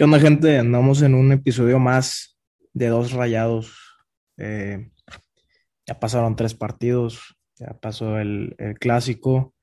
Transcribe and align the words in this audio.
¿Qué 0.00 0.04
onda, 0.04 0.18
gente? 0.18 0.56
Andamos 0.56 1.02
en 1.02 1.14
un 1.14 1.30
episodio 1.30 1.78
más 1.78 2.38
de 2.72 2.86
Dos 2.86 3.12
Rayados. 3.12 4.00
Eh, 4.38 4.90
ya 5.84 6.00
pasaron 6.00 6.36
tres 6.36 6.54
partidos, 6.54 7.36
ya 7.56 7.78
pasó 7.78 8.18
el, 8.18 8.54
el 8.56 8.78
clásico, 8.78 9.54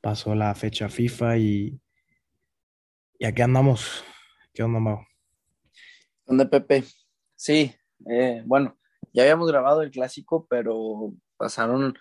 pasó 0.00 0.34
la 0.34 0.52
fecha 0.56 0.88
FIFA 0.88 1.38
y, 1.38 1.80
y 3.16 3.24
aquí 3.24 3.42
andamos. 3.42 4.02
¿Qué 4.52 4.64
onda, 4.64 4.80
Mau? 4.80 5.06
¿Dónde, 6.26 6.46
Pepe? 6.46 6.82
Sí, 7.36 7.72
eh, 8.10 8.42
bueno, 8.44 8.76
ya 9.12 9.22
habíamos 9.22 9.48
grabado 9.48 9.82
el 9.82 9.92
clásico, 9.92 10.48
pero 10.50 11.14
pasaron, 11.36 11.96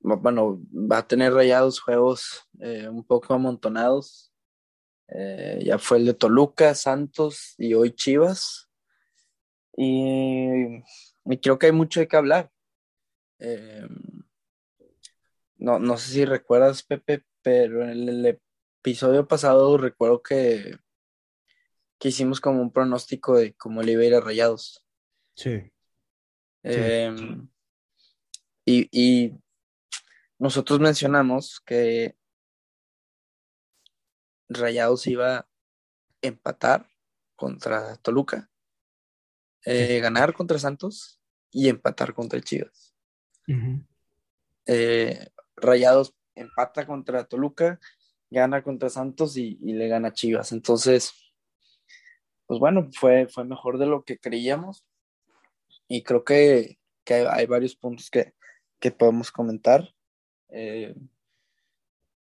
bueno, 0.00 0.62
va 0.72 0.96
a 0.96 1.06
tener 1.06 1.34
rayados 1.34 1.78
juegos 1.78 2.48
eh, 2.58 2.88
un 2.88 3.04
poco 3.04 3.34
amontonados. 3.34 4.32
Eh, 5.08 5.60
ya 5.64 5.78
fue 5.78 5.98
el 5.98 6.06
de 6.06 6.14
Toluca, 6.14 6.74
Santos 6.74 7.54
y 7.58 7.74
hoy 7.74 7.92
Chivas. 7.92 8.68
Y, 9.76 10.82
y 11.24 11.38
creo 11.42 11.58
que 11.58 11.66
hay 11.66 11.72
mucho 11.72 12.00
de 12.00 12.08
qué 12.08 12.16
hablar. 12.16 12.50
Eh, 13.38 13.86
no, 15.58 15.78
no 15.78 15.96
sé 15.96 16.12
si 16.12 16.24
recuerdas, 16.24 16.82
Pepe, 16.82 17.24
pero 17.42 17.82
en 17.82 17.90
el, 17.90 18.08
el 18.08 18.40
episodio 18.80 19.26
pasado 19.28 19.76
recuerdo 19.78 20.22
que, 20.22 20.78
que 21.98 22.08
hicimos 22.08 22.40
como 22.40 22.60
un 22.60 22.72
pronóstico 22.72 23.36
de 23.36 23.54
cómo 23.54 23.82
le 23.82 23.92
iba 23.92 24.02
a 24.02 24.06
ir 24.06 24.14
a 24.14 24.20
Rayados. 24.20 24.84
Sí. 25.34 25.70
Eh, 26.62 27.14
y, 28.64 28.88
y 28.90 29.32
nosotros 30.38 30.80
mencionamos 30.80 31.60
que 31.60 32.16
Rayados 34.48 35.06
iba 35.06 35.38
a 35.38 35.48
empatar 36.22 36.88
contra 37.34 37.96
Toluca, 37.96 38.50
eh, 39.64 40.00
ganar 40.00 40.32
contra 40.34 40.58
Santos 40.58 41.20
y 41.50 41.68
empatar 41.68 42.14
contra 42.14 42.40
Chivas. 42.40 42.94
Eh, 44.66 45.28
Rayados 45.56 46.14
empata 46.34 46.86
contra 46.86 47.24
Toluca, 47.24 47.80
gana 48.30 48.62
contra 48.62 48.88
Santos 48.88 49.36
y, 49.36 49.58
y 49.62 49.72
le 49.72 49.88
gana 49.88 50.12
Chivas. 50.12 50.52
Entonces, 50.52 51.12
pues 52.46 52.60
bueno, 52.60 52.88
fue, 52.92 53.26
fue 53.26 53.44
mejor 53.44 53.78
de 53.78 53.86
lo 53.86 54.04
que 54.04 54.18
creíamos 54.18 54.84
y 55.88 56.02
creo 56.02 56.24
que, 56.24 56.78
que 57.04 57.14
hay, 57.14 57.26
hay 57.28 57.46
varios 57.46 57.76
puntos 57.76 58.10
que, 58.10 58.34
que 58.78 58.90
podemos 58.90 59.32
comentar. 59.32 59.94
Eh, 60.48 60.94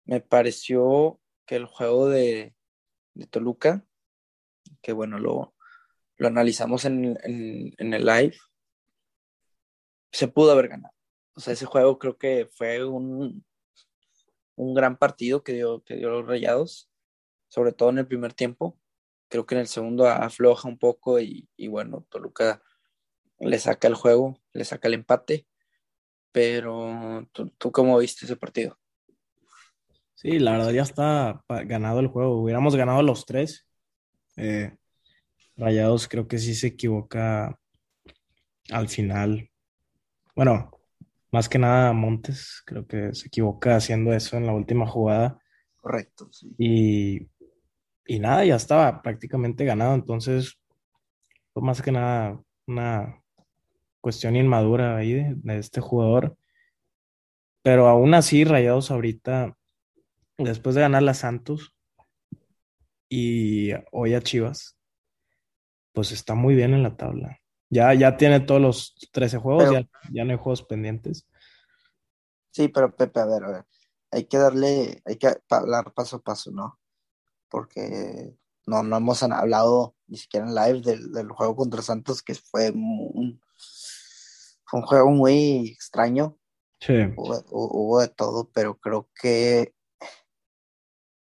me 0.05 0.21
pareció 0.21 1.19
que 1.45 1.55
el 1.55 1.65
juego 1.65 2.09
de, 2.09 2.55
de 3.13 3.27
Toluca, 3.27 3.85
que 4.81 4.93
bueno, 4.93 5.19
lo, 5.19 5.55
lo 6.17 6.27
analizamos 6.27 6.85
en, 6.85 7.17
en, 7.23 7.93
el 7.93 8.05
live, 8.05 8.35
se 10.11 10.27
pudo 10.27 10.51
haber 10.51 10.69
ganado. 10.69 10.93
O 11.35 11.39
sea, 11.39 11.53
ese 11.53 11.65
juego 11.65 11.99
creo 11.99 12.17
que 12.17 12.49
fue 12.53 12.85
un, 12.85 13.45
un 14.55 14.73
gran 14.73 14.97
partido 14.97 15.43
que 15.43 15.53
dio, 15.53 15.83
que 15.83 15.95
dio 15.95 16.09
los 16.09 16.25
Rayados, 16.25 16.89
sobre 17.47 17.73
todo 17.73 17.89
en 17.89 17.99
el 17.99 18.07
primer 18.07 18.33
tiempo. 18.33 18.79
Creo 19.27 19.45
que 19.45 19.55
en 19.55 19.61
el 19.61 19.67
segundo 19.67 20.07
afloja 20.07 20.69
un 20.69 20.77
poco 20.77 21.19
y, 21.19 21.49
y 21.57 21.67
bueno, 21.67 22.05
Toluca 22.09 22.61
le 23.39 23.59
saca 23.59 23.87
el 23.87 23.95
juego, 23.95 24.39
le 24.53 24.65
saca 24.65 24.87
el 24.87 24.93
empate. 24.93 25.47
Pero, 26.31 27.27
¿tú, 27.31 27.49
tú 27.57 27.71
cómo 27.71 27.97
viste 27.97 28.25
ese 28.25 28.35
partido? 28.35 28.77
Sí, 30.15 30.39
la 30.39 30.53
verdad 30.53 30.71
ya 30.71 30.81
está 30.81 31.43
ganado 31.65 31.99
el 31.99 32.07
juego. 32.07 32.41
Hubiéramos 32.41 32.75
ganado 32.75 33.01
los 33.03 33.25
tres. 33.25 33.67
Eh, 34.37 34.73
Rayados 35.57 36.07
creo 36.07 36.27
que 36.27 36.37
sí 36.37 36.55
se 36.55 36.67
equivoca 36.67 37.57
al 38.71 38.87
final. 38.87 39.49
Bueno, 40.35 40.71
más 41.31 41.49
que 41.49 41.59
nada 41.59 41.93
Montes, 41.93 42.63
creo 42.65 42.87
que 42.87 43.13
se 43.13 43.27
equivoca 43.27 43.75
haciendo 43.75 44.13
eso 44.13 44.37
en 44.37 44.45
la 44.47 44.53
última 44.53 44.87
jugada. 44.87 45.39
Correcto, 45.77 46.29
sí. 46.31 46.53
Y, 46.57 47.29
y 48.07 48.19
nada, 48.19 48.45
ya 48.45 48.55
estaba 48.55 49.01
prácticamente 49.01 49.65
ganado. 49.65 49.95
Entonces, 49.95 50.57
fue 51.53 51.63
más 51.63 51.81
que 51.81 51.91
nada 51.91 52.41
una 52.67 53.21
cuestión 54.01 54.35
inmadura 54.35 54.97
ahí 54.97 55.13
de, 55.13 55.33
de 55.35 55.59
este 55.59 55.81
jugador. 55.81 56.37
Pero 57.63 57.87
aún 57.87 58.13
así, 58.13 58.43
Rayados 58.43 58.91
ahorita, 58.91 59.55
después 60.37 60.75
de 60.75 60.81
ganar 60.81 61.07
a 61.07 61.13
Santos 61.13 61.73
y 63.09 63.71
hoy 63.91 64.13
a 64.13 64.21
Chivas, 64.21 64.77
pues 65.93 66.11
está 66.11 66.35
muy 66.35 66.55
bien 66.55 66.73
en 66.73 66.83
la 66.83 66.97
tabla. 66.97 67.39
Ya, 67.69 67.93
ya 67.93 68.17
tiene 68.17 68.39
todos 68.41 68.61
los 68.61 68.95
13 69.11 69.37
juegos, 69.37 69.65
Pero- 69.65 69.73
ya, 69.81 69.89
ya 70.11 70.23
no 70.25 70.31
hay 70.31 70.37
juegos 70.37 70.63
pendientes. 70.63 71.27
Sí, 72.51 72.69
pero 72.69 72.95
Pepe, 72.95 73.19
a 73.19 73.25
ver, 73.25 73.43
a 73.43 73.51
ver, 73.51 73.65
hay 74.11 74.25
que 74.25 74.37
darle, 74.37 75.01
hay 75.05 75.17
que 75.17 75.27
hablar 75.49 75.93
paso 75.93 76.17
a 76.17 76.21
paso, 76.21 76.51
¿no? 76.51 76.79
Porque 77.49 78.33
no, 78.65 78.81
no 78.81 78.97
hemos 78.97 79.21
hablado 79.23 79.95
ni 80.07 80.17
siquiera 80.17 80.47
en 80.47 80.55
live 80.55 80.81
del, 80.81 81.11
del 81.11 81.29
juego 81.31 81.55
contra 81.55 81.81
Santos, 81.81 82.21
que 82.21 82.33
fue 82.35 82.71
un, 82.71 83.41
un 84.73 84.81
juego 84.83 85.11
muy 85.11 85.67
extraño, 85.69 86.37
Sí, 86.79 86.93
hubo, 87.17 87.35
hu- 87.45 87.69
hubo 87.73 87.99
de 88.01 88.07
todo, 88.09 88.49
pero 88.53 88.77
creo 88.79 89.09
que 89.21 89.73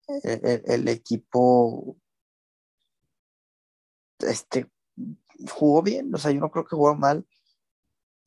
el, 0.08 0.88
equipo 0.88 1.96
este, 4.20 4.70
jugó 5.50 5.82
bien, 5.82 6.14
o 6.14 6.18
sea, 6.18 6.30
yo 6.30 6.40
no 6.40 6.50
creo 6.50 6.64
que 6.64 6.76
jugó 6.76 6.94
mal. 6.94 7.26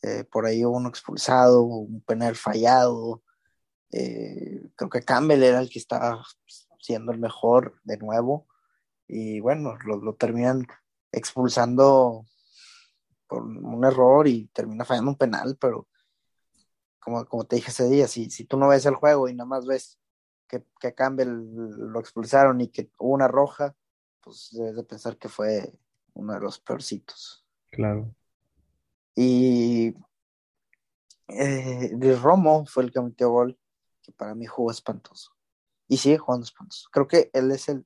Eh, 0.04 0.24
por 0.24 0.46
ahí 0.46 0.66
hubo 0.66 0.78
uno 0.78 0.90
expulsado, 0.90 1.64
un 1.64 2.02
penal 2.02 2.36
fallado. 2.36 3.24
Eh, 3.92 4.70
creo 4.76 4.90
que 4.90 5.04
Campbell 5.04 5.44
era 5.44 5.60
el 5.60 5.70
que 5.70 5.80
estaba 5.80 6.24
siendo 6.80 7.12
el 7.12 7.20
mejor 7.20 7.80
de 7.84 7.98
nuevo. 7.98 8.48
Y 9.08 9.40
bueno, 9.42 9.78
lo, 9.86 9.98
lo 9.98 10.16
terminan 10.16 10.66
expulsando 11.12 12.26
por 13.28 13.44
un 13.44 13.86
error 13.86 14.28
y 14.28 14.48
termina 14.48 14.86
fallando 14.86 15.12
un 15.12 15.18
penal, 15.18 15.58
pero 15.60 15.88
como, 17.00 17.26
como 17.26 17.46
te 17.46 17.58
dije 17.58 17.72
ese 17.72 17.88
día, 17.88 18.08
si, 18.08 18.30
si 18.30 18.46
tú 18.46 18.58
no 18.58 18.68
ves 18.68 18.86
el 18.86 18.96
juego 18.96 19.28
y 19.28 19.34
nada 19.34 19.48
más 19.48 19.66
ves 19.66 20.01
que, 20.52 20.66
que 20.82 20.88
a 20.88 20.94
Campbell 20.94 21.30
lo 21.30 22.00
expulsaron 22.02 22.60
y 22.60 22.68
que 22.68 22.92
hubo 23.00 23.14
una 23.14 23.30
roja, 23.30 23.74
pues 24.22 24.50
debes 24.52 24.76
de 24.76 24.84
pensar 24.84 25.18
que 25.18 25.30
fue 25.30 25.74
uno 26.14 26.34
de 26.34 26.42
los 26.42 26.60
peorcitos. 26.60 27.46
claro. 27.72 28.14
Y 29.16 29.96
eh, 31.30 32.18
Romo 32.22 32.66
fue 32.66 32.84
el 32.84 32.92
que 32.92 33.02
metió 33.02 33.30
gol, 33.30 33.58
que 34.02 34.12
para 34.12 34.36
mí 34.36 34.46
jugó 34.46 34.72
espantoso. 34.72 35.32
Y 35.88 35.98
sigue 35.98 36.18
jugando 36.18 36.44
espantoso. 36.46 36.90
Creo 36.92 37.08
que 37.08 37.30
él 37.34 37.52
es 37.52 37.70
el, 37.70 37.86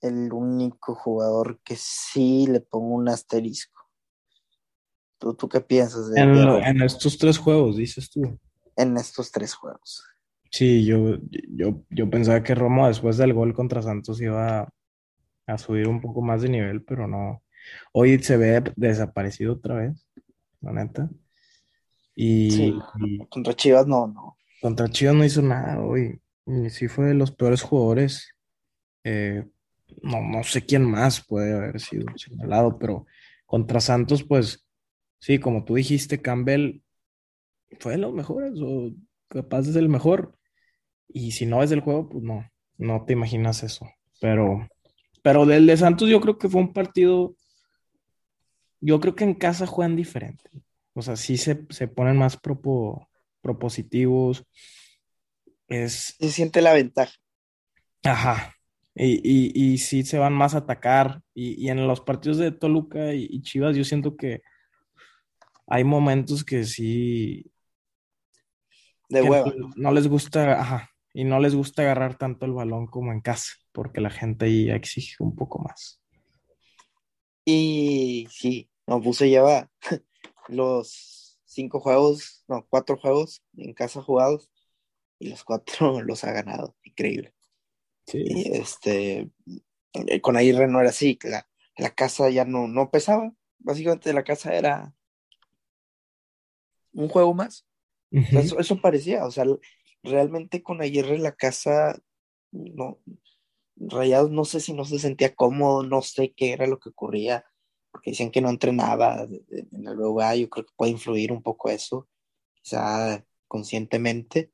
el 0.00 0.32
único 0.32 0.94
jugador 0.94 1.60
que 1.62 1.74
sí 1.76 2.46
le 2.46 2.60
pongo 2.60 2.94
un 2.94 3.08
asterisco. 3.08 3.82
¿Tú, 5.18 5.34
tú 5.34 5.48
qué 5.48 5.60
piensas 5.60 6.08
de, 6.10 6.20
En, 6.22 6.44
lo- 6.44 6.58
en 6.58 6.82
estos 6.82 7.18
tres 7.18 7.36
juegos, 7.38 7.76
dices 7.76 8.08
tú. 8.10 8.38
en 8.76 8.96
estos 8.96 9.32
tres 9.32 9.54
juegos? 9.54 10.04
Sí, 10.50 10.84
yo, 10.84 11.18
yo, 11.50 11.82
yo 11.90 12.10
pensaba 12.10 12.42
que 12.42 12.54
Romo 12.54 12.88
después 12.88 13.16
del 13.18 13.34
gol 13.34 13.52
contra 13.54 13.82
Santos 13.82 14.20
iba 14.20 14.60
a, 14.60 14.68
a 15.46 15.58
subir 15.58 15.88
un 15.88 16.00
poco 16.00 16.22
más 16.22 16.42
de 16.42 16.48
nivel, 16.48 16.82
pero 16.82 17.06
no. 17.06 17.42
Hoy 17.92 18.18
se 18.22 18.36
ve 18.36 18.62
desaparecido 18.76 19.54
otra 19.54 19.74
vez, 19.74 20.06
la 20.60 20.72
neta. 20.72 21.10
Y, 22.14 22.50
Sí. 22.50 22.78
y 23.00 23.18
Contra 23.28 23.54
Chivas 23.54 23.86
no, 23.86 24.06
no. 24.08 24.36
contra 24.60 24.88
Chivas 24.88 25.14
no 25.14 25.24
hizo 25.24 25.42
nada 25.42 25.80
hoy. 25.80 26.20
Y 26.46 26.70
sí 26.70 26.88
fue 26.88 27.06
de 27.06 27.14
los 27.14 27.30
peores 27.30 27.62
jugadores. 27.62 28.34
Eh, 29.04 29.44
no, 30.02 30.20
no 30.22 30.42
sé 30.44 30.64
quién 30.64 30.84
más 30.84 31.24
puede 31.24 31.52
haber 31.54 31.78
sido 31.80 32.06
señalado, 32.16 32.78
pero 32.78 33.06
contra 33.46 33.80
Santos, 33.80 34.22
pues 34.24 34.66
sí, 35.20 35.38
como 35.38 35.64
tú 35.64 35.74
dijiste, 35.74 36.20
Campbell 36.22 36.80
fue 37.80 37.92
de 37.92 37.98
los 37.98 38.14
mejores 38.14 38.54
o 38.62 38.92
capaz 39.28 39.64
ser 39.64 39.76
el 39.76 39.88
mejor. 39.90 40.34
Y 41.08 41.32
si 41.32 41.46
no 41.46 41.58
ves 41.58 41.70
el 41.72 41.80
juego, 41.80 42.08
pues 42.08 42.22
no, 42.24 42.48
no 42.76 43.04
te 43.04 43.14
imaginas 43.14 43.62
eso. 43.62 43.86
Pero, 44.20 44.68
pero 45.22 45.46
del 45.46 45.66
de 45.66 45.76
Santos 45.76 46.08
yo 46.08 46.20
creo 46.20 46.38
que 46.38 46.48
fue 46.48 46.60
un 46.60 46.72
partido, 46.72 47.34
yo 48.80 49.00
creo 49.00 49.14
que 49.14 49.24
en 49.24 49.34
casa 49.34 49.66
juegan 49.66 49.96
diferente. 49.96 50.50
O 50.94 51.02
sea, 51.02 51.16
sí 51.16 51.36
se, 51.36 51.64
se 51.70 51.88
ponen 51.88 52.16
más 52.16 52.40
propo- 52.40 53.08
propositivos. 53.40 54.44
Es, 55.68 56.16
Se 56.18 56.30
siente 56.30 56.60
la 56.62 56.72
ventaja. 56.72 57.14
ajá. 58.04 58.54
Y, 58.94 59.20
y, 59.22 59.52
y 59.74 59.78
sí 59.78 60.02
se 60.02 60.18
van 60.18 60.32
más 60.34 60.54
a 60.54 60.58
atacar. 60.58 61.22
Y, 61.34 61.54
y 61.64 61.70
en 61.70 61.86
los 61.86 62.00
partidos 62.00 62.38
de 62.38 62.50
Toluca 62.50 63.14
y, 63.14 63.26
y 63.30 63.42
Chivas, 63.42 63.76
yo 63.76 63.84
siento 63.84 64.16
que 64.16 64.42
hay 65.68 65.84
momentos 65.84 66.44
que 66.44 66.64
sí, 66.64 67.50
De 69.08 69.22
que 69.22 69.28
hueva. 69.30 69.52
no, 69.56 69.70
no 69.76 69.92
les 69.92 70.08
gusta, 70.08 70.60
ajá, 70.60 70.90
y 71.12 71.24
no 71.24 71.40
les 71.40 71.54
gusta 71.54 71.82
agarrar 71.82 72.16
tanto 72.16 72.46
el 72.46 72.52
balón 72.52 72.86
como 72.86 73.12
en 73.12 73.20
casa, 73.20 73.52
porque 73.72 74.00
la 74.00 74.10
gente 74.10 74.46
ahí 74.46 74.70
exige 74.70 75.16
un 75.20 75.34
poco 75.34 75.60
más. 75.60 76.00
Y 77.44 78.28
sí, 78.30 78.70
no, 78.86 79.00
Buse 79.00 79.28
lleva 79.28 79.70
los 80.48 81.40
cinco 81.44 81.80
juegos, 81.80 82.44
no, 82.46 82.66
cuatro 82.68 82.98
juegos 82.98 83.42
en 83.56 83.72
casa 83.72 84.02
jugados 84.02 84.50
y 85.18 85.30
los 85.30 85.44
cuatro 85.44 86.02
los 86.02 86.24
ha 86.24 86.32
ganado. 86.32 86.76
Increíble. 86.84 87.34
Sí. 88.06 88.22
Y 88.24 88.56
este, 88.56 89.30
eh, 89.94 90.20
con 90.20 90.36
Aguirre 90.36 90.68
no 90.68 90.80
era 90.80 90.90
así, 90.90 91.18
la, 91.22 91.48
la 91.76 91.90
casa 91.90 92.30
ya 92.30 92.44
no, 92.44 92.68
no 92.68 92.90
pesaba. 92.90 93.32
Básicamente 93.58 94.12
la 94.12 94.24
casa 94.24 94.54
era 94.54 94.94
un 96.92 97.08
juego 97.08 97.34
más. 97.34 97.66
O 98.12 98.30
sea, 98.30 98.40
Ujú. 98.40 98.40
eso, 98.40 98.58
eso 98.58 98.80
parecía, 98.80 99.24
o 99.26 99.30
sea, 99.30 99.44
realmente 100.02 100.62
con 100.62 100.80
Aguirre 100.82 101.18
la 101.18 101.32
casa, 101.32 101.98
no, 102.50 102.98
Rayados 103.76 104.30
no 104.30 104.44
sé 104.44 104.60
si 104.60 104.72
no 104.72 104.84
se 104.84 104.98
sentía 104.98 105.34
cómodo, 105.34 105.82
no 105.82 106.02
sé 106.02 106.32
qué 106.36 106.52
era 106.52 106.66
lo 106.66 106.78
que 106.78 106.90
ocurría, 106.90 107.44
porque 107.90 108.10
decían 108.10 108.30
que 108.30 108.40
no 108.40 108.50
entrenaba 108.50 109.22
en 109.22 109.86
el 109.86 109.96
BBVA, 109.96 110.36
yo 110.36 110.48
creo 110.50 110.66
que 110.66 110.72
puede 110.76 110.92
influir 110.92 111.32
un 111.32 111.42
poco 111.42 111.70
eso, 111.70 112.08
quizá 112.62 113.24
conscientemente. 113.46 114.52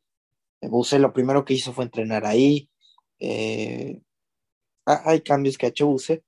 Buse 0.61 0.99
lo 0.99 1.13
primero 1.13 1.45
que 1.45 1.55
hizo 1.55 1.73
fue 1.73 1.85
entrenar 1.85 2.25
ahí, 2.27 2.71
eh, 3.19 4.01
ha- 4.87 5.11
hay 5.11 5.21
cambios 5.23 5.59
que 5.59 5.67
ha 5.67 5.69
hecho 5.71 5.87
Buse, 5.87 6.25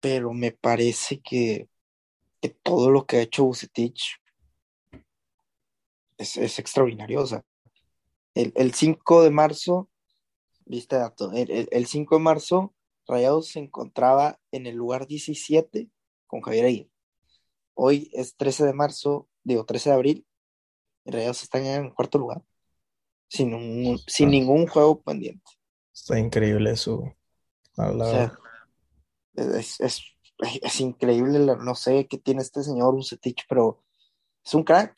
pero 0.00 0.32
me 0.32 0.52
parece 0.52 1.20
que, 1.20 1.68
que 2.40 2.50
todo 2.50 2.90
lo 2.90 3.06
que 3.06 3.16
ha 3.18 3.22
hecho 3.22 3.44
Bucetich 3.44 4.16
es, 6.16 6.36
es 6.36 6.58
extraordinario, 6.58 7.22
o 7.22 7.26
sea, 7.26 7.42
el, 8.38 8.52
el 8.56 8.72
5 8.74 9.22
de 9.22 9.30
marzo, 9.30 9.90
viste 10.66 10.96
dato, 10.96 11.32
el, 11.32 11.50
el- 11.50 11.68
el 11.72 11.86
5 11.86 12.16
de 12.16 12.22
marzo 12.22 12.74
Rayados 13.06 13.48
se 13.48 13.58
encontraba 13.60 14.38
en 14.52 14.66
el 14.66 14.76
lugar 14.76 15.06
17 15.06 15.90
con 16.26 16.42
Javier 16.42 16.66
Aguirre. 16.66 16.90
Hoy 17.74 18.10
es 18.12 18.36
13 18.36 18.64
de 18.66 18.74
marzo, 18.74 19.28
digo 19.44 19.64
13 19.64 19.90
de 19.90 19.94
abril, 19.96 20.26
y 21.04 21.10
Rayados 21.10 21.42
están 21.42 21.64
en 21.64 21.90
cuarto 21.90 22.18
lugar, 22.18 22.42
sin, 23.28 23.54
un- 23.54 23.98
sin 24.06 24.30
ningún 24.30 24.66
juego 24.66 25.00
pendiente. 25.02 25.50
Está 25.94 26.18
increíble 26.18 26.76
O 27.78 28.04
sea, 28.04 28.38
es, 29.34 29.80
es, 29.80 30.02
es 30.62 30.80
increíble, 30.80 31.38
no 31.40 31.74
sé 31.74 32.06
qué 32.08 32.18
tiene 32.18 32.42
este 32.42 32.62
señor 32.62 32.94
Bucetich, 32.94 33.44
pero 33.48 33.82
es 34.44 34.54
un 34.54 34.64
crack. 34.64 34.94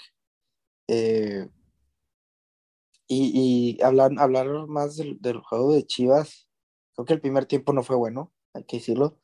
Eh, 0.88 1.48
y, 3.12 3.77
y 3.81 3.83
hablar, 3.83 4.12
hablar 4.19 4.69
más 4.69 4.97
del, 4.97 5.21
del 5.21 5.41
juego 5.41 5.73
de 5.73 5.85
Chivas, 5.85 6.49
creo 6.95 7.05
que 7.05 7.15
el 7.15 7.21
primer 7.21 7.45
tiempo 7.45 7.73
no 7.73 7.83
fue 7.83 7.97
bueno, 7.97 8.33
hay 8.55 8.62
que 8.62 8.77
decirlo. 8.77 9.19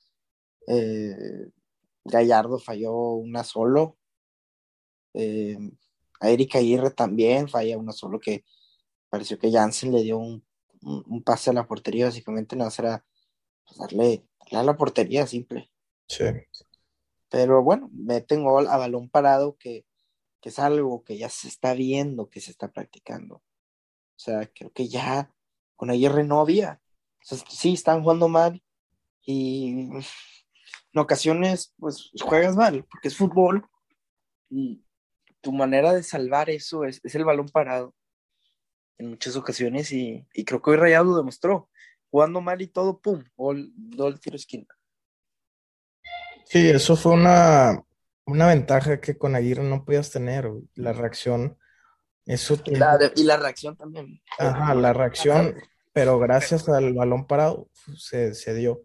Eh, 0.66 1.50
Gallardo 2.04 2.58
falló 2.58 3.12
una 3.12 3.44
solo. 3.44 3.96
Eh, 5.14 5.56
a 6.18 6.30
Erika 6.30 6.58
Aguirre 6.58 6.90
también 6.90 7.48
falla 7.48 7.78
una 7.78 7.92
solo 7.92 8.18
que 8.18 8.44
pareció 9.08 9.38
que 9.38 9.52
Jansen 9.52 9.92
le 9.92 10.02
dio 10.02 10.18
un, 10.18 10.44
un, 10.82 11.04
un 11.06 11.22
pase 11.22 11.50
a 11.50 11.52
la 11.52 11.68
portería, 11.68 12.06
básicamente 12.06 12.56
nada 12.56 12.68
más 12.68 12.78
era 12.80 13.06
pues, 13.64 13.78
darle, 13.78 14.26
darle 14.40 14.58
a 14.58 14.62
la 14.64 14.76
portería 14.76 15.28
simple. 15.28 15.70
Sí. 16.08 16.24
Pero 17.28 17.62
bueno, 17.62 17.88
meten 17.92 18.42
gol 18.42 18.66
a 18.66 18.78
balón 18.78 19.08
parado 19.10 19.56
que, 19.56 19.86
que 20.40 20.48
es 20.48 20.58
algo 20.58 21.04
que 21.04 21.18
ya 21.18 21.28
se 21.28 21.46
está 21.46 21.74
viendo, 21.74 22.30
que 22.30 22.40
se 22.40 22.50
está 22.50 22.72
practicando. 22.72 23.42
O 24.16 24.18
sea, 24.18 24.50
creo 24.54 24.72
que 24.72 24.88
ya 24.88 25.30
con 25.76 25.90
Aguirre 25.90 26.24
no 26.24 26.40
había. 26.40 26.80
O 27.22 27.24
sea, 27.24 27.38
sí, 27.48 27.74
están 27.74 28.02
jugando 28.02 28.28
mal 28.28 28.62
y 29.22 29.90
en 30.92 30.98
ocasiones 30.98 31.74
pues 31.78 32.10
juegas 32.20 32.56
mal, 32.56 32.84
porque 32.84 33.08
es 33.08 33.16
fútbol 33.16 33.68
y 34.48 34.82
tu 35.40 35.52
manera 35.52 35.92
de 35.92 36.02
salvar 36.02 36.50
eso 36.50 36.84
es, 36.84 37.00
es 37.04 37.14
el 37.14 37.24
balón 37.24 37.48
parado 37.48 37.94
en 38.98 39.10
muchas 39.10 39.36
ocasiones 39.36 39.92
y, 39.92 40.26
y 40.32 40.44
creo 40.44 40.62
que 40.62 40.70
hoy 40.70 40.76
Rayado 40.76 41.04
lo 41.04 41.16
demostró. 41.16 41.68
Jugando 42.10 42.40
mal 42.40 42.62
y 42.62 42.68
todo, 42.68 42.98
pum, 43.00 43.22
gol, 43.36 43.72
gol 43.76 44.18
tiro 44.20 44.36
esquina. 44.36 44.66
Sí, 46.44 46.70
eso 46.70 46.96
fue 46.96 47.12
una, 47.12 47.84
una 48.24 48.46
ventaja 48.46 49.00
que 49.00 49.18
con 49.18 49.34
Aguirre 49.34 49.64
no 49.64 49.84
podías 49.84 50.10
tener. 50.10 50.48
La 50.74 50.92
reacción, 50.92 51.58
eso 52.26 52.56
te- 52.56 52.72
Y 52.72 52.76
la, 52.76 52.98
y 53.14 53.24
la 53.24 53.36
reacción 53.36 53.76
también. 53.76 54.20
Ajá, 54.38 54.74
la 54.74 54.92
reacción, 54.92 55.54
pero 55.92 56.18
gracias 56.18 56.68
al 56.68 56.92
balón 56.92 57.26
parado 57.26 57.68
se, 57.96 58.34
se 58.34 58.54
dio. 58.54 58.82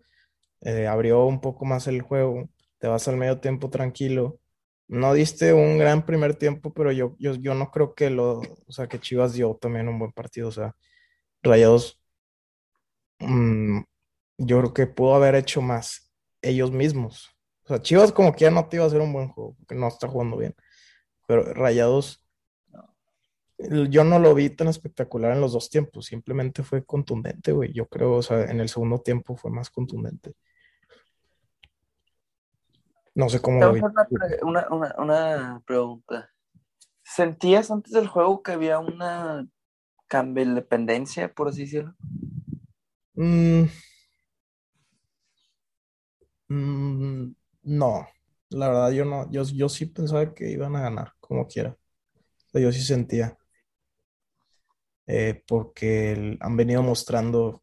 Eh, 0.61 0.88
abrió 0.88 1.25
un 1.25 1.41
poco 1.41 1.65
más 1.65 1.88
el 1.88 2.01
juego, 2.01 2.49
te 2.79 2.88
vas 2.88 3.07
al 3.07 3.17
medio 3.17 3.39
tiempo 3.39 3.69
tranquilo. 3.69 4.39
No 4.88 5.13
diste 5.13 5.53
un 5.53 5.77
gran 5.77 6.05
primer 6.05 6.35
tiempo, 6.35 6.73
pero 6.73 6.91
yo, 6.91 7.15
yo, 7.17 7.33
yo 7.35 7.53
no 7.55 7.71
creo 7.71 7.95
que 7.95 8.09
lo, 8.09 8.39
o 8.41 8.71
sea, 8.71 8.88
que 8.88 8.99
Chivas 8.99 9.33
dio 9.33 9.55
también 9.55 9.88
un 9.88 9.97
buen 9.97 10.11
partido. 10.11 10.49
O 10.49 10.51
sea, 10.51 10.75
Rayados, 11.43 11.99
mm, 13.19 13.79
yo 14.38 14.59
creo 14.59 14.73
que 14.73 14.88
pudo 14.88 15.15
haber 15.15 15.35
hecho 15.35 15.61
más 15.61 16.11
ellos 16.41 16.71
mismos. 16.71 17.29
O 17.65 17.67
sea, 17.69 17.81
Chivas 17.81 18.11
como 18.11 18.33
que 18.33 18.41
ya 18.45 18.51
no 18.51 18.67
te 18.67 18.77
iba 18.77 18.85
a 18.85 18.88
hacer 18.88 19.01
un 19.01 19.13
buen 19.13 19.29
juego, 19.29 19.55
porque 19.59 19.75
no 19.75 19.88
está 19.88 20.07
jugando 20.07 20.38
bien. 20.38 20.55
Pero 21.27 21.53
Rayados, 21.53 22.25
yo 23.89 24.03
no 24.03 24.19
lo 24.19 24.33
vi 24.33 24.49
tan 24.49 24.67
espectacular 24.67 25.33
en 25.33 25.41
los 25.41 25.53
dos 25.53 25.69
tiempos, 25.69 26.05
simplemente 26.05 26.63
fue 26.63 26.83
contundente, 26.83 27.51
güey. 27.51 27.73
Yo 27.73 27.87
creo, 27.87 28.13
o 28.13 28.21
sea, 28.21 28.43
en 28.45 28.59
el 28.59 28.69
segundo 28.69 28.99
tiempo 28.99 29.35
fue 29.35 29.51
más 29.51 29.69
contundente. 29.69 30.33
No 33.13 33.29
sé 33.29 33.41
cómo 33.41 33.59
lo 33.59 33.73
vi. 33.73 33.81
una, 34.41 34.67
una, 34.97 35.61
pregunta. 35.65 36.29
¿Sentías 37.03 37.69
antes 37.69 37.91
del 37.91 38.07
juego 38.07 38.41
que 38.41 38.53
había 38.53 38.79
una 38.79 39.45
Campbell 40.07 40.55
dependencia, 40.55 41.33
por 41.33 41.49
así 41.49 41.61
decirlo? 41.61 41.95
Mm, 43.15 43.63
mm, 46.47 47.35
no, 47.63 48.07
la 48.49 48.67
verdad 48.69 48.91
yo 48.91 49.05
no, 49.05 49.29
yo, 49.29 49.43
yo 49.43 49.69
sí 49.69 49.85
pensaba 49.85 50.33
que 50.33 50.49
iban 50.49 50.75
a 50.75 50.81
ganar, 50.81 51.13
como 51.19 51.47
quiera. 51.47 51.75
Yo 52.53 52.71
sí 52.71 52.81
sentía, 52.81 53.37
eh, 55.13 55.43
porque 55.45 56.37
han 56.39 56.55
venido 56.55 56.81
mostrando, 56.81 57.61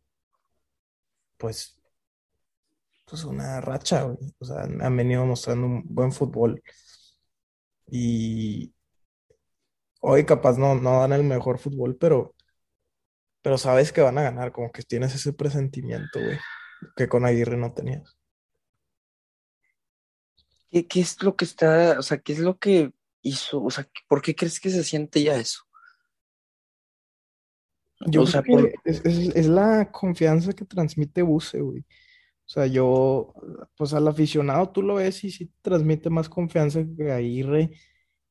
pues, 1.38 1.80
pues 3.06 3.24
una 3.24 3.60
racha, 3.62 4.02
güey. 4.02 4.34
O 4.38 4.44
sea, 4.44 4.62
han 4.64 4.96
venido 4.96 5.24
mostrando 5.24 5.66
un 5.66 5.82
buen 5.86 6.12
fútbol. 6.12 6.62
Y 7.90 8.74
hoy 10.00 10.26
capaz 10.26 10.58
no, 10.58 10.74
no 10.74 11.00
dan 11.00 11.14
el 11.14 11.24
mejor 11.24 11.58
fútbol, 11.58 11.96
pero, 11.96 12.34
pero 13.40 13.56
sabes 13.56 13.92
que 13.92 14.02
van 14.02 14.18
a 14.18 14.22
ganar, 14.24 14.52
como 14.52 14.70
que 14.70 14.82
tienes 14.82 15.14
ese 15.14 15.32
presentimiento, 15.32 16.20
güey, 16.20 16.38
que 16.96 17.08
con 17.08 17.24
Aguirre 17.24 17.56
no 17.56 17.72
tenías. 17.72 18.18
¿Qué, 20.70 20.86
qué 20.86 21.00
es 21.00 21.22
lo 21.22 21.34
que 21.34 21.46
está, 21.46 21.98
o 21.98 22.02
sea, 22.02 22.18
qué 22.18 22.34
es 22.34 22.40
lo 22.40 22.58
que 22.58 22.92
hizo? 23.22 23.62
O 23.62 23.70
sea, 23.70 23.88
¿por 24.06 24.20
qué 24.20 24.36
crees 24.36 24.60
que 24.60 24.68
se 24.68 24.84
siente 24.84 25.22
ya 25.22 25.36
eso? 25.36 25.67
Yo 28.06 28.22
o 28.22 28.24
creo 28.24 28.26
sea, 28.26 28.42
que 28.42 28.52
por- 28.52 28.72
es, 28.84 29.04
es- 29.04 29.34
es 29.36 29.46
la 29.48 29.90
confianza 29.90 30.52
que 30.52 30.64
transmite 30.64 31.22
Buse, 31.22 31.60
güey. 31.60 31.80
O 31.80 32.50
sea, 32.50 32.66
yo, 32.66 33.34
pues 33.76 33.92
al 33.94 34.08
aficionado 34.08 34.70
tú 34.70 34.82
lo 34.82 34.94
ves 34.96 35.22
y 35.24 35.30
sí 35.30 35.46
te 35.46 35.54
transmite 35.62 36.10
más 36.10 36.28
confianza 36.28 36.80
que 36.96 37.12
Aguirre. 37.12 37.70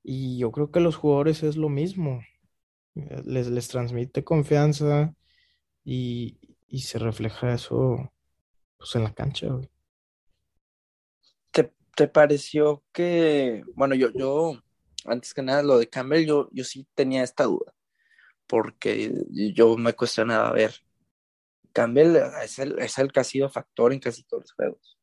Y 0.03 0.39
yo 0.39 0.51
creo 0.51 0.71
que 0.71 0.79
a 0.79 0.81
los 0.81 0.95
jugadores 0.95 1.43
es 1.43 1.57
lo 1.57 1.69
mismo. 1.69 2.21
Eh, 2.95 3.21
Les, 3.25 3.47
les 3.49 3.67
transmite 3.67 4.23
confianza 4.23 5.13
y, 5.83 6.39
y 6.67 6.79
se 6.81 6.97
refleja 6.99 7.53
eso, 7.53 8.11
pues 8.77 8.95
en 8.95 9.03
la 9.03 9.13
cancha, 9.13 9.47
güey. 9.49 9.69
¿te, 11.51 11.71
te 11.95 12.07
pareció 12.07 12.83
que, 12.91 13.63
bueno, 13.75 13.95
yo, 13.95 14.09
yo, 14.13 14.61
antes 15.05 15.33
que 15.33 15.41
nada, 15.43 15.61
lo 15.63 15.77
de 15.77 15.89
Campbell, 15.89 16.25
yo, 16.25 16.49
yo 16.51 16.63
sí 16.63 16.87
tenía 16.95 17.23
esta 17.23 17.43
duda, 17.45 17.73
porque 18.47 19.13
yo 19.55 19.77
me 19.77 19.93
cuestionaba, 19.93 20.49
a 20.49 20.53
ver, 20.53 20.75
Campbell 21.73 22.17
es 22.43 22.59
el, 22.59 22.79
es 22.79 22.97
el 22.97 23.11
que 23.11 23.19
ha 23.19 23.23
sido 23.23 23.49
factor 23.49 23.93
en 23.93 23.99
casi 23.99 24.23
todos 24.23 24.43
los 24.43 24.53
juegos. 24.53 24.97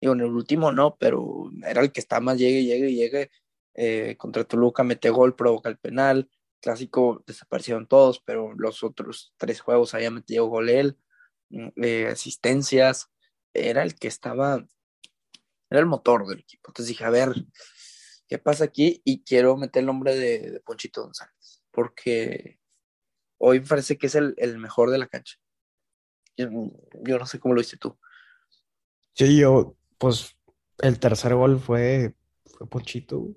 Digo, 0.00 0.12
en 0.12 0.20
el 0.20 0.26
último 0.26 0.72
no, 0.72 0.96
pero 0.98 1.50
era 1.66 1.80
el 1.80 1.92
que 1.92 2.00
está 2.00 2.20
más 2.20 2.38
llegue, 2.38 2.64
llegue, 2.64 2.92
llegue. 2.92 3.30
Eh, 3.74 4.16
contra 4.18 4.44
Toluca 4.44 4.84
mete 4.84 5.10
gol, 5.10 5.34
provoca 5.36 5.68
el 5.68 5.78
penal. 5.78 6.30
Clásico 6.60 7.22
desaparecieron 7.26 7.86
todos, 7.86 8.20
pero 8.24 8.52
los 8.54 8.82
otros 8.82 9.34
tres 9.38 9.60
juegos 9.60 9.94
había 9.94 10.10
metido 10.10 10.46
gol 10.46 10.68
él. 10.68 10.98
mm, 11.50 11.68
eh, 11.82 12.08
asistencias. 12.08 13.08
Era 13.54 13.82
el 13.82 13.94
que 13.94 14.08
estaba, 14.08 14.66
era 15.70 15.80
el 15.80 15.86
motor 15.86 16.26
del 16.26 16.40
equipo. 16.40 16.70
Entonces 16.70 16.88
dije, 16.88 17.04
a 17.04 17.10
ver, 17.10 17.32
¿qué 18.28 18.38
pasa 18.38 18.64
aquí? 18.64 19.00
Y 19.04 19.22
quiero 19.24 19.56
meter 19.56 19.80
el 19.80 19.86
nombre 19.86 20.14
de, 20.16 20.50
de 20.52 20.60
Ponchito 20.60 21.02
González, 21.04 21.55
porque 21.76 22.58
hoy 23.36 23.60
parece 23.60 23.98
que 23.98 24.06
es 24.06 24.14
el, 24.14 24.34
el 24.38 24.58
mejor 24.58 24.90
de 24.90 24.96
la 24.96 25.08
cancha. 25.08 25.36
Yo, 26.38 26.48
yo 27.04 27.18
no 27.18 27.26
sé 27.26 27.38
cómo 27.38 27.54
lo 27.54 27.60
viste 27.60 27.76
tú. 27.76 27.98
Sí, 29.12 29.38
yo, 29.38 29.76
pues 29.98 30.34
el 30.78 30.98
tercer 30.98 31.34
gol 31.34 31.60
fue, 31.60 32.14
fue 32.46 32.66
Ponchito. 32.66 33.28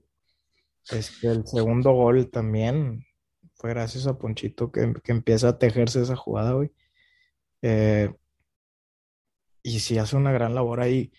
Este, 0.90 1.28
el 1.28 1.46
segundo 1.46 1.92
gol 1.92 2.32
también 2.32 3.06
fue 3.56 3.72
gracias 3.72 4.08
a 4.08 4.18
Ponchito 4.18 4.72
que, 4.72 4.94
que 5.04 5.12
empieza 5.12 5.50
a 5.50 5.60
tejerse 5.60 6.02
esa 6.02 6.16
jugada, 6.16 6.54
güey. 6.54 6.72
Eh, 7.62 8.10
y 9.62 9.82
sí 9.82 9.98
hace 9.98 10.16
una 10.16 10.32
gran 10.32 10.56
labor 10.56 10.80
ahí. 10.80 11.12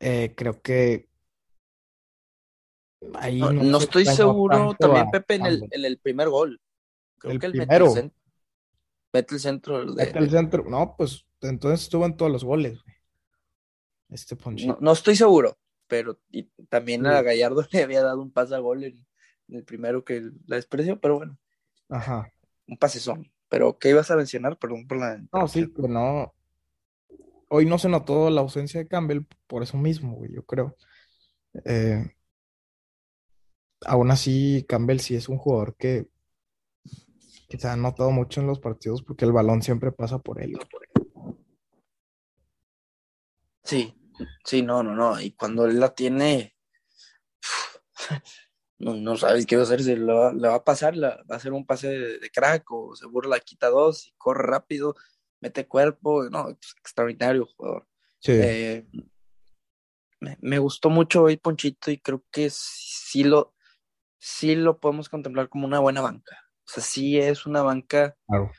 Eh, 0.00 0.34
creo 0.36 0.60
que 0.60 1.07
ahí 3.14 3.38
No, 3.40 3.52
no 3.52 3.62
no 3.62 3.78
estoy 3.78 4.04
seguro 4.04 4.74
también, 4.78 5.06
a 5.06 5.10
Pepe, 5.10 5.34
en 5.36 5.46
el, 5.46 5.68
en 5.70 5.84
el 5.84 5.98
primer 5.98 6.28
gol. 6.28 6.60
Creo 7.18 7.32
El 7.32 7.38
que 7.40 7.46
él 7.46 7.52
mete 7.54 7.62
el, 7.62 7.68
primero, 7.68 7.94
cen- 7.94 8.12
mete 9.12 9.34
el 9.34 9.40
centro 9.40 9.84
de, 9.94 10.04
mete 10.06 10.18
el 10.18 10.30
centro. 10.30 10.64
No, 10.68 10.94
pues 10.96 11.26
entonces 11.40 11.82
estuvo 11.82 12.06
en 12.06 12.16
todos 12.16 12.30
los 12.32 12.44
goles, 12.44 12.82
güey. 12.82 12.96
Este 14.10 14.34
No, 14.34 14.40
Ponchito. 14.40 14.78
no 14.80 14.92
estoy 14.92 15.16
seguro, 15.16 15.58
pero 15.86 16.18
y 16.30 16.44
también 16.68 17.06
a. 17.06 17.22
Gallardo 17.22 17.64
le 17.72 17.82
había 17.82 18.02
dado 18.02 18.22
un 18.22 18.30
pase 18.32 18.54
a 18.54 18.58
gol 18.58 18.84
en, 18.84 19.06
en 19.48 19.56
el 19.56 19.64
primero 19.64 20.04
que 20.04 20.30
la 20.46 20.56
despreció, 20.56 20.98
pero 21.00 21.16
bueno, 21.18 21.38
Ajá. 21.88 22.32
un 22.66 22.76
pasezón. 22.78 23.30
Pero, 23.50 23.78
¿qué 23.78 23.90
ibas 23.90 24.10
a 24.10 24.16
mencionar? 24.16 24.58
Perdón 24.58 24.86
por 24.86 24.98
la 24.98 25.18
No, 25.32 25.48
sí, 25.48 25.60
interrupción. 25.60 25.72
que 25.86 25.88
no. 25.92 26.34
Hoy 27.50 27.64
no 27.64 27.78
se 27.78 27.88
notó 27.88 28.28
la 28.28 28.42
ausencia 28.42 28.78
de 28.80 28.88
Campbell 28.88 29.22
por 29.46 29.62
eso 29.62 29.78
mismo, 29.78 30.16
güey, 30.16 30.30
yo 30.34 30.42
creo. 30.44 30.76
Eh, 31.64 32.04
aún 33.86 34.10
así, 34.10 34.64
Campbell 34.68 34.98
sí 35.00 35.14
es 35.14 35.28
un 35.28 35.38
jugador 35.38 35.76
que, 35.76 36.08
que 37.48 37.58
se 37.58 37.68
ha 37.68 37.76
notado 37.76 38.10
mucho 38.10 38.40
en 38.40 38.46
los 38.46 38.60
partidos 38.60 39.02
porque 39.02 39.24
el 39.24 39.32
balón 39.32 39.62
siempre 39.62 39.92
pasa 39.92 40.18
por 40.18 40.42
él. 40.42 40.58
Sí, 43.64 43.94
sí, 44.44 44.62
no, 44.62 44.82
no, 44.82 44.94
no. 44.94 45.20
Y 45.20 45.32
cuando 45.32 45.66
él 45.66 45.78
la 45.78 45.94
tiene, 45.94 46.56
no, 48.78 48.94
no 48.94 49.16
sabes 49.16 49.46
qué 49.46 49.56
va 49.56 49.62
a 49.62 49.64
hacer, 49.64 49.82
se 49.82 49.96
le 49.96 50.12
va, 50.12 50.54
a 50.54 50.64
pasar, 50.64 50.96
la- 50.96 51.16
va 51.30 51.34
a 51.34 51.36
hacer 51.36 51.52
un 51.52 51.66
pase 51.66 51.88
de, 51.88 52.18
de 52.18 52.30
crack 52.30 52.70
o 52.70 52.94
se 52.96 53.06
burla, 53.06 53.40
quita 53.40 53.68
dos 53.68 54.06
y 54.06 54.12
corre 54.16 54.44
rápido, 54.44 54.94
mete 55.40 55.66
cuerpo, 55.66 56.24
no, 56.30 56.48
es 56.50 56.74
extraordinario 56.80 57.46
jugador. 57.46 57.86
Sí, 58.20 58.32
Eh, 58.34 58.86
me, 60.20 60.36
me 60.40 60.58
gustó 60.58 60.90
mucho 60.90 61.22
hoy 61.24 61.36
Ponchito 61.36 61.90
y 61.90 61.98
creo 61.98 62.24
que 62.30 62.48
sí 62.50 63.22
lo, 63.22 63.54
sí 64.18 64.54
lo 64.54 64.78
podemos 64.78 65.08
contemplar 65.08 65.48
como 65.48 65.66
una 65.66 65.78
buena 65.78 66.00
banca. 66.00 66.38
O 66.66 66.70
sea, 66.70 66.82
sí 66.82 67.18
es 67.18 67.46
una 67.46 67.62
banca 67.62 68.16
claro. 68.26 68.50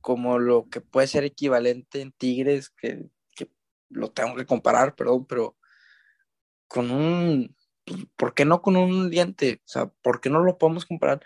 como 0.00 0.38
lo 0.38 0.68
que 0.68 0.80
puede 0.80 1.06
ser 1.06 1.24
equivalente 1.24 2.00
en 2.00 2.12
Tigres, 2.12 2.70
que, 2.70 3.08
que 3.34 3.50
lo 3.88 4.10
tengo 4.12 4.36
que 4.36 4.46
comparar, 4.46 4.94
perdón, 4.94 5.26
pero 5.26 5.56
con 6.68 6.90
un, 6.90 7.56
pues, 7.84 8.06
¿por 8.16 8.34
qué 8.34 8.44
no 8.44 8.62
con 8.62 8.76
un 8.76 9.10
diente? 9.10 9.62
O 9.64 9.68
sea, 9.68 9.86
¿por 10.02 10.20
qué 10.20 10.30
no 10.30 10.40
lo 10.40 10.58
podemos 10.58 10.86
comparar 10.86 11.20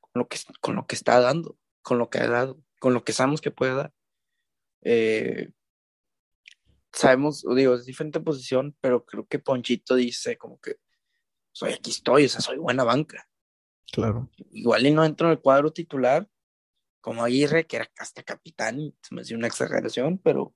con 0.00 0.20
lo 0.20 0.28
que, 0.28 0.38
con 0.60 0.76
lo 0.76 0.86
que 0.86 0.94
está 0.94 1.18
dando, 1.20 1.58
con 1.82 1.98
lo 1.98 2.10
que 2.10 2.18
ha 2.18 2.28
dado, 2.28 2.60
con 2.78 2.94
lo 2.94 3.02
que 3.02 3.12
sabemos 3.12 3.40
que 3.40 3.50
puede 3.50 3.74
dar? 3.74 3.92
Eh, 4.82 5.50
sabemos, 6.92 7.44
digo, 7.56 7.74
es 7.74 7.86
diferente 7.86 8.20
posición, 8.20 8.76
pero 8.80 9.04
creo 9.04 9.26
que 9.26 9.38
Ponchito 9.38 9.94
dice 9.96 10.36
como 10.36 10.60
que 10.60 10.76
soy 11.54 11.72
aquí 11.72 11.92
estoy, 11.92 12.26
o 12.26 12.30
sea, 12.30 12.42
soy 12.42 12.58
buena 12.58 12.84
banca. 12.84 13.28
Claro. 13.92 14.28
Igual 14.52 14.86
y 14.86 14.90
no 14.92 15.04
entro 15.04 15.28
en 15.28 15.32
el 15.32 15.40
cuadro 15.40 15.72
titular, 15.72 16.28
como 17.00 17.24
Aguirre, 17.24 17.66
que 17.66 17.76
era 17.76 17.90
hasta 17.98 18.22
capitán, 18.22 18.94
se 19.02 19.14
me 19.14 19.22
hacía 19.22 19.36
una 19.38 19.48
exageración, 19.48 20.18
pero 20.18 20.54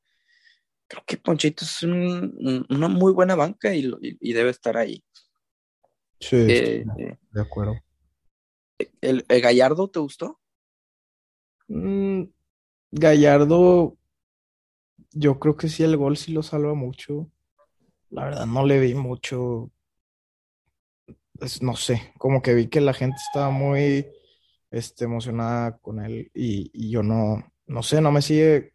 creo 0.88 1.04
que 1.06 1.18
Ponchito 1.18 1.64
es 1.64 1.82
un- 1.84 2.34
un- 2.38 2.66
una 2.70 2.88
muy 2.88 3.12
buena 3.12 3.36
banca 3.36 3.74
y, 3.74 3.90
debe 4.34 4.50
estar 4.50 4.76
ahí. 4.76 5.04
Sí, 6.20 6.36
Eh, 6.36 6.84
eh, 6.98 7.16
de 7.32 7.40
acuerdo. 7.40 7.74
el, 9.00 9.24
el 9.28 9.40
Gallardo 9.40 9.88
te 9.90 9.98
gustó? 9.98 10.40
Mm, 11.68 12.24
Gallardo, 12.92 13.96
yo 15.12 15.38
creo 15.38 15.56
que 15.56 15.68
sí, 15.68 15.82
el 15.82 15.96
gol 15.96 16.16
sí 16.16 16.32
lo 16.32 16.42
salva 16.42 16.74
mucho. 16.74 17.30
La 18.10 18.24
verdad, 18.26 18.46
no 18.46 18.66
le 18.66 18.80
vi 18.80 18.94
mucho. 18.94 19.70
No 21.60 21.76
sé, 21.76 22.12
como 22.18 22.42
que 22.42 22.54
vi 22.54 22.68
que 22.68 22.80
la 22.80 22.94
gente 22.94 23.16
estaba 23.16 23.50
muy 23.50 24.06
este, 24.70 25.04
emocionada 25.04 25.78
con 25.78 26.04
él 26.04 26.30
y, 26.34 26.90
yo 26.90 27.02
no, 27.02 27.44
no 27.66 27.82
sé, 27.82 28.00
no 28.00 28.12
me 28.12 28.22
sigue 28.22 28.72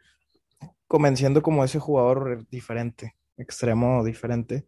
convenciendo 0.87 1.41
como 1.41 1.63
ese 1.63 1.79
jugador 1.79 2.47
diferente, 2.49 3.15
extremo 3.37 4.03
diferente. 4.03 4.67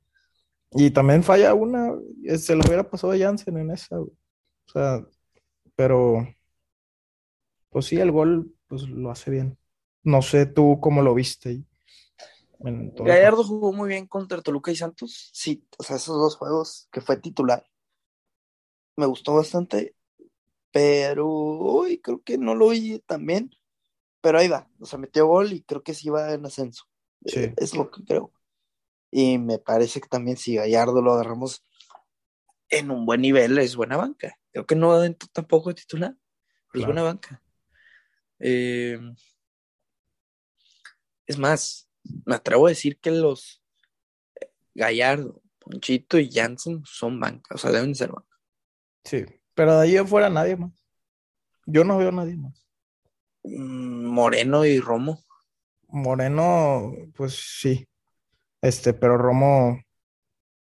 Y 0.71 0.91
también 0.91 1.23
falla 1.23 1.53
una, 1.53 1.93
eh, 2.23 2.37
se 2.37 2.55
lo 2.55 2.61
hubiera 2.65 2.89
pasado 2.89 3.13
a 3.13 3.17
Jansen 3.17 3.57
en 3.57 3.71
esa. 3.71 3.99
O 3.99 4.11
sea, 4.65 5.05
pero 5.75 6.27
pues 7.69 7.85
sí, 7.85 7.97
el 7.97 8.11
gol 8.11 8.53
pues 8.67 8.83
lo 8.83 9.11
hace 9.11 9.31
bien. 9.31 9.57
No 10.03 10.21
sé 10.21 10.45
tú 10.45 10.79
cómo 10.81 11.01
lo 11.01 11.13
viste 11.13 11.65
Gallardo 12.59 13.43
jugó 13.43 13.73
muy 13.73 13.89
bien 13.89 14.07
contra 14.07 14.41
Toluca 14.41 14.71
y 14.71 14.75
Santos. 14.75 15.29
Sí, 15.33 15.67
o 15.77 15.83
sea, 15.83 15.97
esos 15.97 16.17
dos 16.17 16.35
juegos 16.35 16.87
que 16.91 17.01
fue 17.01 17.17
titular. 17.17 17.65
Me 18.95 19.05
gustó 19.05 19.35
bastante, 19.35 19.95
pero 20.71 21.27
uy, 21.27 21.99
creo 21.99 22.21
que 22.23 22.37
no 22.37 22.55
lo 22.55 22.69
vi 22.69 22.99
tan 22.99 23.25
bien. 23.25 23.51
Pero 24.21 24.39
ahí 24.39 24.47
va, 24.47 24.69
o 24.79 24.85
sea, 24.85 24.97
metió 24.97 25.27
gol 25.27 25.53
y 25.53 25.61
creo 25.61 25.83
que 25.83 25.93
sí 25.93 26.09
va 26.09 26.33
en 26.33 26.45
ascenso. 26.45 26.85
Sí. 27.25 27.41
Eh, 27.41 27.53
Es 27.57 27.75
lo 27.75 27.91
que 27.91 28.03
creo. 28.03 28.33
Y 29.11 29.37
me 29.37 29.59
parece 29.59 30.01
que 30.01 30.07
también 30.07 30.37
si 30.37 30.55
Gallardo 30.55 31.01
lo 31.01 31.13
agarramos 31.13 31.63
en 32.69 32.91
un 32.91 33.05
buen 33.05 33.21
nivel, 33.21 33.57
es 33.59 33.75
buena 33.75 33.97
banca. 33.97 34.37
Creo 34.51 34.65
que 34.65 34.75
no 34.75 34.99
dentro 34.99 35.29
tampoco 35.31 35.69
de 35.69 35.75
titular, 35.75 36.15
pero 36.71 36.81
es 36.81 36.85
buena 36.85 37.03
banca. 37.03 37.41
Eh, 38.39 38.99
es 41.25 41.37
más, 41.37 41.89
me 42.25 42.35
atrevo 42.35 42.65
a 42.65 42.69
decir 42.69 42.99
que 42.99 43.11
los 43.11 43.63
Gallardo, 44.73 45.41
Ponchito 45.59 46.19
y 46.19 46.31
Jansen 46.31 46.83
son 46.85 47.19
banca, 47.19 47.55
o 47.55 47.57
sea, 47.57 47.71
deben 47.71 47.95
ser 47.95 48.11
banca. 48.11 48.34
Sí, 49.05 49.23
pero 49.53 49.77
de 49.77 49.83
ahí 49.83 49.97
afuera 49.97 50.29
nadie 50.29 50.57
más. 50.57 50.71
Yo 51.65 51.83
no 51.83 51.97
veo 51.97 52.09
a 52.09 52.11
nadie 52.11 52.35
más. 52.35 52.67
Mm, 53.43 54.07
Moreno 54.07 54.65
y 54.65 54.79
Romo. 54.79 55.23
Moreno, 55.87 56.91
pues 57.15 57.59
sí. 57.61 57.87
Este, 58.61 58.93
pero 58.93 59.17
Romo, 59.17 59.79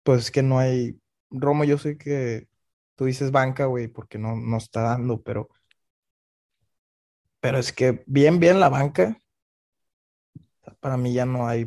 pues 0.03 0.25
es 0.25 0.31
que 0.31 0.43
no 0.43 0.59
hay. 0.59 1.00
Romo, 1.31 1.63
yo 1.63 1.77
sé 1.77 1.98
que 1.98 2.48
tú 2.95 3.05
dices 3.05 3.31
banca, 3.31 3.65
güey, 3.65 3.88
porque 3.88 4.17
no, 4.17 4.36
no 4.36 4.57
está 4.57 4.81
dando, 4.81 5.21
pero. 5.21 5.50
Pero 7.39 7.57
es 7.57 7.74
que 7.74 8.03
bien, 8.05 8.39
bien 8.39 8.59
la 8.59 8.69
banca. 8.69 9.19
Para 10.79 10.98
mí 10.98 11.13
ya 11.13 11.25
no 11.25 11.48
hay 11.48 11.65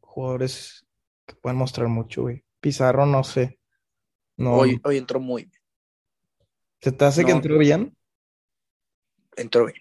jugadores 0.00 0.86
que 1.26 1.34
pueden 1.34 1.58
mostrar 1.58 1.88
mucho, 1.88 2.22
güey. 2.22 2.44
Pizarro, 2.60 3.06
no 3.06 3.22
sé. 3.22 3.60
No. 4.36 4.54
Hoy, 4.54 4.80
hoy 4.82 4.96
entró 4.96 5.20
muy 5.20 5.44
bien. 5.44 5.59
¿Se 6.80 6.92
te 6.92 7.04
hace 7.04 7.24
que 7.24 7.32
entró 7.32 7.58
bien? 7.58 7.96
Entró 9.36 9.66
bien. 9.66 9.78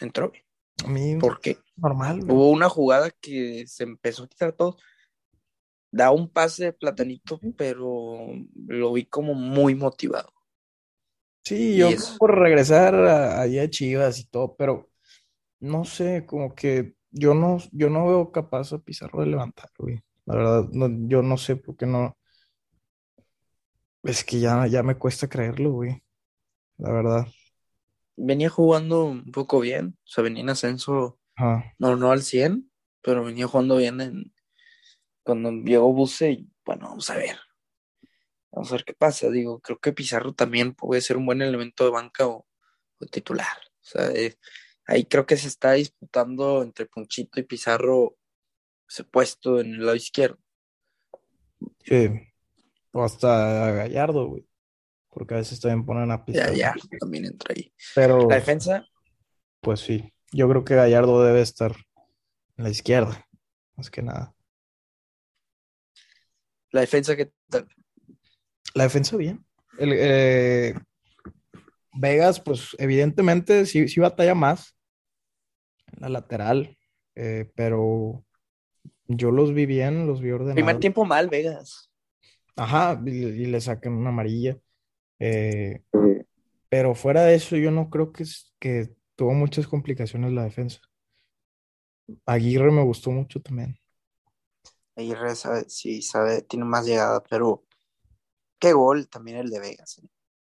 Entró 0.00 0.30
bien. 0.30 0.44
A 0.84 0.88
mí, 0.88 1.16
¿Por 1.16 1.40
qué? 1.40 1.58
normal, 1.76 2.20
güey. 2.20 2.36
Hubo 2.36 2.50
una 2.50 2.68
jugada 2.68 3.10
que 3.10 3.66
se 3.66 3.84
empezó 3.84 4.24
a 4.24 4.28
quitar 4.28 4.52
todo. 4.52 4.76
Da 5.90 6.10
un 6.10 6.28
pase 6.28 6.64
de 6.64 6.72
platanito, 6.72 7.40
pero 7.56 8.26
lo 8.66 8.92
vi 8.92 9.06
como 9.06 9.34
muy 9.34 9.74
motivado. 9.74 10.32
Sí, 11.44 11.74
Y 11.74 11.76
yo 11.78 11.88
por 12.18 12.38
regresar 12.38 12.94
a, 12.94 13.40
allá 13.40 13.62
a 13.62 13.70
Chivas 13.70 14.18
y 14.18 14.26
todo, 14.26 14.56
pero 14.56 14.90
no 15.60 15.84
sé, 15.84 16.24
como 16.26 16.54
que 16.54 16.94
yo 17.10 17.34
no, 17.34 17.58
yo 17.70 17.90
no 17.90 18.06
veo 18.06 18.32
capaz 18.32 18.72
a 18.72 18.78
Pizarro 18.78 19.20
de 19.20 19.26
levantar, 19.26 19.70
güey. 19.78 20.00
La 20.26 20.36
verdad, 20.36 20.68
no, 20.72 20.88
yo 21.08 21.22
no 21.22 21.36
sé 21.36 21.56
por 21.56 21.76
qué 21.76 21.86
no. 21.86 22.16
Es 24.02 24.24
que 24.24 24.40
ya, 24.40 24.66
ya 24.66 24.82
me 24.82 24.96
cuesta 24.96 25.28
creerlo, 25.28 25.72
güey. 25.72 26.02
La 26.78 26.92
verdad. 26.92 27.26
Venía 28.16 28.48
jugando 28.48 29.04
un 29.04 29.32
poco 29.32 29.60
bien, 29.60 29.98
o 29.98 30.06
sea, 30.06 30.22
venía 30.22 30.42
en 30.42 30.50
ascenso, 30.50 31.18
Ajá. 31.36 31.74
no, 31.78 31.96
no 31.96 32.12
al 32.12 32.22
100, 32.22 32.70
pero 33.02 33.24
venía 33.24 33.46
jugando 33.46 33.76
bien 33.76 34.00
en 34.00 34.34
cuando 35.24 35.50
llegó 35.50 35.92
Buse 35.92 36.32
y 36.32 36.48
bueno, 36.64 36.88
vamos 36.88 37.10
a 37.10 37.16
ver. 37.16 37.36
Vamos 38.52 38.70
a 38.70 38.76
ver 38.76 38.84
qué 38.84 38.94
pasa. 38.94 39.30
Digo, 39.30 39.60
creo 39.60 39.78
que 39.78 39.92
Pizarro 39.92 40.32
también 40.32 40.74
puede 40.74 41.00
ser 41.00 41.16
un 41.16 41.26
buen 41.26 41.42
elemento 41.42 41.84
de 41.84 41.90
banca 41.90 42.26
o, 42.26 42.46
o 42.98 43.06
titular. 43.06 43.56
O 43.56 43.84
sea, 43.84 44.10
eh, 44.12 44.36
ahí 44.86 45.06
creo 45.06 45.26
que 45.26 45.36
se 45.36 45.48
está 45.48 45.72
disputando 45.72 46.62
entre 46.62 46.86
Ponchito 46.86 47.40
y 47.40 47.42
Pizarro 47.42 48.16
ese 48.88 49.04
puesto 49.04 49.60
en 49.60 49.74
el 49.74 49.80
lado 49.80 49.96
izquierdo. 49.96 50.38
Sí. 51.80 52.10
O 52.92 53.02
hasta 53.02 53.72
Gallardo, 53.72 54.28
güey. 54.28 54.46
Porque 55.14 55.34
a 55.34 55.36
veces 55.38 55.60
también 55.60 55.86
ponen 55.86 56.10
a 56.10 56.18
Ya, 56.18 56.24
Pizarro. 56.24 56.54
ya, 56.54 56.74
también 56.98 57.24
entra 57.26 57.54
ahí. 57.56 57.72
Pero, 57.94 58.28
La 58.28 58.34
defensa, 58.36 58.84
pues 59.60 59.80
sí. 59.80 60.12
Yo 60.32 60.48
creo 60.48 60.64
que 60.64 60.74
Gallardo 60.74 61.22
debe 61.22 61.40
estar 61.40 61.72
en 62.56 62.64
la 62.64 62.70
izquierda. 62.70 63.24
Más 63.76 63.90
que 63.90 64.02
nada. 64.02 64.34
La 66.72 66.80
defensa, 66.80 67.14
¿qué 67.16 67.32
tal? 67.48 67.68
La 68.74 68.84
defensa 68.84 69.16
bien. 69.16 69.44
El, 69.78 69.92
eh, 69.94 70.74
Vegas, 71.92 72.40
pues 72.40 72.74
evidentemente 72.78 73.66
sí, 73.66 73.86
sí 73.86 74.00
batalla 74.00 74.34
más 74.34 74.76
en 75.92 76.00
la 76.02 76.08
lateral, 76.08 76.76
eh, 77.14 77.48
pero 77.54 78.24
yo 79.06 79.30
los 79.30 79.54
vi 79.54 79.66
bien, 79.66 80.08
los 80.08 80.20
vi 80.20 80.32
ordenados. 80.32 80.56
Primer 80.56 80.80
tiempo 80.80 81.04
mal, 81.04 81.28
Vegas. 81.28 81.92
Ajá, 82.56 83.00
y, 83.06 83.10
y 83.10 83.46
le 83.46 83.60
sacan 83.60 83.92
una 83.92 84.08
amarilla. 84.10 84.58
Eh, 85.26 85.82
pero 86.68 86.94
fuera 86.94 87.22
de 87.22 87.34
eso, 87.34 87.56
yo 87.56 87.70
no 87.70 87.88
creo 87.88 88.12
que, 88.12 88.24
que 88.58 88.90
tuvo 89.16 89.32
muchas 89.32 89.66
complicaciones 89.66 90.32
la 90.32 90.44
defensa. 90.44 90.80
Aguirre 92.26 92.70
me 92.70 92.82
gustó 92.82 93.10
mucho 93.10 93.40
también. 93.40 93.78
Aguirre 94.96 95.34
sabe, 95.34 95.64
sí, 95.68 96.02
sabe, 96.02 96.42
tiene 96.42 96.64
más 96.64 96.86
llegada, 96.86 97.22
pero 97.22 97.64
qué 98.58 98.72
gol 98.72 99.08
también 99.08 99.38
el 99.38 99.50
de 99.50 99.60
Vegas. 99.60 99.98
¿eh? 99.98 100.08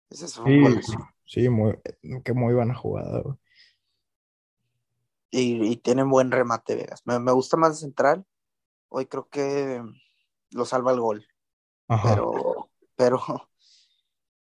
Ese 0.09 0.25
es 0.25 0.37
un 0.37 0.45
Sí, 0.45 0.93
sí, 1.25 1.49
muy, 1.49 1.75
que 2.23 2.33
muy 2.33 2.53
buena 2.53 2.75
jugada. 2.75 3.23
Y, 5.31 5.71
y 5.71 5.77
tienen 5.77 6.09
buen 6.09 6.31
remate 6.31 6.75
Vegas. 6.75 7.01
Me, 7.05 7.19
me 7.19 7.31
gusta 7.31 7.57
más 7.57 7.79
central. 7.79 8.25
Hoy 8.89 9.07
creo 9.07 9.27
que 9.29 9.81
lo 10.51 10.65
salva 10.65 10.91
el 10.91 10.99
gol. 10.99 11.25
Ajá. 11.87 12.15
Pero, 12.15 12.69
pero 12.95 13.19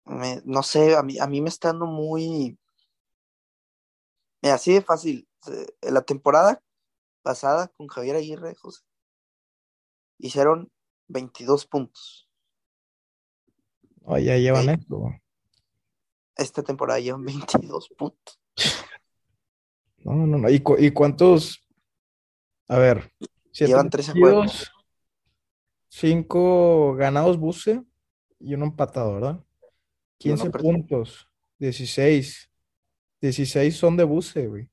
me- 0.06 0.40
no 0.44 0.62
sé, 0.62 0.96
a 0.96 1.02
mí, 1.02 1.18
a 1.18 1.26
mí 1.26 1.40
me 1.40 1.48
está 1.48 1.68
dando 1.68 1.86
muy. 1.86 2.58
Mira, 4.42 4.54
así 4.54 4.72
de 4.74 4.82
fácil. 4.82 5.28
Eh, 5.50 5.66
En 5.82 5.94
la 5.94 6.02
temporada 6.02 6.62
pasada 7.22 7.68
con 7.76 7.86
Javier 7.88 8.16
Aguirre, 8.16 8.54
José, 8.54 8.82
hicieron 10.18 10.70
22 11.08 11.66
puntos. 11.66 12.28
Oh, 14.02 14.18
ya 14.18 14.36
llevan 14.36 14.64
Sí. 14.64 14.70
esto. 14.70 15.02
Esta 16.36 16.62
temporada 16.62 17.00
llevan 17.00 17.24
22 17.24 17.88
puntos. 17.96 18.38
No, 19.98 20.12
no, 20.14 20.38
no. 20.38 20.48
¿Y, 20.48 20.60
cu- 20.60 20.76
y 20.78 20.92
cuántos? 20.92 21.66
A 22.68 22.78
ver, 22.78 23.12
Llevan 23.52 23.90
13 23.90 24.12
partidos, 24.12 24.70
cinco 25.88 26.94
ganados 26.94 27.38
Buse 27.38 27.82
y 28.38 28.54
uno 28.54 28.66
empatado, 28.66 29.14
¿verdad? 29.14 29.44
Y 30.18 30.28
uno 30.30 30.36
15 30.42 30.50
perdido. 30.50 30.72
puntos, 30.72 31.28
16. 31.58 32.50
16 33.20 33.76
son 33.76 33.96
de 33.96 34.04
Buse, 34.04 34.46
güey. 34.46 34.70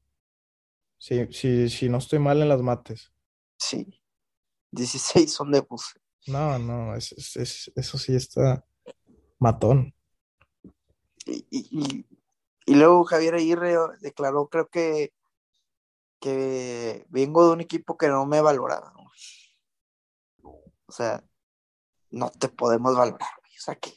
Si, 0.97 1.25
si, 1.33 1.69
si 1.69 1.89
no 1.89 1.97
estoy 1.97 2.19
mal 2.19 2.41
en 2.41 2.49
las 2.49 2.61
mates. 2.61 3.11
Sí. 3.57 4.01
16 4.71 5.31
son 5.31 5.51
de 5.51 5.61
Buse. 5.61 5.99
No, 6.27 6.57
no, 6.59 6.95
es- 6.95 7.11
es- 7.13 7.35
es- 7.35 7.71
eso 7.75 7.97
sí 7.97 8.15
está 8.15 8.65
matón. 9.39 9.93
Y, 11.25 11.45
y, 11.51 12.05
luego 12.75 13.03
Javier 13.05 13.35
Aguirre 13.35 13.75
declaró, 14.01 14.47
creo 14.47 14.67
que, 14.69 15.13
que 16.19 17.05
vengo 17.09 17.45
de 17.47 17.53
un 17.53 17.61
equipo 17.61 17.97
que 17.97 18.07
no 18.07 18.25
me 18.25 18.41
valoraba. 18.41 18.93
O 20.41 20.91
sea, 20.91 21.23
no 22.11 22.29
te 22.31 22.47
podemos 22.49 22.95
valorar. 22.95 23.27
O 23.41 23.61
sea, 23.65 23.75
¿qué, 23.75 23.91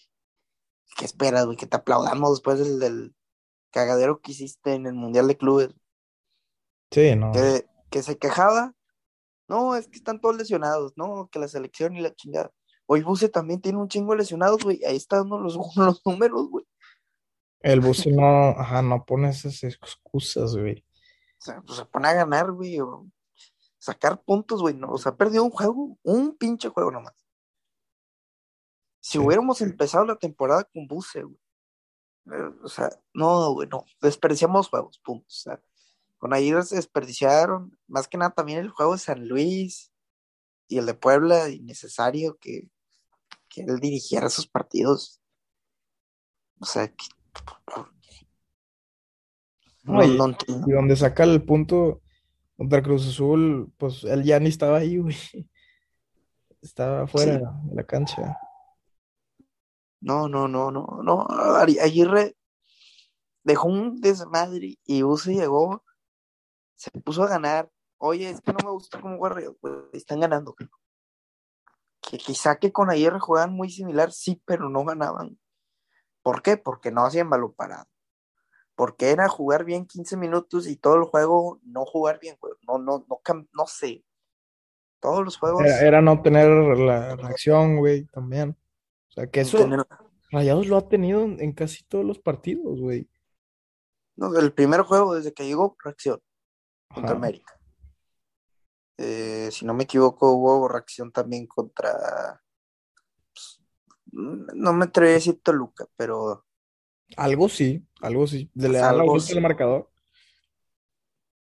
qué 0.97 1.05
esperas, 1.05 1.45
güey? 1.47 1.57
Que 1.57 1.67
te 1.67 1.77
aplaudamos 1.77 2.31
después 2.31 2.59
del, 2.59 2.79
del 2.79 3.15
cagadero 3.71 4.21
que 4.21 4.33
hiciste 4.33 4.75
en 4.75 4.87
el 4.87 4.95
Mundial 4.95 5.29
de 5.29 5.37
Clubes. 5.37 5.75
Sí, 6.91 7.15
no. 7.15 7.33
Que, 7.33 7.67
que 7.91 8.03
se 8.03 8.19
quejaba. 8.19 8.75
No, 9.49 9.77
es 9.77 9.87
que 9.87 9.97
están 9.97 10.21
todos 10.21 10.37
lesionados. 10.37 10.95
No, 10.97 11.29
que 11.31 11.39
la 11.39 11.49
selección 11.49 11.97
y 11.97 12.01
la 12.01 12.15
chingada. 12.15 12.51
Hoy 12.87 13.03
Buse 13.03 13.29
también 13.29 13.61
tiene 13.61 13.79
un 13.79 13.89
chingo 13.89 14.13
de 14.13 14.19
lesionados, 14.19 14.63
güey. 14.63 14.83
Ahí 14.85 14.97
están 14.97 15.29
los, 15.29 15.57
los 15.77 16.03
números, 16.05 16.49
güey. 16.49 16.65
El 17.61 17.81
Buse 17.81 18.11
no, 18.11 18.51
ajá, 18.51 18.83
no 18.83 19.05
pone 19.05 19.29
esas 19.29 19.63
excusas, 19.65 20.57
güey. 20.57 20.85
O 21.39 21.45
sea, 21.45 21.61
pues 21.63 21.79
se 21.79 21.85
pone 21.85 22.09
a 22.09 22.15
ganar, 22.15 22.51
güey, 22.53 22.81
o 22.81 23.07
sacar 23.79 24.23
puntos, 24.23 24.61
güey. 24.61 24.75
No, 24.75 24.91
o 24.91 24.99
sea, 24.99 25.17
perdió 25.17 25.45
un 25.45 25.51
juego, 25.51 25.99
un 26.03 26.37
pinche 26.37 26.69
juego 26.69 26.91
nomás. 26.91 27.26
Si 29.07 29.13
Sí. 29.13 29.19
hubiéramos 29.19 29.61
empezado 29.61 30.05
la 30.05 30.17
temporada 30.17 30.65
con 30.65 30.89
Buse, 30.89 31.23
güey. 31.23 31.39
eh, 32.33 32.51
O 32.65 32.69
sea, 32.69 32.91
no, 33.15 33.53
güey, 33.53 33.69
no. 33.69 33.85
Desperdiciamos 34.03 34.69
juegos, 34.69 34.99
punto. 34.99 35.25
O 35.29 35.31
sea, 35.31 35.63
con 36.19 36.35
Aguirre 36.35 36.65
se 36.65 36.75
desperdiciaron. 36.75 37.79
Más 37.87 38.09
que 38.09 38.19
nada 38.19 38.33
también 38.33 38.59
el 38.59 38.71
juego 38.71 38.95
de 38.95 38.99
San 38.99 39.29
Luis 39.29 39.93
y 40.67 40.79
el 40.79 40.87
de 40.87 40.95
Puebla, 40.95 41.49
innecesario 41.51 42.37
que, 42.39 42.69
que 43.49 43.61
él 43.61 43.79
dirigiera 43.79 44.27
esos 44.27 44.49
partidos. 44.49 45.21
O 46.59 46.65
sea, 46.67 46.89
que- 46.89 47.07
no, 49.85 49.99
Oye, 50.01 50.17
no. 50.19 50.37
Y 50.67 50.73
donde 50.73 50.97
saca 50.97 51.23
el 51.23 51.45
punto 51.45 52.03
contra 52.57 52.83
Cruz 52.83 53.07
Azul, 53.07 53.73
pues 53.79 54.03
él 54.03 54.25
ya 54.25 54.41
ni 54.41 54.49
estaba 54.49 54.79
ahí, 54.79 54.99
güey. 54.99 55.17
Estaba 56.61 57.07
fuera 57.07 57.39
Sí. 57.39 57.69
de 57.69 57.75
la 57.77 57.85
cancha. 57.85 58.37
No, 60.01 60.29
no, 60.29 60.47
no, 60.49 60.71
no, 60.71 61.01
no. 61.03 61.27
Aguirre 61.29 62.37
dejó 63.43 63.69
un 63.69 64.01
desmadre 64.01 64.79
y 64.85 65.03
Buse 65.03 65.35
llegó, 65.35 65.85
se 66.75 66.91
puso 66.91 67.23
a 67.23 67.29
ganar. 67.29 67.71
Oye, 67.99 68.29
es 68.31 68.41
que 68.41 68.53
no 68.53 68.59
me 68.65 68.71
gusta 68.71 69.01
cómo 69.01 69.27
Rayados, 69.29 69.57
güey, 69.61 69.75
están 69.93 70.21
ganando. 70.21 70.55
Que 72.03 72.19
quizá 72.19 72.57
que 72.57 72.73
con 72.73 72.91
Aguirre 72.91 73.19
juegan 73.21 73.53
muy 73.53 73.71
similar, 73.71 74.13
sí, 74.13 74.41
pero 74.45 74.69
no 74.69 74.85
ganaban. 74.85 75.39
¿Por 76.23 76.43
qué? 76.43 76.57
Porque 76.57 76.91
no 76.91 77.05
hacían 77.05 77.31
balón 77.31 77.55
parado. 77.55 77.87
Porque 78.75 79.11
era 79.11 79.29
jugar 79.29 79.65
bien 79.65 79.87
15 79.87 80.17
minutos 80.17 80.67
y 80.69 80.77
todo 80.77 80.97
el 80.97 81.05
juego 81.05 81.61
no 81.63 81.87
jugar 81.87 82.21
bien. 82.21 82.37
No, 82.69 82.79
no, 82.79 83.07
no, 83.09 83.21
cam- 83.25 83.49
no 83.55 83.67
sé. 83.67 84.05
Todos 85.01 85.25
los 85.25 85.39
juegos 85.39 85.65
era 85.67 86.03
no 86.03 86.21
tener 86.21 86.49
la 86.79 87.17
reacción, 87.17 87.77
güey, 87.79 88.05
también. 88.07 88.57
Sea, 89.17 89.31
que 89.31 89.41
eso 89.41 89.59
Rayados 90.31 90.67
lo 90.69 90.77
ha 90.77 90.89
tenido 90.89 91.23
en, 91.25 91.41
en 91.41 91.53
casi 91.53 91.83
todos 91.85 92.05
los 92.05 92.19
partidos, 92.21 92.81
güey. 92.81 93.09
no, 94.17 94.37
el 94.37 94.53
primer 94.53 94.83
juego 94.83 95.15
desde 95.15 95.33
que 95.35 95.45
llegó, 95.47 95.77
reacción. 95.83 96.21
contra 96.95 97.13
Ajá. 97.13 97.19
América. 97.19 97.53
Eh, 98.99 99.51
si 99.53 99.67
no 99.67 99.75
me 99.75 99.85
equivoco, 99.85 100.33
hubo 100.33 100.69
reacción 100.69 101.13
también 101.13 101.47
contra. 101.47 102.43
pues, 103.33 103.61
no 104.13 104.73
me 104.73 104.85
atreví 104.87 105.11
a 105.11 105.15
decir 105.15 105.41
Toluca, 105.43 105.87
pero 105.97 106.47
Algo 107.17 107.49
sí, 107.49 107.87
algo 108.01 108.27
sí. 108.27 108.51
Le 108.55 108.69
Pues 108.69 108.81
dan 108.81 108.99
la 108.99 109.05
vuelta 109.05 109.33
al 109.35 109.41
marcador. 109.43 109.91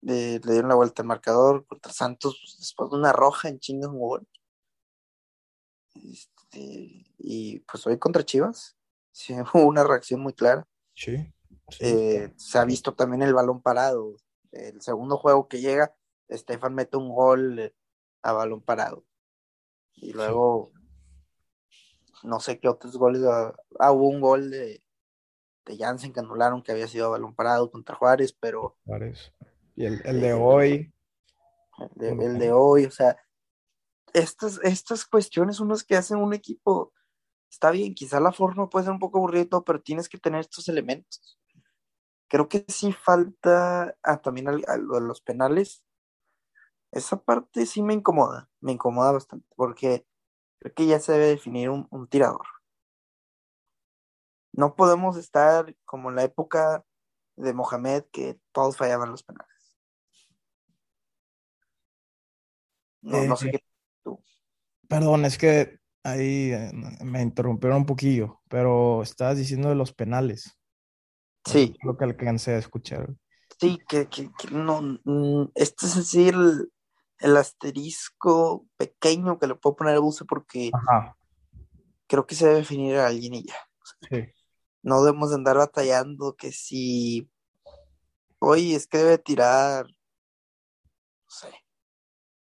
eh, 0.06 0.40
le 0.44 0.52
dieron 0.52 0.68
la 0.68 0.74
vuelta 0.76 1.02
al 1.02 1.08
marcador 1.08 1.66
contra 1.66 1.92
Santos 1.92 2.38
pues, 2.42 2.56
después 2.58 2.90
de 2.90 2.96
una 2.98 3.12
roja 3.12 3.48
en 3.48 3.58
chingas 3.58 3.90
un 3.90 3.98
gol. 3.98 4.28
Este, 6.56 7.06
y 7.18 7.60
pues 7.60 7.86
hoy 7.86 7.98
contra 7.98 8.24
Chivas, 8.24 8.76
sí, 9.12 9.34
hubo 9.54 9.66
una 9.66 9.84
reacción 9.84 10.20
muy 10.20 10.32
clara. 10.32 10.66
Sí. 10.94 11.16
sí. 11.68 11.78
Eh, 11.80 12.32
se 12.36 12.58
ha 12.58 12.64
visto 12.64 12.94
también 12.94 13.22
el 13.22 13.34
balón 13.34 13.62
parado. 13.62 14.16
El 14.52 14.80
segundo 14.80 15.18
juego 15.18 15.48
que 15.48 15.60
llega, 15.60 15.94
Estefan 16.28 16.74
mete 16.74 16.96
un 16.96 17.14
gol 17.14 17.74
a 18.22 18.32
balón 18.32 18.62
parado. 18.62 19.04
Y 19.94 20.12
luego, 20.12 20.72
no 22.22 22.40
sé 22.40 22.58
qué 22.58 22.68
otros 22.68 22.96
goles. 22.96 23.22
ah, 23.24 23.54
ah, 23.78 23.92
hubo 23.92 24.08
un 24.08 24.20
gol 24.20 24.50
de, 24.50 24.82
de 25.66 25.76
Jansen 25.76 26.12
que 26.12 26.20
anularon 26.20 26.62
que 26.62 26.72
había 26.72 26.88
sido 26.88 27.06
a 27.06 27.10
balón 27.10 27.34
parado 27.34 27.70
contra 27.70 27.96
Juárez, 27.96 28.32
pero 28.32 28.76
Juárez. 28.84 29.32
Y 29.74 29.84
el, 29.84 30.00
el 30.04 30.20
de 30.20 30.32
hoy, 30.32 30.94
el 31.78 31.90
de, 31.94 32.24
el 32.24 32.38
de 32.38 32.52
hoy, 32.52 32.86
o 32.86 32.90
sea, 32.90 33.16
estas, 34.14 34.60
estas 34.62 35.04
cuestiones 35.06 35.56
son 35.56 35.68
las 35.68 35.84
que 35.84 35.96
hacen 35.96 36.18
un 36.18 36.34
equipo. 36.34 36.92
Está 37.50 37.70
bien, 37.70 37.94
quizá 37.94 38.20
la 38.20 38.32
forma 38.32 38.68
puede 38.68 38.86
ser 38.86 38.92
un 38.94 39.00
poco 39.00 39.18
aburrida 39.18 39.42
y 39.42 39.46
todo, 39.46 39.64
pero 39.64 39.82
tienes 39.82 40.08
que 40.08 40.18
tener 40.18 40.40
estos 40.40 40.68
elementos. 40.68 41.38
Creo 42.28 42.48
que 42.48 42.64
sí 42.68 42.92
falta 42.92 43.96
ah, 44.02 44.18
también 44.22 44.48
a, 44.48 44.52
de 44.52 45.00
los 45.00 45.20
penales. 45.20 45.84
Esa 46.90 47.16
parte 47.22 47.66
sí 47.66 47.82
me 47.82 47.94
incomoda, 47.94 48.48
me 48.60 48.72
incomoda 48.72 49.12
bastante, 49.12 49.46
porque 49.56 50.06
creo 50.60 50.74
que 50.74 50.86
ya 50.86 51.00
se 51.00 51.12
debe 51.12 51.26
definir 51.28 51.70
un, 51.70 51.86
un 51.90 52.08
tirador. 52.08 52.46
No 54.52 54.74
podemos 54.74 55.16
estar 55.16 55.76
como 55.84 56.10
en 56.10 56.16
la 56.16 56.24
época 56.24 56.84
de 57.36 57.52
Mohamed, 57.54 58.04
que 58.12 58.40
todos 58.52 58.76
fallaban 58.76 59.10
los 59.10 59.22
penales. 59.22 59.76
No, 63.02 63.24
no 63.24 63.36
sé 63.36 63.48
Eh, 63.48 63.50
qué. 63.50 63.60
Perdón, 64.88 65.24
es 65.24 65.38
que 65.38 65.78
ahí 66.04 66.52
eh, 66.52 66.70
me 67.04 67.22
interrumpieron 67.22 67.78
un 67.78 67.86
poquillo, 67.86 68.40
pero 68.48 69.02
estabas 69.02 69.36
diciendo 69.38 69.68
de 69.68 69.74
los 69.74 69.92
penales. 69.92 70.58
Sí, 71.44 71.76
Lo 71.82 71.96
que 71.96 72.04
alcancé 72.04 72.54
a 72.54 72.58
escuchar. 72.58 73.08
sí, 73.60 73.78
que, 73.88 74.08
que- 74.08 74.30
que 74.38 74.50
no. 74.50 74.82
mm, 75.04 75.50
Este 75.54 75.86
es 75.86 75.94
decir, 75.96 76.34
el, 76.34 76.72
el 77.20 77.36
asterisco 77.36 78.66
pequeño 78.76 79.38
que 79.38 79.46
le 79.46 79.54
puedo 79.54 79.76
poner 79.76 79.96
a 79.96 80.00
Buse 80.00 80.24
porque 80.24 80.70
Ajá. 80.74 81.16
creo 82.08 82.26
que 82.26 82.34
se 82.34 82.46
debe 82.46 82.58
definir 82.58 82.96
a 82.96 83.06
alguien 83.06 83.34
y 83.34 83.44
ya. 83.46 83.54
Sí. 84.10 84.24
No 84.82 85.02
debemos 85.02 85.30
de 85.30 85.36
andar 85.36 85.56
batallando 85.56 86.34
que 86.36 86.52
si, 86.52 87.28
oye, 88.40 88.74
es 88.76 88.86
que 88.86 88.98
debe 88.98 89.18
tirar, 89.18 89.86
no 89.86 89.92
sé, 91.28 91.48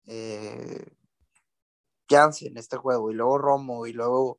eh, 0.07 0.85
Jansen 2.15 2.57
este 2.57 2.77
juego, 2.77 3.11
y 3.11 3.15
luego 3.15 3.39
Romo, 3.39 3.87
y 3.87 3.93
luego 3.93 4.39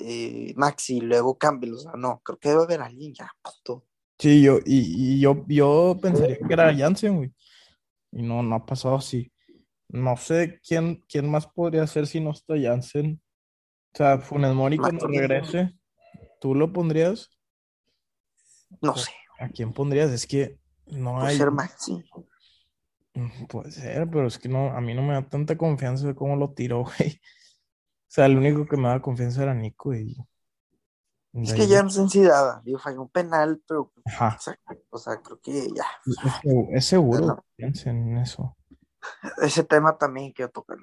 eh, 0.00 0.52
Maxi, 0.56 0.98
y 0.98 1.00
luego 1.00 1.38
Campbell, 1.38 1.74
o 1.74 1.78
sea, 1.78 1.92
no, 1.96 2.20
creo 2.24 2.38
que 2.38 2.48
debe 2.50 2.62
haber 2.64 2.80
alguien 2.82 3.14
ya, 3.14 3.30
punto. 3.42 3.86
Sí, 4.18 4.42
yo, 4.42 4.58
y, 4.64 5.16
y 5.16 5.20
yo, 5.20 5.44
yo 5.48 5.98
pensaría 6.00 6.38
que 6.38 6.52
era 6.52 6.74
Jansen, 6.74 7.16
güey. 7.16 7.34
Y 8.12 8.22
no, 8.22 8.42
no 8.42 8.54
ha 8.54 8.64
pasado 8.64 8.94
así. 8.96 9.32
No 9.88 10.16
sé 10.16 10.60
quién, 10.66 11.04
quién 11.08 11.30
más 11.30 11.46
podría 11.46 11.86
ser 11.86 12.06
si 12.06 12.20
no 12.20 12.30
está 12.30 12.54
Jansen. 12.60 13.20
O 13.92 13.96
sea, 13.96 14.18
Funes 14.18 14.54
Mori 14.54 14.76
cuando 14.76 15.06
regrese, 15.06 15.76
¿tú 16.40 16.54
lo 16.54 16.72
pondrías? 16.72 17.30
No 18.80 18.96
sé, 18.96 19.12
¿A 19.38 19.48
quién 19.48 19.72
pondrías? 19.72 20.10
Es 20.10 20.26
que 20.26 20.58
no 20.86 21.14
puede 21.14 21.28
hay. 21.28 21.36
ser 21.36 21.50
Maxi. 21.50 22.04
Puede 23.48 23.70
ser, 23.70 24.08
pero 24.10 24.26
es 24.26 24.38
que 24.38 24.48
no, 24.48 24.70
a 24.76 24.80
mí 24.80 24.92
no 24.94 25.02
me 25.02 25.14
da 25.14 25.22
tanta 25.28 25.56
confianza 25.56 26.06
de 26.06 26.14
cómo 26.14 26.36
lo 26.36 26.52
tiró, 26.52 26.84
güey. 26.98 27.20
O 27.20 28.14
sea, 28.14 28.26
el 28.26 28.36
único 28.36 28.66
que 28.66 28.76
me 28.76 28.88
da 28.88 29.00
confianza 29.02 29.42
era 29.42 29.54
Nico 29.54 29.94
y 29.94 30.16
Es 31.32 31.52
que 31.54 31.66
Jansen 31.66 32.08
sí 32.08 32.22
daba, 32.22 32.60
digo, 32.64 32.78
falló 32.78 33.02
un 33.02 33.08
penal, 33.08 33.60
pero, 33.66 33.92
Ajá. 34.04 34.36
o 34.36 34.40
sea, 34.40 34.58
o 34.90 34.98
sea, 34.98 35.20
creo 35.22 35.40
que 35.40 35.68
ya, 35.74 35.84
Es, 36.06 36.16
segu- 36.16 36.68
es 36.72 36.84
seguro, 36.84 37.26
No. 37.26 37.44
piensen 37.56 38.08
en 38.08 38.18
eso. 38.18 38.56
ese 39.42 39.64
tema 39.64 39.96
también 39.98 40.32
quiero 40.32 40.50
tocar. 40.52 40.78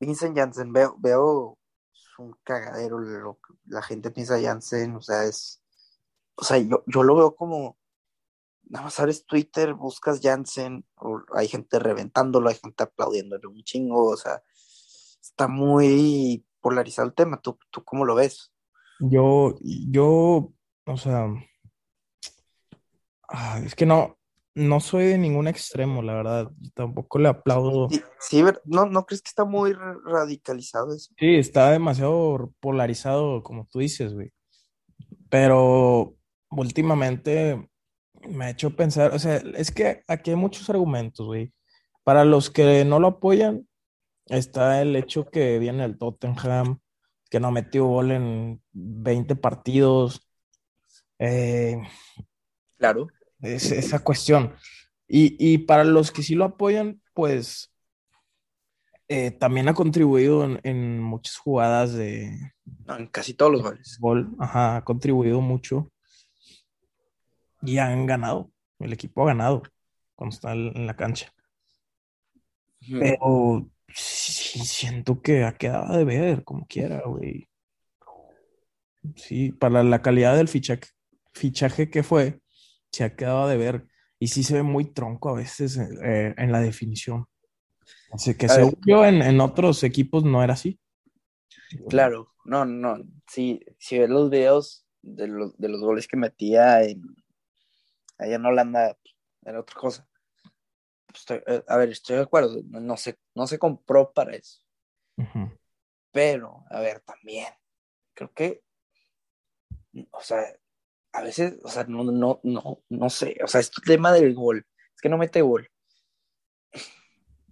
Vincent 0.00 0.36
Janssen, 0.36 0.72
veo, 0.72 0.96
veo 0.98 1.56
es 1.92 2.18
un 2.18 2.36
cagadero 2.42 2.98
lo 2.98 3.34
que 3.34 3.54
la 3.66 3.82
gente 3.82 4.10
piensa 4.10 4.40
Janssen, 4.40 4.96
o 4.96 5.00
sea, 5.00 5.24
es, 5.24 5.62
o 6.34 6.44
sea, 6.44 6.58
yo, 6.58 6.82
yo 6.86 7.02
lo 7.04 7.14
veo 7.16 7.36
como, 7.36 7.76
nada 8.72 8.86
más 8.86 8.98
abres 8.98 9.26
Twitter, 9.26 9.74
buscas 9.74 10.20
Janssen, 10.22 10.84
o 10.96 11.20
hay 11.34 11.46
gente 11.46 11.78
reventándolo, 11.78 12.48
hay 12.48 12.56
gente 12.56 12.82
aplaudiéndole 12.82 13.46
un 13.46 13.62
chingo, 13.62 14.06
o 14.06 14.16
sea, 14.16 14.42
está 15.20 15.46
muy 15.46 16.46
polarizado 16.60 17.06
el 17.06 17.14
tema, 17.14 17.38
¿tú, 17.40 17.58
tú 17.70 17.84
cómo 17.84 18.06
lo 18.06 18.14
ves? 18.14 18.50
Yo, 18.98 19.56
yo, 19.60 20.52
o 20.86 20.96
sea, 20.96 21.26
ah, 23.28 23.60
es 23.62 23.74
que 23.74 23.84
no, 23.84 24.18
no 24.54 24.80
soy 24.80 25.04
de 25.04 25.18
ningún 25.18 25.48
extremo, 25.48 26.00
la 26.02 26.14
verdad. 26.14 26.50
Yo 26.58 26.70
tampoco 26.74 27.18
le 27.18 27.28
aplaudo. 27.28 27.90
Sí, 27.90 28.02
sí, 28.20 28.42
¿no, 28.64 28.86
¿no 28.86 29.04
crees 29.04 29.20
que 29.20 29.28
está 29.28 29.44
muy 29.44 29.72
ra- 29.72 29.98
radicalizado 30.04 30.94
eso? 30.94 31.12
Sí, 31.18 31.34
está 31.34 31.70
demasiado 31.72 32.52
polarizado, 32.60 33.42
como 33.42 33.66
tú 33.70 33.80
dices, 33.80 34.14
güey. 34.14 34.32
Pero 35.28 36.14
últimamente 36.50 37.68
me 38.28 38.46
ha 38.46 38.50
hecho 38.50 38.74
pensar, 38.76 39.12
o 39.14 39.18
sea, 39.18 39.36
es 39.36 39.70
que 39.70 40.02
aquí 40.08 40.30
hay 40.30 40.36
muchos 40.36 40.68
argumentos, 40.70 41.26
güey. 41.26 41.52
Para 42.04 42.24
los 42.24 42.50
que 42.50 42.84
no 42.84 42.98
lo 43.00 43.08
apoyan, 43.08 43.68
está 44.26 44.80
el 44.82 44.96
hecho 44.96 45.26
que 45.30 45.58
viene 45.58 45.84
el 45.84 45.98
Tottenham, 45.98 46.78
que 47.30 47.40
no 47.40 47.50
metió 47.50 47.86
gol 47.86 48.10
en 48.12 48.62
20 48.72 49.36
partidos. 49.36 50.28
Eh, 51.18 51.76
Claro. 52.78 53.08
es- 53.40 53.70
esa 53.72 54.00
cuestión. 54.02 54.54
Y, 55.06 55.36
y 55.38 55.58
para 55.58 55.84
los 55.84 56.10
que 56.10 56.22
sí 56.22 56.34
lo 56.34 56.44
apoyan, 56.44 57.00
pues 57.14 57.72
eh, 59.08 59.30
también 59.30 59.68
ha 59.68 59.74
contribuido 59.74 60.44
en, 60.44 60.60
en 60.64 61.00
muchas 61.02 61.36
jugadas 61.36 61.92
de 61.92 62.52
No, 62.86 62.96
en 62.96 63.06
casi 63.08 63.34
todos 63.34 63.52
los 63.52 63.62
goles. 63.62 63.98
gol, 64.00 64.34
ajá, 64.38 64.76
ha 64.76 64.84
contribuido 64.84 65.40
mucho 65.40 65.90
y 67.62 67.78
han 67.78 68.06
ganado. 68.06 68.50
El 68.78 68.92
equipo 68.92 69.22
ha 69.22 69.26
ganado 69.26 69.62
cuando 70.14 70.34
está 70.34 70.52
en 70.52 70.86
la 70.86 70.96
cancha. 70.96 71.32
Pero 72.88 73.70
sí, 73.88 74.60
siento 74.60 75.22
que 75.22 75.44
ha 75.44 75.54
quedado 75.54 75.96
de 75.96 76.04
ver, 76.04 76.44
como 76.44 76.66
quiera, 76.66 77.02
güey. 77.06 77.48
Sí, 79.16 79.52
para 79.52 79.82
la 79.82 80.02
calidad 80.02 80.36
del 80.36 80.48
fichaje, 80.48 80.88
fichaje 81.32 81.90
que 81.90 82.02
fue, 82.02 82.40
se 82.90 83.04
ha 83.04 83.14
quedado 83.14 83.48
de 83.48 83.56
ver. 83.56 83.86
Y 84.18 84.28
sí 84.28 84.42
se 84.42 84.54
ve 84.54 84.62
muy 84.62 84.84
tronco 84.84 85.30
a 85.30 85.34
veces 85.34 85.76
eh, 85.76 86.34
en 86.36 86.52
la 86.52 86.60
definición. 86.60 87.26
Así 88.12 88.36
que 88.36 88.48
según 88.48 88.78
yo 88.86 89.04
en, 89.04 89.22
en 89.22 89.40
otros 89.40 89.82
equipos 89.82 90.24
no 90.24 90.42
era 90.42 90.54
así. 90.54 90.78
Claro, 91.88 92.32
no, 92.44 92.64
no, 92.64 92.98
sí, 93.26 93.60
si 93.78 93.98
ves 93.98 94.10
los 94.10 94.30
videos 94.30 94.86
de 95.00 95.26
los, 95.26 95.56
de 95.56 95.68
los 95.68 95.80
goles 95.80 96.06
que 96.06 96.16
metía 96.16 96.82
en, 96.84 97.02
allá 98.22 98.36
en 98.36 98.46
Holanda, 98.46 98.96
era 99.44 99.60
otra 99.60 99.76
cosa. 99.80 100.08
Estoy- 101.14 101.42
eh, 101.46 101.62
a 101.68 101.76
ver, 101.76 101.90
estoy 101.90 102.16
de 102.16 102.22
acuerdo, 102.22 102.62
no, 102.70 102.96
se, 102.96 103.18
no 103.34 103.46
se 103.46 103.58
compró 103.58 104.12
para 104.12 104.34
eso, 104.34 104.60
Ujú. 105.16 105.50
pero, 106.10 106.64
a 106.70 106.80
ver, 106.80 107.00
también, 107.00 107.48
creo 108.14 108.32
que, 108.32 108.62
o 110.10 110.20
sea, 110.22 110.42
a 111.12 111.22
veces, 111.22 111.58
o 111.64 111.68
sea, 111.68 111.84
no, 111.84 112.04
no, 112.04 112.40
no, 112.44 112.82
no 112.88 113.10
sé, 113.10 113.38
o 113.44 113.48
sea, 113.48 113.60
este 113.60 113.82
tema 113.84 114.12
del 114.12 114.34
gol, 114.34 114.66
es 114.94 115.00
que 115.02 115.08
no 115.08 115.18
mete 115.18 115.42
gol. 115.42 115.68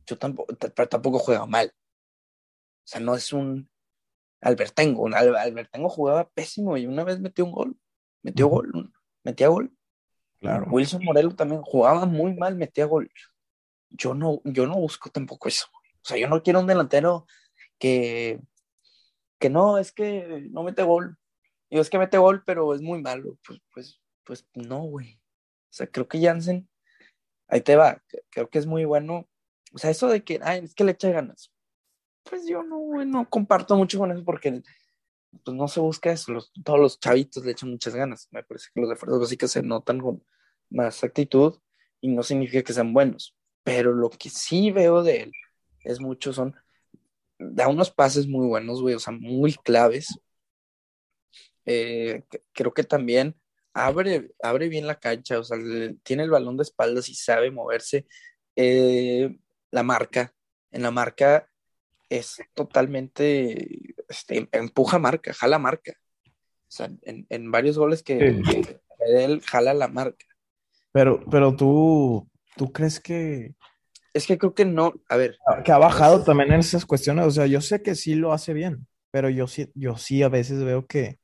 Yo 0.07 0.19
tampoco, 0.19 0.55
pero 0.75 0.89
tampoco 0.89 1.19
juega 1.19 1.47
mal. 1.47 1.73
O 1.73 2.89
sea, 2.91 3.01
no 3.01 3.15
es 3.15 3.33
un 3.33 3.71
Albertengo. 4.41 5.03
un 5.03 5.15
Al- 5.15 5.37
Albertengo 5.37 5.89
jugaba 5.89 6.29
pésimo 6.31 6.77
y 6.77 6.87
una 6.87 7.05
vez 7.05 7.21
metió 7.21 7.45
un 7.45 7.53
gol. 7.53 7.79
Metió 8.23 8.49
gol, 8.49 8.93
metía 9.25 9.49
gol. 9.49 9.73
Claro. 10.41 10.67
Wilson 10.71 11.05
Morelo 11.05 11.35
también 11.35 11.63
jugaba 11.63 12.07
muy 12.07 12.35
mal, 12.35 12.57
metía 12.57 12.87
gol. 12.87 13.11
Yo 13.91 14.15
no, 14.15 14.41
yo 14.45 14.67
no 14.67 14.77
busco 14.77 15.11
tampoco 15.11 15.49
eso. 15.49 15.67
O 15.73 16.05
sea, 16.05 16.17
yo 16.17 16.29
no 16.29 16.43
quiero 16.43 16.61
un 16.61 16.67
delantero 16.67 17.27
que, 17.79 18.41
que 19.39 19.51
no, 19.51 19.79
es 19.79 19.93
que 19.93 20.49
no 20.51 20.63
mete 20.63 20.83
gol. 20.83 21.19
Yo 21.71 21.81
es 21.81 21.91
que 21.91 21.99
mete 21.99 22.19
gol, 22.19 22.43
pero 22.45 22.75
es 22.75 22.81
muy 22.81 23.03
malo. 23.03 23.39
Pues, 23.47 23.61
pues, 23.73 24.01
pues 24.25 24.47
no, 24.55 24.81
güey. 24.81 25.17
O 25.17 25.73
sea, 25.73 25.87
creo 25.87 26.09
que 26.09 26.21
Jansen, 26.21 26.69
ahí 27.49 27.61
te 27.61 27.77
va, 27.77 28.03
creo 28.31 28.49
que 28.49 28.59
es 28.59 28.67
muy 28.67 28.85
bueno. 28.85 29.29
O 29.73 29.79
sea, 29.79 29.91
eso 29.91 30.09
de 30.09 30.25
que, 30.25 30.41
ay, 30.43 30.65
es 30.65 30.75
que 30.75 30.85
le 30.85 30.93
echa 30.93 31.11
ganas. 31.11 31.53
Pues 32.25 32.47
yo 32.47 32.63
no, 32.63 32.79
güey, 32.79 33.07
no 33.07 33.29
comparto 33.29 33.77
mucho 33.77 33.99
con 33.99 34.11
eso 34.11 34.25
porque 34.25 34.63
pues 35.45 35.57
no 35.57 35.69
se 35.69 35.81
busca 35.81 36.13
eso. 36.13 36.33
Todos 36.65 36.81
los 36.81 37.01
chavitos 37.01 37.45
le 37.45 37.53
echan 37.53 37.71
muchas 37.71 37.95
ganas. 37.95 38.29
Me 38.31 38.43
parece 38.43 38.69
que 38.75 38.81
los 38.81 38.91
de 38.91 38.97
fuerzas 38.97 39.21
básicas 39.21 39.51
se 39.53 39.63
notan 39.63 40.01
con 40.01 40.23
más 40.71 41.03
actitud 41.05 41.59
y 42.01 42.09
no 42.09 42.23
significa 42.23 42.63
que 42.63 42.73
sean 42.73 42.93
buenos. 42.93 43.37
Pero 43.63 43.93
lo 43.93 44.11
que 44.11 44.31
sí 44.31 44.71
veo 44.71 45.03
de 45.03 45.23
él 45.23 45.33
es 45.85 46.01
mucho, 46.01 46.33
son, 46.33 46.55
da 47.39 47.69
unos 47.69 47.91
pases 47.91 48.27
muy 48.29 48.47
buenos, 48.47 48.81
güey, 48.83 48.95
o 48.95 48.99
sea, 48.99 49.13
muy 49.13 49.55
claves. 49.55 50.19
Eh, 51.67 52.25
creo 52.53 52.73
que 52.75 52.85
también 52.85 53.37
abre, 53.73 54.33
abre 54.43 54.69
bien 54.69 54.87
la 54.87 54.99
cancha, 54.99 55.39
o 55.39 55.45
sea, 55.45 55.59
tiene 56.03 56.25
el 56.25 56.31
balón 56.31 56.57
de 56.57 56.63
espaldas 56.65 57.09
y 57.09 57.15
sabe 57.15 57.51
moverse. 57.51 58.07
Eh, 58.57 59.39
la 59.71 59.83
marca, 59.83 60.35
en 60.71 60.83
la 60.83 60.91
marca 60.91 61.49
es 62.09 62.43
totalmente, 62.55 63.90
este, 64.11 64.47
empuja 64.53 64.99
marca, 64.99 65.33
jala 65.33 65.59
marca. 65.59 65.93
O 66.27 66.73
sea, 66.73 66.91
en, 67.03 67.27
en 67.31 67.51
varios 67.51 67.79
goles 67.79 68.03
que, 68.03 68.43
Sí. 68.45 68.63
que 68.63 68.81
él 69.25 69.41
jala 69.41 69.73
la 69.73 69.89
marca. 69.89 70.27
Pero, 70.93 71.25
pero 71.31 71.57
tú, 71.57 72.29
¿tú 72.57 72.71
crees 72.73 73.01
que, 73.01 73.55
Es 74.13 74.27
que 74.27 74.37
creo 74.37 74.55
que 74.55 74.65
no, 74.65 74.93
a 75.09 75.17
ver, 75.17 75.39
que 75.65 75.73
ha 75.73 75.79
bajado 75.79 76.23
también 76.23 76.53
en 76.53 76.61
esas 76.61 76.85
cuestiones? 76.85 77.25
O 77.27 77.31
sea, 77.31 77.47
yo 77.47 77.61
sé 77.61 77.81
que 77.83 77.95
sí 77.95 78.15
lo 78.17 78.33
hace 78.33 78.53
bien, 78.53 78.87
pero 79.11 79.31
yo 79.31 79.47
sí, 79.47 79.71
yo 79.75 79.97
sí 79.97 80.23
a 80.23 80.29
veces 80.29 80.63
veo 80.63 80.87
que, 80.87 81.19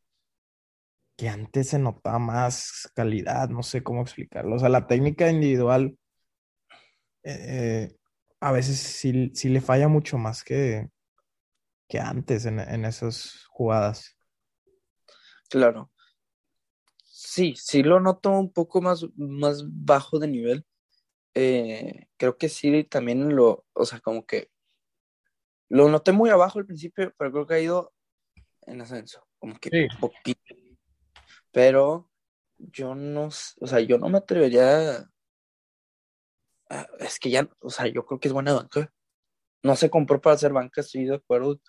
que 1.19 1.29
antes 1.29 1.69
se 1.71 1.79
notaba 1.79 2.19
más 2.19 2.91
calidad, 2.95 3.49
no 3.49 3.63
sé 3.63 3.83
cómo 3.83 4.03
explicarlo. 4.03 4.55
O 4.57 4.59
sea, 4.59 4.69
la 4.69 4.87
técnica 4.87 5.29
individual 5.31 5.97
eh, 7.25 7.97
a 8.41 8.53
veces 8.53 8.79
sí, 8.79 9.33
sí 9.35 9.49
le 9.49 9.61
falla 9.61 9.89
mucho 9.89 10.19
más 10.19 10.45
que, 10.45 10.89
que 11.89 11.99
antes 12.01 12.47
en, 12.47 12.61
en 12.61 12.85
esas 12.85 13.45
jugadas. 13.49 14.17
claro. 15.49 15.91
Sí, 17.05 17.55
sí 17.57 17.83
lo 17.83 18.01
noto 18.01 18.31
un 18.31 18.53
poco 18.53 18.81
más, 18.83 19.05
más 19.17 19.65
bajo 19.67 20.19
de 20.19 20.29
nivel. 20.29 20.67
Eh, 21.35 22.09
creo 22.19 22.39
que 22.39 22.49
sí, 22.49 22.85
también 22.85 23.37
lo, 23.37 23.67
o 23.75 23.87
sea, 23.87 24.01
como 24.01 24.27
que 24.27 24.51
lo 25.69 25.89
noté 25.89 26.13
muy 26.13 26.31
abajo 26.31 26.59
al 26.59 26.67
principio, 26.67 27.13
pero 27.19 27.33
creo 27.33 27.47
que 27.47 27.55
ha 27.55 27.61
ido 27.61 27.93
en 28.67 28.81
ascenso, 28.83 29.27
como 29.39 29.59
que 29.59 29.71
Sí. 29.71 29.89
poquito. 30.01 30.55
Pero 31.53 32.11
yo 32.59 32.95
no, 32.95 33.27
o 33.27 33.67
sea, 33.67 33.81
yo 33.81 33.99
no 33.99 34.09
me 34.09 34.19
atrevería 34.19 35.09
a- 36.71 36.87
es 37.01 37.19
que 37.19 37.31
ya, 37.31 37.49
o 37.61 37.71
sea, 37.71 37.87
yo 37.87 38.05
creo 38.07 38.21
que 38.21 38.29
es 38.29 38.35
buena 38.35 38.55
banca. 38.55 38.93
No 39.63 39.77
se 39.77 39.91
compró 39.91 40.21
para 40.21 40.37
hacer 40.37 40.53
banca, 40.55 40.83
estoy 40.83 41.07
de 41.07 41.17
acuerdo. 41.17 41.61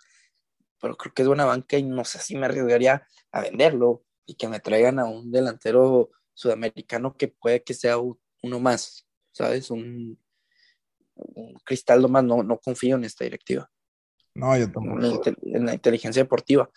Pero 0.79 0.95
creo 0.95 1.13
que 1.13 1.21
es 1.21 1.27
buena 1.27 1.45
banca 1.45 1.77
y 1.77 1.83
no 1.83 2.05
sé 2.05 2.19
si 2.19 2.35
me 2.35 2.45
arriesgaría 2.45 3.07
a 3.31 3.41
venderlo 3.41 4.03
y 4.25 4.35
que 4.35 4.47
me 4.47 4.59
traigan 4.59 4.99
a 4.99 5.05
un 5.05 5.31
delantero 5.31 6.11
sudamericano 6.33 7.15
que 7.15 7.29
puede 7.29 7.63
que 7.63 7.73
sea 7.73 7.97
uno 7.97 8.59
más, 8.59 9.07
¿sabes? 9.31 9.71
Un, 9.71 10.19
un 11.15 11.53
cristal 11.65 12.07
más, 12.09 12.23
no, 12.23 12.43
no 12.43 12.59
confío 12.59 12.95
en 12.95 13.05
esta 13.05 13.23
directiva. 13.23 13.69
No, 14.35 14.55
yo 14.55 14.71
tampoco. 14.71 14.99
En 15.41 15.65
la, 15.65 15.73
inteligencia 15.73 16.21
deportiva. 16.21 16.69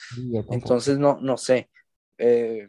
Entonces, 0.50 0.98
no, 0.98 1.18
no 1.20 1.36
sé. 1.36 1.70
Eh, 2.16 2.68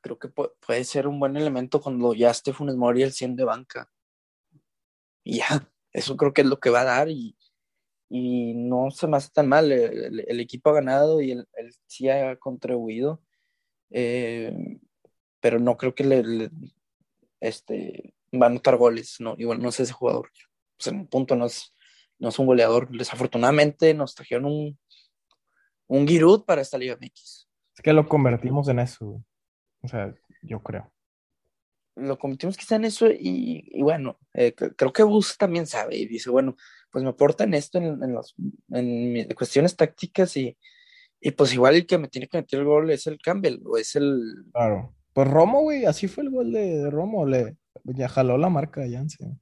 creo 0.00 0.18
que 0.18 0.28
puede 0.28 0.84
ser 0.84 1.06
un 1.06 1.20
buen 1.20 1.36
elemento 1.36 1.80
cuando 1.80 2.14
ya 2.14 2.30
esté 2.30 2.52
Funes 2.52 2.74
Mori 2.74 3.02
el 3.02 3.12
100 3.12 3.36
de 3.36 3.44
banca. 3.44 3.90
Y 5.22 5.38
ya, 5.38 5.70
eso 5.92 6.16
creo 6.16 6.32
que 6.32 6.40
es 6.40 6.48
lo 6.48 6.58
que 6.58 6.70
va 6.70 6.80
a 6.80 6.84
dar 6.84 7.08
y, 7.08 7.36
y 8.10 8.54
no 8.54 8.90
se 8.90 9.06
me 9.06 9.16
hace 9.16 9.30
tan 9.32 9.48
mal. 9.48 9.70
El, 9.70 10.40
equipo 10.40 10.70
ha 10.70 10.74
ganado 10.74 11.20
y 11.22 11.30
él, 11.30 11.46
sí 11.86 12.08
ha 12.08 12.36
contribuido, 12.36 13.22
eh, 13.90 14.52
pero 15.38 15.60
no 15.60 15.76
creo 15.76 15.94
que 15.94 16.04
le, 16.04 16.50
este, 17.38 18.12
va 18.34 18.46
a 18.46 18.50
anotar 18.50 18.76
goles. 18.76 19.16
No, 19.20 19.36
igual 19.38 19.62
no 19.62 19.68
es 19.68 19.78
ese 19.78 19.92
jugador. 19.92 20.28
Pues 20.76 20.88
en 20.88 20.96
un 20.96 21.06
punto 21.06 21.36
no 21.36 21.46
es, 21.46 21.72
no 22.18 22.30
es 22.30 22.38
un 22.40 22.46
goleador. 22.46 22.90
Desafortunadamente 22.90 23.94
nos 23.94 24.16
trajeron 24.16 24.46
un, 24.46 24.78
un 25.86 26.08
Giroud 26.08 26.44
para 26.44 26.62
esta 26.62 26.78
Liga 26.78 26.98
MX. 27.00 27.48
Es 27.76 27.82
que 27.82 27.92
lo 27.92 28.08
convertimos 28.08 28.68
en 28.68 28.80
eso. 28.80 29.24
O 29.82 29.88
sea, 29.88 30.12
yo 30.42 30.60
creo. 30.64 30.92
Lo 31.94 32.18
convertimos 32.18 32.56
quizá 32.56 32.74
en 32.74 32.86
eso 32.86 33.06
y, 33.08 33.80
bueno, 33.82 34.18
eh, 34.34 34.52
creo 34.52 34.92
que 34.92 35.02
Bus 35.04 35.36
también 35.36 35.66
sabe 35.66 35.96
y 35.96 36.06
dice, 36.06 36.30
bueno, 36.30 36.56
pues 36.90 37.04
me 37.04 37.10
aportan 37.10 37.54
esto 37.54 37.78
en, 37.78 38.02
en, 38.02 38.12
los, 38.12 38.34
en 38.70 39.28
cuestiones 39.34 39.76
tácticas 39.76 40.36
y, 40.36 40.56
y 41.20 41.30
pues 41.32 41.52
igual 41.52 41.76
el 41.76 41.86
que 41.86 41.98
me 41.98 42.08
tiene 42.08 42.28
que 42.28 42.38
meter 42.38 42.60
el 42.60 42.66
gol 42.66 42.90
es 42.90 43.06
el 43.06 43.18
Campbell 43.18 43.60
o 43.64 43.76
es 43.76 43.96
el... 43.96 44.44
Claro. 44.52 44.94
Pues 45.12 45.28
Romo, 45.28 45.62
güey, 45.62 45.84
así 45.84 46.08
fue 46.08 46.24
el 46.24 46.30
gol 46.30 46.52
de, 46.52 46.88
Romo, 46.90 47.26
le 47.26 47.56
ya 47.84 48.08
jaló 48.08 48.38
la 48.38 48.48
marca 48.48 48.80
de 48.80 48.92
Janssen. 48.92 49.40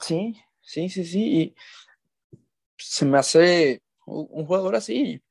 Sí, 0.00 0.36
sí, 0.60 0.88
sí, 0.88 1.04
sí, 1.04 1.40
y 1.40 1.54
se 2.76 3.04
me 3.04 3.18
hace 3.18 3.82
un 4.06 4.46
jugador 4.46 4.76
así, 4.76 5.22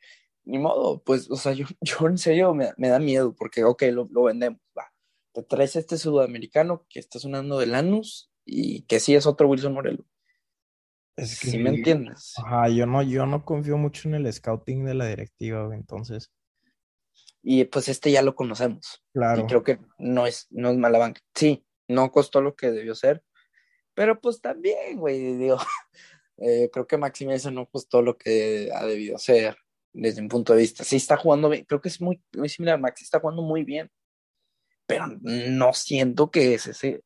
ni 0.45 0.59
modo, 0.59 1.01
pues, 1.03 1.29
o 1.31 1.35
sea, 1.35 1.53
yo, 1.53 1.65
yo 1.81 2.07
en 2.07 2.17
serio 2.17 2.53
me, 2.53 2.71
me 2.77 2.89
da 2.89 2.99
miedo 2.99 3.33
porque, 3.35 3.63
ok, 3.63 3.83
lo, 3.91 4.07
lo, 4.11 4.23
vendemos, 4.23 4.59
va. 4.77 4.91
Te 5.33 5.43
traes 5.43 5.75
este 5.75 5.97
sudamericano 5.97 6.85
que 6.89 6.99
está 6.99 7.19
sonando 7.19 7.59
de 7.59 7.67
Lanús 7.67 8.31
y 8.45 8.83
que 8.83 8.99
sí 8.99 9.15
es 9.15 9.25
otro 9.27 9.47
Wilson 9.47 9.73
Morelo. 9.73 10.03
Es 11.17 11.39
que, 11.39 11.49
¿Sí 11.49 11.57
me 11.57 11.71
entiendes? 11.71 12.35
Ajá, 12.37 12.69
yo 12.69 12.85
no, 12.85 13.01
yo 13.01 13.25
no 13.25 13.43
confío 13.43 13.75
mucho 13.75 14.07
en 14.07 14.15
el 14.15 14.31
scouting 14.31 14.85
de 14.85 14.93
la 14.93 15.07
directiva, 15.07 15.67
entonces. 15.73 16.31
Y 17.41 17.65
pues 17.65 17.89
este 17.89 18.11
ya 18.11 18.21
lo 18.21 18.35
conocemos. 18.35 19.03
Claro. 19.13 19.41
Y 19.41 19.47
creo 19.47 19.63
que 19.63 19.79
no 19.97 20.27
es, 20.27 20.45
no 20.51 20.69
es 20.69 20.77
mala 20.77 20.99
banca. 20.99 21.21
Sí, 21.33 21.65
no 21.87 22.11
costó 22.11 22.41
lo 22.41 22.55
que 22.55 22.69
debió 22.69 22.93
ser, 22.93 23.23
pero 23.95 24.21
pues 24.21 24.41
también, 24.41 24.99
güey, 24.99 25.37
digo, 25.37 25.57
eh, 26.37 26.69
creo 26.71 26.85
que 26.85 26.97
Maxi 26.97 27.25
no 27.25 27.65
costó 27.67 28.03
lo 28.03 28.15
que 28.15 28.69
ha 28.71 28.85
debido 28.85 29.17
ser 29.17 29.57
desde 29.93 30.21
un 30.21 30.29
punto 30.29 30.53
de 30.53 30.59
vista. 30.59 30.83
Sí 30.83 30.97
está 30.97 31.17
jugando 31.17 31.49
bien, 31.49 31.65
creo 31.65 31.81
que 31.81 31.89
es 31.89 31.99
muy, 31.99 32.21
muy 32.35 32.47
similar 32.47 32.75
a 32.75 32.81
Maxi, 32.81 33.05
está 33.05 33.19
jugando 33.19 33.41
muy 33.41 33.63
bien, 33.63 33.89
pero 34.85 35.07
no 35.21 35.73
siento 35.73 36.29
que 36.29 36.53
es 36.53 36.67
ese, 36.67 37.01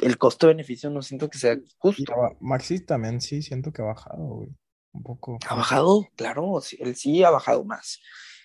el 0.00 0.18
costo-beneficio 0.18 0.90
no 0.90 1.02
siento 1.02 1.28
que 1.28 1.38
sea 1.38 1.56
justo. 1.78 2.12
Maxi 2.40 2.80
también 2.80 3.20
sí 3.20 3.42
siento 3.42 3.72
que 3.72 3.82
ha 3.82 3.86
bajado, 3.86 4.24
güey, 4.24 4.48
un 4.92 5.02
poco. 5.02 5.38
Ha 5.48 5.54
bajado, 5.54 6.08
claro, 6.16 6.60
él 6.78 6.96
sí 6.96 7.22
ha 7.24 7.30
bajado 7.30 7.64
más. 7.64 8.00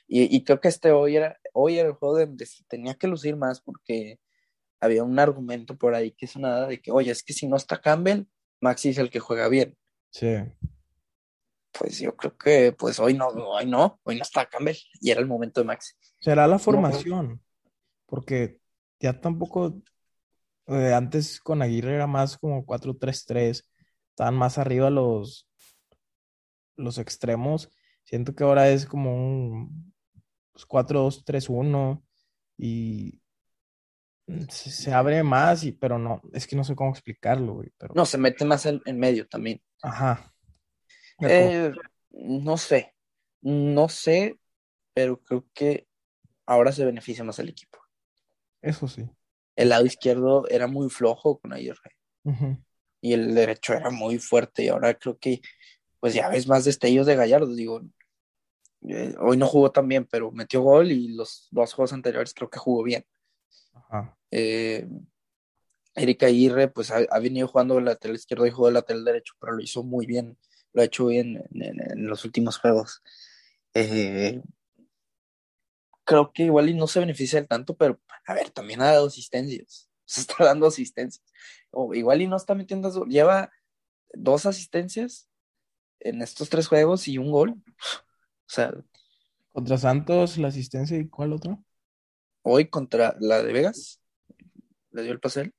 Y, 0.06 0.44
creo 0.44 0.60
que 0.60 0.68
este 0.68 0.92
hoy 0.92 1.16
era, 1.16 1.40
hoy 1.54 1.80
era 1.80 1.88
el 1.88 1.96
juego 1.96 2.18
de, 2.18 2.28
de 2.28 2.48
tenía 2.68 2.94
que 2.96 3.08
lucir 3.08 3.36
más 3.36 3.62
porque 3.62 4.20
había 4.80 5.04
un 5.04 5.18
argumento 5.18 5.78
por 5.78 5.96
ahí 5.96 6.12
que 6.12 6.28
sonaba 6.28 6.68
de 6.68 6.82
que, 6.82 6.92
oye, 6.92 7.10
es 7.10 7.24
que 7.24 7.34
si 7.34 7.48
no 7.48 7.56
está 7.56 7.82
Campbell, 7.82 8.26
Maxi 8.62 8.90
es 8.90 8.98
el 8.98 9.10
que 9.10 9.20
juega 9.20 9.48
bien. 9.48 9.76
Sí 10.12 10.36
pues 11.74 12.00
yo 12.00 12.16
creo 12.16 12.38
que 12.38 12.72
pues 12.72 13.00
hoy 13.00 13.16
no, 13.16 13.28
hoy 13.28 13.66
no, 13.66 14.00
hoy 14.04 14.16
no 14.16 14.22
está 14.22 14.46
Campbell 14.46 14.78
y 15.02 15.12
era 15.12 15.20
el 15.20 15.28
momento 15.28 15.60
de 15.60 15.66
Maxi. 15.66 15.94
Será 16.20 16.48
la 16.48 16.60
formación, 16.60 17.42
porque 18.06 18.60
ya 19.00 19.20
tampoco, 19.20 19.82
eh, 20.68 20.94
antes 20.94 21.40
con 21.40 21.62
Aguirre 21.62 21.96
era 21.96 22.08
más 22.08 22.38
como 22.38 22.66
4-3-3, 22.66 23.64
estaban 24.10 24.36
más 24.36 24.58
arriba 24.58 24.90
los, 24.90 25.48
los 26.76 26.98
extremos, 26.98 27.70
siento 28.04 28.36
que 28.36 28.44
ahora 28.44 28.70
es 28.70 28.86
como 28.86 29.16
un 29.16 29.94
4-2-3-1 30.56 32.04
pues, 32.56 32.58
y 32.58 33.22
se, 34.50 34.94
abre 34.94 35.22
más, 35.24 35.64
y, 35.64 35.74
pero 35.74 36.00
no, 36.00 36.22
es 36.32 36.48
que 36.48 36.56
no 36.56 36.64
sé 36.64 36.76
cómo 36.76 36.92
explicarlo, 36.92 37.56
güey. 37.56 37.72
Pero... 37.78 37.94
No, 37.94 38.06
se 38.06 38.18
mete 38.18 38.46
más 38.46 38.66
en, 38.66 38.82
en 38.86 39.00
medio 39.00 39.28
también. 39.28 39.62
Ajá. 39.82 40.34
Eh, 41.20 41.72
no 42.12 42.58
sé, 42.58 42.96
no 43.42 43.90
sé, 43.90 44.40
pero 44.94 45.22
creo 45.22 45.46
que 45.54 45.88
ahora 46.46 46.72
se 46.72 46.86
beneficia 46.86 47.24
más 47.24 47.40
el 47.40 47.50
equipo. 47.50 47.80
Eso 48.62 48.88
sí. 48.88 49.10
El 49.56 49.70
lado 49.70 49.86
izquierdo 49.86 50.48
era 50.48 50.68
muy 50.68 50.90
flojo 50.90 51.40
con 51.40 51.54
Aguirre. 51.54 51.98
Y 53.02 53.14
el 53.14 53.36
derecho 53.36 53.74
era 53.74 53.90
muy 53.90 54.20
fuerte. 54.20 54.64
Y 54.64 54.68
ahora 54.70 54.94
creo 54.94 55.18
que, 55.18 55.42
pues 56.00 56.14
ya 56.14 56.30
ves 56.30 56.48
más 56.48 56.66
destellos 56.66 57.06
de 57.06 57.16
Gallardo. 57.16 57.54
Digo, 57.54 57.82
eh, 58.88 59.16
hoy 59.20 59.38
no 59.38 59.48
jugó 59.48 59.72
tan 59.72 59.88
bien, 59.88 60.08
pero 60.10 60.32
metió 60.32 60.62
gol 60.62 60.92
y 60.92 61.10
los 61.10 61.48
dos 61.52 61.74
juegos 61.74 61.94
anteriores 61.94 62.34
creo 62.34 62.50
que 62.50 62.60
jugó 62.60 62.84
bien. 62.84 63.06
Ajá. 63.74 64.18
Eh, 64.32 64.88
Erika 65.96 66.26
Aguirre, 66.26 66.70
pues 66.70 66.90
ha, 66.92 66.98
ha, 67.10 67.20
venido 67.20 67.48
jugando 67.48 67.78
el 67.78 67.86
lateral 67.86 68.16
izquierdo 68.16 68.48
y 68.48 68.52
jugó 68.52 68.70
el 68.70 68.74
lateral 68.74 69.06
derecho, 69.06 69.36
pero 69.40 69.54
lo 69.54 69.62
hizo 69.62 69.84
muy 69.84 70.06
bien 70.06 70.38
lo 70.74 70.82
ha 70.82 70.86
hecho 70.86 71.06
bien 71.08 71.44
en, 71.54 72.08
los 72.08 72.26
últimos 72.26 72.58
juegos. 72.58 73.02
Eh, 73.74 74.42
creo 76.04 76.32
que 76.34 76.44
igual 76.44 76.70
y 76.70 76.74
no 76.74 76.88
se 76.88 77.00
beneficia 77.00 77.40
del 77.40 77.48
tanto, 77.48 77.76
pero 77.76 78.00
a 78.26 78.34
ver, 78.34 78.50
también 78.50 78.82
ha 78.82 78.92
dado 78.92 79.08
asistencias. 79.08 79.90
Se 80.06 80.22
está 80.22 80.44
dando 80.44 80.68
asistencias. 80.68 81.24
O 81.72 81.94
igual 81.94 82.22
y 82.22 82.28
no 82.28 82.36
está 82.36 82.56
metiendo, 82.56 83.06
lleva 83.06 83.52
dos 84.14 84.46
asistencias 84.46 85.30
en 86.00 86.22
estos 86.22 86.50
tres 86.50 86.68
juegos 86.68 87.08
y 87.08 87.18
un 87.18 87.32
gol. 87.32 87.52
O 87.52 88.48
sea. 88.48 88.74
Contra 89.52 89.78
Santos, 89.78 90.38
la 90.38 90.50
asistencia 90.50 90.98
y 90.98 91.08
cuál 91.08 91.34
otro? 91.34 91.64
Hoy 92.44 92.68
contra 92.70 93.16
la 93.20 93.42
de 93.42 93.54
Vegas. 93.54 94.02
¿Le 94.92 95.04
dio 95.04 95.14
el 95.14 95.20
pase? 95.20 95.54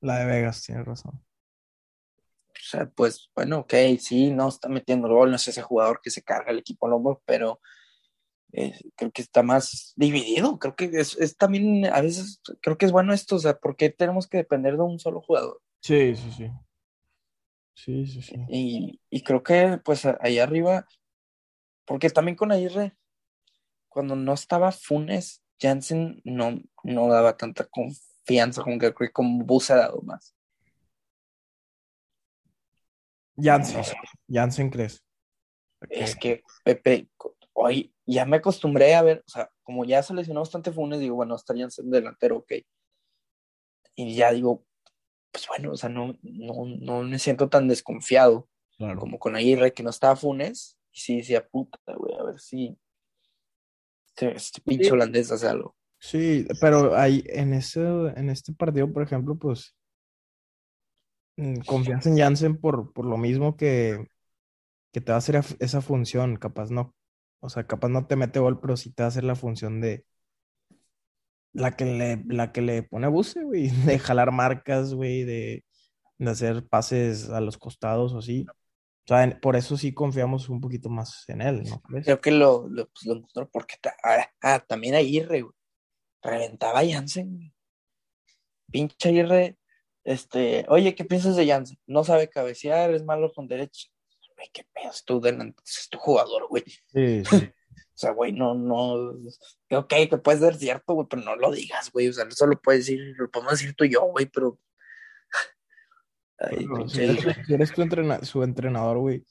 La 0.00 0.18
de 0.18 0.26
Vegas, 0.26 0.62
tiene 0.62 0.82
razón 0.82 1.24
o 2.64 2.66
sea, 2.66 2.86
pues 2.86 3.30
bueno, 3.34 3.60
ok, 3.60 3.74
sí, 3.98 4.30
no 4.30 4.48
está 4.48 4.68
metiendo 4.68 5.08
gol, 5.08 5.30
no 5.30 5.36
es 5.36 5.46
ese 5.48 5.60
jugador 5.60 6.00
que 6.02 6.10
se 6.10 6.22
carga 6.22 6.50
el 6.50 6.58
equipo 6.58 6.86
al 6.86 6.94
hombro, 6.94 7.22
pero 7.26 7.60
eh, 8.56 8.72
creo 8.96 9.10
que 9.10 9.22
está 9.22 9.42
más 9.42 9.92
dividido. 9.96 10.58
Creo 10.58 10.76
que 10.76 10.90
es, 10.92 11.36
también, 11.36 11.86
a 11.86 12.00
veces, 12.00 12.40
creo 12.60 12.78
que 12.78 12.86
es 12.86 12.92
bueno 12.92 13.12
esto, 13.12 13.36
o 13.36 13.38
sea, 13.38 13.58
¿por 13.58 13.76
qué 13.76 13.90
tenemos 13.90 14.26
que 14.26 14.38
depender 14.38 14.76
de 14.76 14.82
un 14.82 14.98
solo 14.98 15.20
jugador? 15.20 15.60
Sí, 15.80 16.14
sí, 16.14 16.30
sí. 16.36 16.50
Sí, 17.74 18.06
sí, 18.06 18.22
sí. 18.22 18.36
Y, 18.48 19.00
y 19.10 19.22
creo 19.22 19.42
que, 19.42 19.80
pues, 19.84 20.06
ahí 20.20 20.38
arriba, 20.38 20.86
porque 21.84 22.08
también 22.10 22.36
con 22.36 22.52
Aguirre, 22.52 22.96
cuando 23.88 24.14
no 24.14 24.32
estaba 24.32 24.70
Funes, 24.72 25.42
Jansen 25.60 26.20
no, 26.24 26.60
no 26.82 27.08
daba 27.08 27.36
tanta 27.36 27.64
confianza 27.64 28.62
como 28.62 28.78
que 28.78 28.94
creo 28.94 29.08
que 29.08 29.12
con 29.12 29.38
Bus 29.46 29.70
ha 29.70 29.76
dado 29.76 30.02
más. 30.02 30.34
Jansen, 33.36 33.82
Jansen 34.28 34.70
crees. 34.70 35.04
Es 35.90 36.14
que 36.16 36.42
Pepe, 36.64 37.08
hoy 37.54 37.94
ya 38.06 38.26
me 38.26 38.36
acostumbré 38.36 38.94
a 38.94 39.02
ver, 39.02 39.24
o 39.26 39.30
sea, 39.30 39.50
como 39.62 39.84
ya 39.84 40.02
se 40.02 40.14
lesionó 40.14 40.40
bastante 40.40 40.72
Funes, 40.72 41.00
digo, 41.00 41.16
bueno, 41.16 41.34
está 41.36 41.54
Jansen 41.56 41.90
delantero, 41.90 42.38
ok. 42.38 42.52
Y 43.96 44.14
ya 44.14 44.32
digo, 44.32 44.64
pues 45.30 45.46
bueno, 45.48 45.72
o 45.72 45.76
sea, 45.76 45.88
no, 45.88 46.16
no, 46.22 46.66
no 46.80 47.02
me 47.02 47.18
siento 47.18 47.48
tan 47.48 47.68
desconfiado 47.68 48.48
como 48.98 49.18
con 49.18 49.36
Aguirre, 49.36 49.72
que 49.72 49.82
no 49.82 49.90
estaba 49.90 50.16
Funes, 50.16 50.78
y 50.92 51.00
sí 51.00 51.16
decía, 51.18 51.46
puta, 51.46 51.78
güey, 51.96 52.14
a 52.18 52.24
ver 52.24 52.38
si 52.38 52.76
este, 54.08 54.36
este 54.36 54.60
pinche 54.60 54.92
holandés 54.92 55.30
hace 55.32 55.48
algo. 55.48 55.76
Sí, 55.98 56.46
pero 56.60 56.94
ahí 56.96 57.24
en 57.26 57.54
ese, 57.54 57.80
en 57.80 58.28
este 58.28 58.52
partido, 58.52 58.92
por 58.92 59.02
ejemplo, 59.02 59.36
pues 59.36 59.74
Mm, 61.36 61.60
confianza 61.66 62.08
en 62.08 62.18
Jansen 62.18 62.56
por, 62.56 62.92
por 62.92 63.06
lo 63.06 63.16
mismo 63.16 63.56
que, 63.56 64.06
que 64.92 65.00
te 65.00 65.12
va 65.12 65.16
a 65.16 65.18
hacer 65.18 65.40
esa 65.58 65.80
función, 65.80 66.36
capaz 66.36 66.70
no, 66.70 66.94
o 67.44 67.50
sea, 67.50 67.66
capaz 67.66 67.90
no 67.90 68.06
te 68.06 68.16
mete 68.16 68.40
gol, 68.40 68.58
pero 68.58 68.76
sí 68.76 68.90
te 68.90 69.02
hacer 69.02 69.22
la 69.22 69.36
función 69.36 69.80
de 69.80 70.06
la 71.52 71.76
que 71.76 71.84
le, 71.84 72.24
la 72.26 72.52
que 72.52 72.62
le 72.62 72.82
pone 72.82 73.06
buce, 73.06 73.44
güey, 73.44 73.68
de 73.86 73.98
jalar 73.98 74.32
marcas, 74.32 74.94
güey, 74.94 75.24
de, 75.24 75.64
de 76.16 76.30
hacer 76.30 76.66
pases 76.66 77.28
a 77.28 77.40
los 77.42 77.58
costados 77.58 78.14
o 78.14 78.18
así. 78.18 78.46
O 78.48 79.08
sea, 79.08 79.38
por 79.40 79.56
eso 79.56 79.76
sí 79.76 79.92
confiamos 79.92 80.48
un 80.48 80.62
poquito 80.62 80.88
más 80.88 81.28
en 81.28 81.42
él, 81.42 81.62
¿no 81.64 81.82
Creo 82.02 82.20
que 82.22 82.30
lo, 82.30 82.66
lo, 82.68 82.88
pues, 82.88 83.06
mostró 83.20 83.50
porque 83.50 83.74
ah, 84.02 84.26
ah, 84.40 84.60
también 84.60 84.94
Aguirre, 84.94 85.42
güey. 85.42 85.54
Reventaba 86.22 86.80
a 86.80 86.88
Jansen, 86.88 87.52
Pinche 88.70 89.10
Aguirre, 89.10 89.58
este, 90.04 90.64
oye, 90.70 90.94
¿qué 90.94 91.04
piensas 91.04 91.36
de 91.36 91.46
Jansen? 91.46 91.78
No 91.86 92.04
sabe 92.04 92.30
cabecear, 92.30 92.94
es 92.94 93.04
malo 93.04 93.30
con 93.34 93.46
derecha. 93.46 93.88
Güey, 94.36 94.48
qué 94.52 94.66
pedo, 94.72 94.90
es 94.90 95.04
tu, 95.04 95.24
es 95.26 95.88
tu 95.90 95.98
jugador, 95.98 96.48
güey. 96.48 96.64
Sí, 96.86 97.24
sí. 97.24 97.50
O 97.94 97.96
sea, 97.96 98.10
güey, 98.10 98.32
no, 98.32 98.54
no, 98.54 98.94
ok, 99.70 99.94
que 100.10 100.18
puede 100.18 100.38
ser 100.38 100.56
cierto, 100.56 100.94
güey, 100.94 101.06
pero 101.08 101.22
no 101.22 101.36
lo 101.36 101.52
digas, 101.52 101.92
güey. 101.92 102.08
O 102.08 102.12
sea, 102.12 102.24
eso 102.24 102.44
lo 102.44 102.60
puedes 102.60 102.86
decir, 102.86 103.14
lo 103.16 103.30
podemos 103.30 103.52
decir 103.52 103.72
tú 103.76 103.84
y 103.84 103.90
yo, 103.90 104.02
güey, 104.06 104.26
pero. 104.26 104.58
Ay, 106.38 106.66
si, 106.88 107.04
eres, 107.04 107.72
tu 107.72 108.26
su 108.26 108.42
entrenador, 108.42 108.98
güey. 108.98 109.24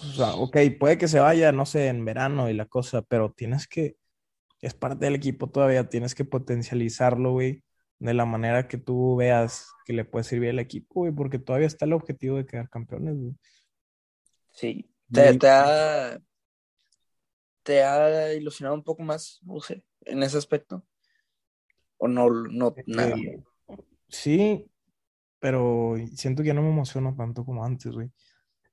O 0.00 0.12
sea, 0.12 0.34
ok, 0.34 0.56
puede 0.78 0.98
que 0.98 1.08
se 1.08 1.18
vaya, 1.18 1.50
no 1.50 1.66
sé, 1.66 1.88
en 1.88 2.04
verano 2.04 2.48
y 2.48 2.54
la 2.54 2.66
cosa, 2.66 3.02
pero 3.02 3.32
tienes 3.32 3.66
que, 3.66 3.96
es 4.60 4.74
parte 4.74 5.06
del 5.06 5.16
equipo 5.16 5.50
todavía, 5.50 5.88
tienes 5.88 6.14
que 6.14 6.24
potencializarlo, 6.24 7.32
güey, 7.32 7.64
de 7.98 8.14
la 8.14 8.24
manera 8.24 8.68
que 8.68 8.78
tú 8.78 9.16
veas 9.16 9.68
que 9.84 9.92
le 9.94 10.04
puede 10.04 10.24
servir 10.24 10.50
al 10.50 10.60
equipo, 10.60 11.00
güey, 11.00 11.12
porque 11.12 11.40
todavía 11.40 11.66
está 11.66 11.86
el 11.86 11.92
objetivo 11.92 12.36
de 12.36 12.46
quedar 12.46 12.68
campeones, 12.68 13.16
güey. 13.16 13.34
Sí, 14.58 14.90
te, 15.12 15.38
te, 15.38 15.48
ha, 15.48 16.20
te 17.62 17.84
ha 17.84 18.34
ilusionado 18.34 18.74
un 18.74 18.82
poco 18.82 19.04
más, 19.04 19.38
no 19.42 19.60
sé, 19.60 19.84
en 20.00 20.20
ese 20.24 20.36
aspecto? 20.36 20.84
¿O 21.96 22.08
no, 22.08 22.28
no 22.28 22.74
eh, 22.76 22.82
nada? 22.88 23.14
sí, 24.08 24.68
pero 25.38 25.94
siento 26.12 26.42
que 26.42 26.48
ya 26.48 26.54
no 26.54 26.62
me 26.62 26.70
emociono 26.70 27.14
tanto 27.16 27.44
como 27.44 27.64
antes, 27.64 27.92
güey. 27.92 28.10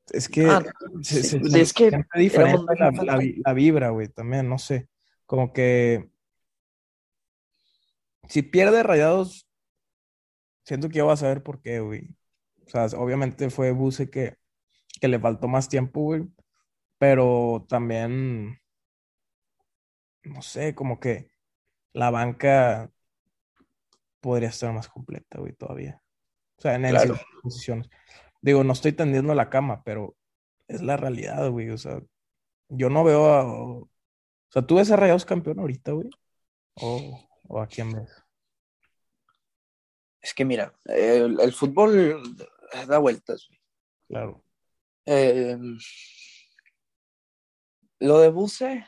Es 0.10 0.28
que, 0.28 0.48
ah, 0.48 0.64
se, 1.04 1.22
sí, 1.22 1.40
se, 1.48 1.62
es 1.62 1.72
que 1.72 1.92
diferente 2.16 2.74
la, 2.80 2.90
la, 2.90 3.20
la, 3.46 3.54
vibra, 3.54 3.90
güey, 3.90 4.08
también, 4.08 4.50
no 4.50 4.58
sé. 4.58 4.90
Como 5.28 5.54
que 5.54 6.10
si 8.28 8.42
pierde 8.42 8.82
rayados, 8.82 9.48
siento 10.64 10.90
que 10.90 10.98
ya 10.98 11.04
vas 11.04 11.22
a 11.22 11.28
ver 11.28 11.44
por 11.44 11.62
qué, 11.62 11.80
güey. 11.80 12.10
O 12.66 12.70
sea, 12.72 12.86
obviamente 13.00 13.52
fue 13.52 13.70
Buse 13.70 14.10
que, 14.10 14.36
que 15.00 15.08
le 15.08 15.20
faltó 15.20 15.48
más 15.48 15.70
tiempo, 15.70 16.02
güey. 16.02 16.24
Pero 16.98 17.66
también 17.68 18.60
no 20.26 20.42
sé, 20.42 20.76
como 20.76 21.00
que 21.00 21.30
la 21.94 22.10
banca 22.10 22.92
podría 24.20 24.50
estar 24.50 24.74
más 24.74 24.88
completa, 24.88 25.40
güey, 25.40 25.54
todavía. 25.54 26.02
O 26.58 26.62
sea, 26.62 26.76
en 26.76 26.84
claro. 26.84 27.14
esas 27.14 27.26
posiciones. 27.42 27.90
Digo, 28.42 28.64
no 28.64 28.74
estoy 28.74 28.94
tendiendo 28.94 29.34
la 29.34 29.50
cama, 29.50 29.84
pero 29.84 30.16
es 30.68 30.82
la 30.82 30.98
realidad, 30.98 31.50
güey. 31.50 31.70
O 31.70 31.78
sea, 31.78 32.02
yo 32.70 32.90
no 32.90 33.04
veo 33.04 33.26
a. 33.26 33.46
O 33.46 33.90
sea, 34.50 34.66
¿tú 34.66 34.76
ves 34.76 34.92
a 34.92 34.96
Rayados 34.96 35.26
campeón 35.26 35.60
ahorita, 35.60 35.92
güey? 35.92 36.10
¿O, 36.76 37.28
¿O, 37.48 37.62
a 37.62 37.68
quién 37.68 37.92
ves? 37.92 38.12
Es 40.22 40.34
que 40.34 40.46
mira, 40.46 40.74
el, 40.86 41.40
el 41.40 41.54
fútbol 41.54 42.22
da 42.88 42.98
vueltas, 42.98 43.48
güey. 43.48 43.60
Claro. 44.08 44.45
Eh, 45.06 45.58
lo 48.00 48.20
de 48.20 48.30
Buse 48.30 48.86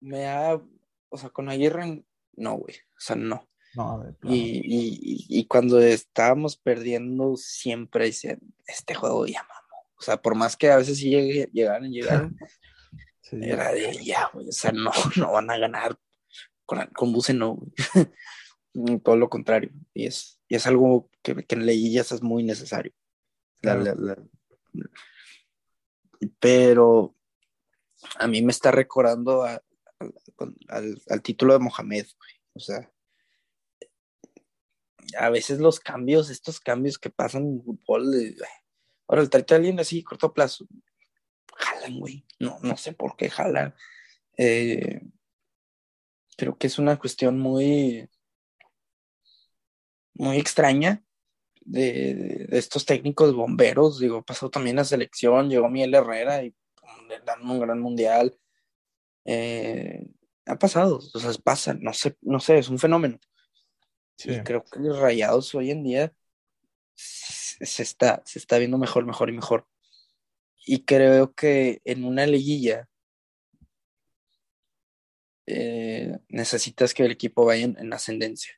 me 0.00 0.26
ha, 0.26 0.60
o 1.08 1.16
sea, 1.18 1.30
con 1.30 1.48
Aguirre, 1.48 2.04
no, 2.36 2.54
güey, 2.54 2.76
o 2.76 3.00
sea, 3.00 3.16
no. 3.16 3.46
No, 3.76 4.04
y, 4.24 4.60
y, 4.64 5.26
y, 5.28 5.46
cuando 5.46 5.78
estábamos 5.80 6.56
perdiendo, 6.56 7.36
siempre 7.36 8.06
decían, 8.06 8.40
este 8.66 8.96
juego 8.96 9.26
ya 9.26 9.42
mamó. 9.42 9.86
O 9.96 10.02
sea, 10.02 10.20
por 10.20 10.34
más 10.34 10.56
que 10.56 10.72
a 10.72 10.76
veces 10.76 10.98
sí 10.98 11.10
llegue, 11.10 11.48
llegaran, 11.52 11.88
llegaran, 11.88 12.36
sí, 13.20 13.36
era 13.40 13.70
de 13.70 13.96
ya, 14.04 14.28
güey, 14.32 14.48
o 14.48 14.52
sea, 14.52 14.72
no, 14.72 14.90
no 15.16 15.32
van 15.32 15.50
a 15.50 15.58
ganar. 15.58 15.96
Con, 16.66 16.84
con 16.88 17.12
Buse 17.12 17.32
no, 17.32 17.54
güey. 17.54 17.70
Todo 19.04 19.16
lo 19.16 19.28
contrario. 19.28 19.70
Y 19.94 20.06
es, 20.06 20.40
y 20.48 20.56
es 20.56 20.66
algo 20.66 21.08
que, 21.22 21.36
que 21.44 21.54
en 21.54 21.66
leyillas 21.66 22.10
es 22.10 22.22
muy 22.22 22.42
necesario. 22.42 22.92
Claro. 23.60 23.84
La, 23.84 23.94
la, 23.94 24.14
la, 24.14 24.16
pero 26.38 27.14
a 28.18 28.26
mí 28.26 28.42
me 28.42 28.52
está 28.52 28.70
recordando 28.70 29.42
al, 29.42 31.22
título 31.22 31.52
de 31.52 31.58
Mohamed, 31.58 32.06
O 32.54 32.60
sea, 32.60 32.90
a 35.18 35.30
veces 35.30 35.60
los 35.60 35.80
cambios, 35.80 36.30
estos 36.30 36.60
cambios 36.60 36.98
que 36.98 37.10
pasan 37.10 37.46
en 37.46 37.62
fútbol, 37.62 38.10
de, 38.10 38.36
ahora 39.08 39.22
el 39.22 39.30
trae 39.30 39.44
a 39.50 39.54
alguien 39.56 39.80
así, 39.80 40.02
corto 40.02 40.32
plazo, 40.32 40.66
jalan, 41.56 41.98
güey. 41.98 42.24
No, 42.38 42.58
no 42.62 42.76
sé 42.76 42.92
por 42.92 43.16
qué 43.16 43.28
jalan. 43.28 43.74
Eh, 44.36 45.02
creo 46.36 46.56
que 46.56 46.66
es 46.68 46.78
una 46.78 46.98
cuestión 46.98 47.38
muy, 47.38 48.08
muy 50.14 50.38
extraña 50.38 51.04
de, 51.60 52.46
de, 52.48 52.58
estos 52.58 52.84
técnicos 52.84 53.34
bomberos. 53.34 53.98
Digo, 53.98 54.22
pasó 54.22 54.50
también 54.50 54.76
la 54.76 54.84
selección, 54.84 55.48
llegó 55.50 55.68
Miguel 55.68 55.94
Herrera 55.94 56.42
y 56.42 56.54
le 57.08 57.20
dan 57.20 57.48
un 57.48 57.60
gran 57.60 57.80
mundial. 57.80 58.36
Eh, 59.24 60.06
ha 60.46 60.58
pasado, 60.58 60.96
o 60.96 61.18
sea, 61.18 61.32
pasa, 61.42 61.74
no 61.74 61.92
sé, 61.92 62.16
no 62.22 62.40
sé, 62.40 62.58
es 62.58 62.68
un 62.68 62.78
fenómeno. 62.78 63.18
Sí. 64.16 64.32
Y 64.32 64.40
creo 64.42 64.64
que 64.64 64.80
los 64.80 64.98
rayados 64.98 65.54
hoy 65.54 65.70
en 65.70 65.84
día 65.84 66.12
se 66.94 67.82
está, 67.82 68.22
se 68.24 68.38
está 68.38 68.58
viendo 68.58 68.78
mejor, 68.78 69.06
mejor 69.06 69.28
y 69.30 69.32
mejor. 69.32 69.66
Y 70.66 70.84
creo 70.84 71.32
que 71.32 71.80
en 71.84 72.04
una 72.04 72.26
liguilla 72.26 72.88
eh, 75.46 76.18
necesitas 76.28 76.94
que 76.94 77.04
el 77.04 77.12
equipo 77.12 77.44
vaya 77.44 77.64
en, 77.64 77.78
en 77.78 77.92
ascendencia. 77.92 78.52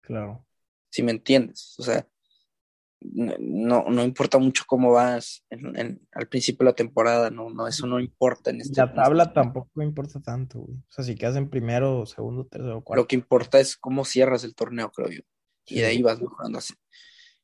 Claro. 0.00 0.46
Si 0.94 1.02
me 1.02 1.10
entiendes, 1.10 1.74
o 1.80 1.82
sea, 1.82 2.06
no, 3.00 3.84
no 3.90 4.04
importa 4.04 4.38
mucho 4.38 4.62
cómo 4.64 4.92
vas 4.92 5.44
en, 5.50 5.76
en, 5.76 6.08
al 6.12 6.28
principio 6.28 6.60
de 6.60 6.70
la 6.70 6.76
temporada, 6.76 7.30
no, 7.30 7.50
no, 7.50 7.66
eso 7.66 7.88
no 7.88 7.98
importa 7.98 8.50
en 8.50 8.60
este 8.60 8.80
La 8.80 8.94
tabla 8.94 9.24
este 9.24 9.34
tampoco 9.34 9.82
importa 9.82 10.22
tanto, 10.22 10.60
güey. 10.60 10.76
O 10.76 10.92
sea, 10.92 11.04
si 11.04 11.16
quedas 11.16 11.34
en 11.34 11.50
primero, 11.50 12.06
segundo, 12.06 12.46
tercero, 12.46 12.84
cuarto. 12.84 13.02
Lo 13.02 13.08
que 13.08 13.16
importa 13.16 13.58
es 13.58 13.76
cómo 13.76 14.04
cierras 14.04 14.44
el 14.44 14.54
torneo, 14.54 14.92
creo 14.92 15.10
yo. 15.10 15.22
Y 15.66 15.80
de 15.80 15.86
ahí 15.86 16.00
vas 16.00 16.20
mejorando 16.20 16.58
así. 16.58 16.74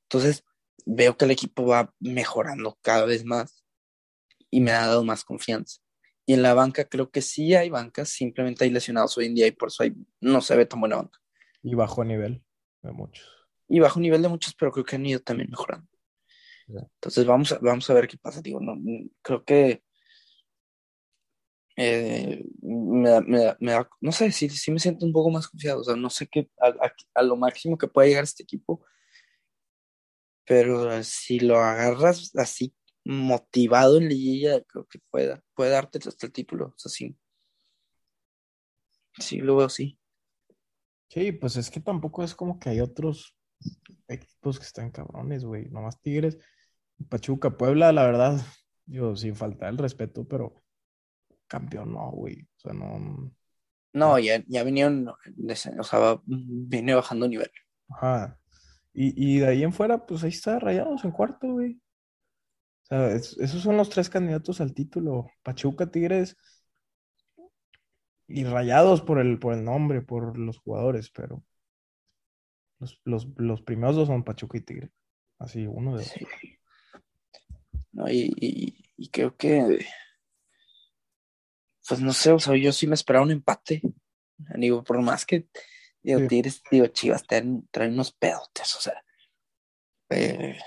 Entonces, 0.03 0.45
veo 0.87 1.17
que 1.17 1.25
el 1.25 1.33
equipo 1.33 1.67
va 1.67 1.93
mejorando 1.99 2.79
cada 2.83 3.05
vez 3.05 3.25
más 3.25 3.65
y 4.49 4.61
me 4.61 4.71
ha 4.71 4.87
dado 4.87 5.03
más 5.03 5.25
confianza. 5.25 5.81
Y 6.25 6.35
en 6.35 6.43
la 6.43 6.55
banca 6.55 6.85
creo 6.85 7.11
que 7.11 7.21
sí 7.21 7.57
hay 7.57 7.69
bancas, 7.69 8.11
simplemente 8.11 8.63
hay 8.63 8.71
lesionados 8.71 9.19
hoy 9.19 9.27
en 9.27 9.35
día 9.35 9.49
y 9.49 9.51
por 9.51 9.71
eso 9.71 9.83
hay, 9.83 9.97
no 10.21 10.41
se 10.41 10.55
ve 10.55 10.67
tan 10.67 10.79
buena 10.79 10.99
banca. 10.99 11.19
Y 11.65 11.75
bajo 11.75 12.05
nivel 12.05 12.45
de 12.83 12.93
muchos 12.93 13.40
y 13.71 13.79
bajo 13.79 14.01
nivel 14.01 14.21
de 14.21 14.29
muchos, 14.29 14.55
pero 14.55 14.73
creo 14.73 14.85
que 14.85 14.97
han 14.97 15.07
ido 15.07 15.21
también 15.21 15.49
mejorando. 15.51 15.89
Entonces 16.67 17.25
vamos 17.25 17.53
a, 17.53 17.59
vamos 17.59 17.89
a 17.89 17.95
ver 17.95 18.09
qué 18.09 18.19
pasa. 18.19 18.43
Digo, 18.43 18.61
no, 18.61 18.75
creo 19.23 19.45
que 19.45 19.83
eh, 21.77 22.45
me, 22.61 23.21
me, 23.23 23.57
me, 23.61 23.73
no 24.01 24.13
sé, 24.13 24.31
sí, 24.33 24.49
sí 24.51 24.71
me 24.71 24.79
siento 24.79 25.07
un 25.07 25.13
poco 25.13 25.31
más 25.31 25.49
confiado. 25.49 25.81
O 25.81 25.85
sea, 25.85 25.97
no 25.97 26.11
sé 26.11 26.27
qué, 26.27 26.51
a, 26.61 26.69
a, 26.69 26.93
a 27.15 27.23
lo 27.23 27.37
máximo 27.37 27.79
que 27.79 27.89
pueda 27.89 28.09
llegar 28.09 28.25
este 28.25 28.43
equipo, 28.43 28.85
pero 30.45 31.03
si 31.05 31.41
lo 31.41 31.59
agarras 31.59 32.33
así 32.37 32.75
motivado 33.05 33.99
en 33.99 34.09
liguilla, 34.09 34.63
creo 34.65 34.87
que 34.87 34.99
pueda, 35.11 35.43
puede 35.55 35.71
darte 35.71 35.99
hasta 36.07 36.27
el 36.27 36.33
título. 36.33 36.67
O 36.67 36.79
sea, 36.79 36.91
sí. 36.91 37.17
Sí, 39.19 39.39
lo 39.39 39.57
veo 39.57 39.67
así. 39.67 39.97
Sí, 41.09 41.33
pues 41.33 41.57
es 41.57 41.71
que 41.71 41.81
tampoco 41.81 42.23
es 42.23 42.35
como 42.35 42.59
que 42.59 42.71
hay 42.71 42.81
otros 42.81 43.37
equipos 44.09 44.59
que 44.59 44.65
están 44.65 44.91
cabrones, 44.91 45.45
güey. 45.45 45.69
Nomás 45.69 46.01
Tigres, 46.01 46.39
Pachuca, 47.09 47.57
Puebla, 47.57 47.93
la 47.93 48.05
verdad, 48.05 48.41
yo 48.87 49.17
sin 49.17 49.35
faltar 49.35 49.71
el 49.71 49.79
respeto, 49.79 50.27
pero 50.27 50.55
campeón 51.47 51.93
no, 51.93 52.11
güey. 52.11 52.43
O 52.43 52.61
sea, 52.61 52.73
no. 52.73 53.33
No, 53.93 54.19
ya, 54.19 54.43
ya 54.47 54.63
vinieron, 54.63 55.09
o 55.09 55.83
sea, 55.83 56.21
viene 56.25 56.95
bajando 56.95 57.27
nivel. 57.27 57.51
Ajá. 57.89 58.39
Y, 58.93 59.37
y 59.37 59.41
de 59.41 59.47
ahí 59.47 59.65
en 59.65 59.73
fuera, 59.73 60.07
pues 60.07 60.23
ahí 60.23 60.31
está 60.31 60.59
Rayados 60.59 61.05
en 61.05 61.11
cuarto, 61.11 61.53
güey. 61.53 61.81
O 62.83 62.87
sea, 62.87 63.13
es, 63.13 63.37
esos 63.39 63.63
son 63.63 63.77
los 63.77 63.91
tres 63.91 64.09
candidatos 64.09 64.61
al 64.61 64.75
título. 64.75 65.29
Pachuca, 65.43 65.91
Tigres 65.91 66.37
y 68.29 68.45
Rayados 68.45 69.03
por 69.03 69.19
el, 69.19 69.39
por 69.39 69.55
el 69.55 69.65
nombre, 69.65 70.03
por 70.03 70.39
los 70.39 70.59
jugadores, 70.59 71.11
pero 71.11 71.45
los, 72.81 73.01
los, 73.05 73.29
los, 73.37 73.63
primeros 73.63 73.95
dos 73.95 74.09
son 74.09 74.25
Pachuca 74.25 74.59
y 74.59 74.63
Tigre. 74.63 74.91
Así, 75.39 75.67
uno 75.67 75.97
de 75.97 76.05
sí. 76.05 76.27
No, 77.93 78.09
y, 78.09 78.33
y, 78.37 78.85
y, 78.97 79.09
creo 79.09 79.37
que, 79.37 79.85
pues 81.89 82.01
no 82.01 82.13
sé, 82.13 82.33
o 82.33 82.39
sea, 82.39 82.57
yo 82.57 82.73
sí 82.73 82.87
me 82.87 82.95
esperaba 82.95 83.25
un 83.25 83.33
empate. 83.33 83.83
Digo, 84.57 84.83
por 84.83 85.01
más 85.03 85.27
que, 85.27 85.49
digo, 86.03 86.21
sí. 86.21 86.29
Tigres, 86.29 86.63
digo, 86.71 86.87
Chivas 86.89 87.27
traen, 87.27 87.69
traen 87.71 87.93
unos 87.93 88.13
pedotes, 88.13 88.77
o 88.77 88.81
sea. 88.81 89.05
Eh, 90.11 90.59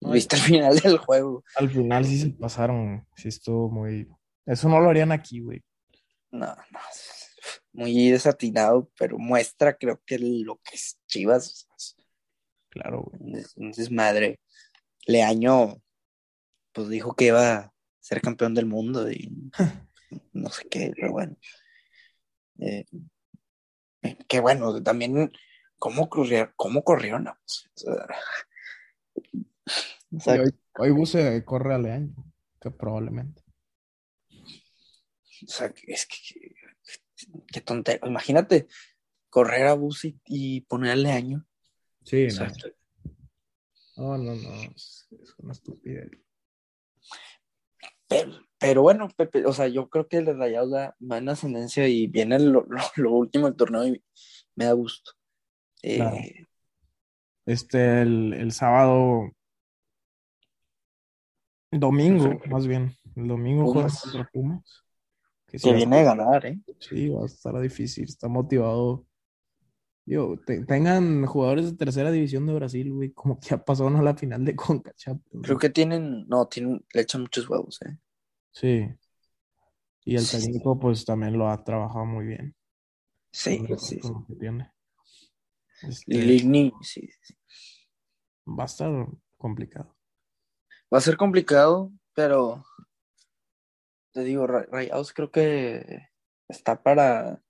Viste 0.00 0.36
el 0.36 0.42
final 0.42 0.78
del 0.78 0.98
juego. 0.98 1.44
Al 1.56 1.70
final 1.70 2.04
sí 2.04 2.18
se 2.18 2.30
pasaron, 2.30 3.06
sí 3.14 3.28
estuvo 3.28 3.70
muy... 3.70 4.08
Eso 4.44 4.68
no 4.68 4.80
lo 4.80 4.90
harían 4.90 5.12
aquí, 5.12 5.40
güey. 5.40 5.62
No, 6.32 6.46
no, 6.46 6.80
muy 7.72 8.10
desatinado, 8.10 8.90
pero 8.98 9.18
muestra 9.18 9.76
creo 9.76 10.00
que 10.04 10.18
lo 10.18 10.56
que 10.56 10.76
es 10.76 10.98
Chivas. 11.06 11.66
Claro, 12.68 13.02
güey. 13.02 13.42
Entonces, 13.56 13.90
madre, 13.90 14.40
Leaño, 15.06 15.82
pues 16.72 16.88
dijo 16.88 17.14
que 17.14 17.26
iba 17.26 17.54
a 17.54 17.72
ser 18.00 18.20
campeón 18.20 18.54
del 18.54 18.66
mundo 18.66 19.10
y 19.10 19.30
no 20.32 20.50
sé 20.50 20.68
qué, 20.68 20.92
pero 20.94 21.12
bueno. 21.12 21.36
Eh, 22.58 22.84
qué 24.28 24.40
bueno, 24.40 24.82
también 24.82 25.32
cómo 25.78 26.08
corrieron, 26.08 26.52
cómo 26.56 26.84
corrieron 26.84 27.28
o 27.28 27.36
sea, 30.20 30.42
hoy, 30.78 30.92
hoy 30.92 31.06
se 31.06 31.44
corre 31.44 31.74
a 31.74 31.78
Leaño, 31.78 32.14
que 32.60 32.70
probablemente. 32.70 33.42
O 34.30 35.48
sea, 35.48 35.72
es 35.86 36.06
que 36.06 36.54
qué 37.52 37.60
tontero. 37.60 38.06
Imagínate 38.06 38.66
correr 39.32 39.66
a 39.66 39.74
Bus 39.74 40.06
y, 40.26 40.60
ponerle 40.62 41.10
año. 41.10 41.46
Sí, 42.04 42.28
no. 43.96 44.18
no, 44.18 44.34
no, 44.34 44.52
es, 44.74 45.08
una 45.38 45.52
estupidez. 45.52 46.10
Pero, 48.58 48.82
bueno, 48.82 49.08
Pepe, 49.16 49.46
o 49.46 49.52
sea, 49.52 49.68
yo 49.68 49.88
creo 49.88 50.06
que 50.06 50.18
el 50.18 50.38
Rayados 50.38 50.70
da 50.70 50.94
en 51.00 51.28
ascendencia 51.28 51.88
y 51.88 52.06
viene 52.08 52.38
lo, 52.38 52.66
último 53.10 53.46
del 53.46 53.56
torneo 53.56 53.86
y 53.86 54.02
me 54.54 54.66
da 54.66 54.72
gusto. 54.72 55.12
Eh, 55.82 56.46
este, 57.46 58.02
el, 58.02 58.52
sábado, 58.52 59.30
domingo, 61.70 62.38
más 62.50 62.66
bien, 62.66 62.94
el 63.16 63.28
domingo 63.28 63.72
contra 63.72 64.28
Pumas. 64.32 64.84
Que, 65.52 65.72
viene 65.74 65.98
a 65.98 66.02
ganar, 66.02 66.46
¿eh? 66.46 66.58
Sí, 66.78 67.10
va 67.10 67.22
a 67.22 67.26
estar 67.26 67.60
difícil, 67.60 68.04
está 68.04 68.28
motivado. 68.28 69.06
Yo, 70.06 70.36
tengan 70.66 71.26
jugadores 71.26 71.70
de 71.70 71.76
tercera 71.76 72.10
división 72.10 72.46
de 72.46 72.54
Brasil, 72.54 72.90
güey, 72.92 73.12
como 73.12 73.38
que 73.38 73.50
ya 73.50 73.64
pasaron 73.64 73.96
a 73.96 74.02
la 74.02 74.16
final 74.16 74.44
de 74.44 74.56
Conca 74.56 74.92
Creo 75.42 75.58
que 75.58 75.70
tienen, 75.70 76.26
no, 76.26 76.46
tienen, 76.46 76.84
le 76.92 77.02
echan 77.02 77.20
muchos 77.20 77.48
huevos, 77.48 77.80
¿eh? 77.82 77.98
Sí. 78.50 78.88
Y 80.04 80.16
el 80.16 80.28
técnico, 80.28 80.78
pues 80.80 81.04
también 81.04 81.38
lo 81.38 81.48
ha 81.48 81.62
trabajado 81.62 82.06
muy 82.06 82.26
bien. 82.26 82.56
Sí, 83.30 83.62
sí. 83.78 84.00
que 84.26 84.34
tiene. 84.34 84.72
Este, 85.82 86.38
sí, 86.82 87.08
sí. 87.22 87.34
Va 88.46 88.64
a 88.64 88.66
estar 88.66 89.06
complicado. 89.36 89.96
Va 90.92 90.98
a 90.98 91.00
ser 91.00 91.16
complicado, 91.16 91.92
pero 92.14 92.64
te 94.12 94.24
digo, 94.24 94.46
Rayados 94.46 95.12
creo 95.12 95.30
que 95.30 96.08
está 96.48 96.82
para, 96.82 97.42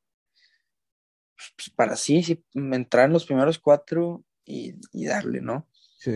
pues, 1.56 1.70
para 1.70 1.96
sí, 1.96 2.22
sí, 2.22 2.44
entrar 2.54 3.06
en 3.06 3.12
los 3.12 3.26
primeros 3.26 3.58
cuatro 3.58 4.24
y, 4.44 4.74
darle, 5.06 5.40
¿no? 5.40 5.68
Sí. 5.98 6.12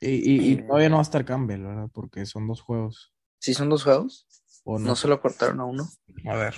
Y, 0.00 0.52
y, 0.52 0.56
todavía 0.66 0.90
no 0.90 0.96
va 0.96 1.00
a 1.00 1.02
estar 1.02 1.24
Campbell, 1.24 1.62
¿verdad? 1.62 1.88
Porque 1.92 2.26
son 2.26 2.46
dos 2.46 2.60
juegos. 2.60 3.14
¿Sí 3.38 3.54
son 3.54 3.68
dos 3.70 3.84
juegos? 3.84 4.26
¿O 4.64 4.78
no? 4.78 4.96
se 4.96 5.08
lo 5.08 5.20
cortaron 5.20 5.60
a 5.60 5.64
uno? 5.64 5.88
A 6.26 6.36
ver. 6.36 6.56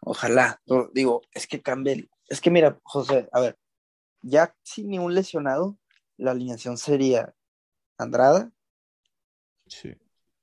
Ojalá. 0.00 0.60
Digo, 0.92 1.22
es 1.32 1.46
que 1.46 1.62
Campbell, 1.62 2.08
es 2.28 2.40
que 2.40 2.50
mira, 2.50 2.80
José, 2.82 3.28
a 3.32 3.40
ver, 3.40 3.58
ya 4.22 4.56
sin 4.62 4.88
ningún 4.88 5.14
lesionado, 5.14 5.78
la 6.16 6.32
alineación 6.32 6.78
sería 6.78 7.34
Andrada. 7.98 8.50
Sí. 9.66 9.94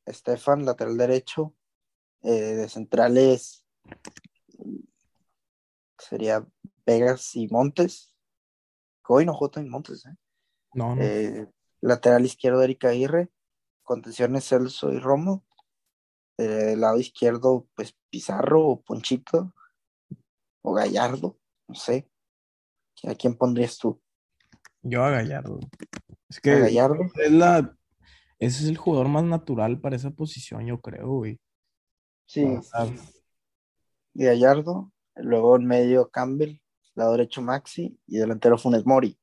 Estefan, 0.06 0.66
lateral 0.66 0.98
derecho, 0.98 1.56
eh, 2.22 2.32
de 2.32 2.70
centrales 2.70 3.66
sería 5.98 6.46
Vegas 6.86 7.36
y 7.36 7.48
Montes. 7.48 8.14
Hoy 9.08 9.26
no 9.26 9.34
J 9.34 9.62
y 9.62 9.70
Montes, 9.70 10.06
¿eh? 10.06 10.16
No, 10.74 10.96
no. 10.96 11.02
Eh, 11.02 11.48
lateral 11.82 12.26
izquierdo, 12.26 12.62
Erika 12.62 12.90
Aguirre. 12.90 13.30
Contenciones, 13.84 14.48
Celso 14.48 14.92
y 14.92 15.00
Romo. 15.00 15.46
del 16.38 16.82
lado 16.82 17.00
izquierdo, 17.00 17.68
pues 17.76 17.96
Pizarro 18.10 18.66
o 18.66 18.82
Ponchito 18.82 19.54
o 20.62 20.74
Gallardo, 20.74 21.40
no 21.68 21.76
sé. 21.76 22.10
¿A 23.04 23.16
quién 23.16 23.38
pondrías 23.38 23.78
tú? 23.78 24.02
Yo 24.82 25.04
a 25.04 25.12
Gallardo. 25.12 25.60
Es 26.28 26.40
que 26.42 26.60
Gallardo? 26.60 27.06
es 27.16 27.32
la 27.32 27.78
ese 28.40 28.64
es 28.64 28.70
el 28.70 28.78
jugador 28.78 29.08
más 29.08 29.24
natural 29.24 29.80
para 29.80 29.96
esa 29.96 30.12
posición, 30.12 30.66
yo 30.66 30.82
creo, 30.82 31.08
güey. 31.10 31.40
Sí. 32.26 32.46
De 34.14 34.26
Gallardo, 34.26 34.92
luego 35.16 35.56
en 35.56 35.66
medio 35.66 36.10
Campbell, 36.10 36.60
lado 36.96 37.12
derecho 37.14 37.42
Maxi 37.42 38.00
y 38.08 38.18
delantero 38.18 38.58
Funes 38.58 38.86
Mori. 38.86 39.18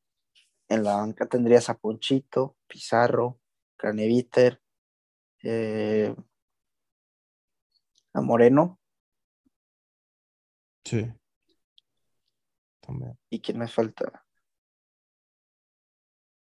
En 0.69 0.85
la 0.85 0.97
banca 0.97 1.27
tendrías 1.27 1.69
a 1.69 1.79
Ponchito, 1.79 2.57
Pizarro, 2.67 3.41
Craneviter, 3.77 4.63
eh, 5.43 6.15
a 8.15 8.21
Moreno. 8.21 8.79
Sí. 10.85 11.07
También. 12.81 13.19
¿Y 13.31 13.41
quién 13.41 13.59
me 13.59 13.69
falta? 13.69 14.25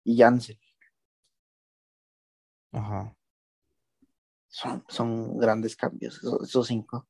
Y 0.04 0.18
Jansen. 0.18 0.61
Ajá. 2.72 3.14
Son, 4.48 4.84
son 4.88 5.38
grandes 5.38 5.76
cambios, 5.76 6.20
esos, 6.42 6.66
cinco. 6.66 7.08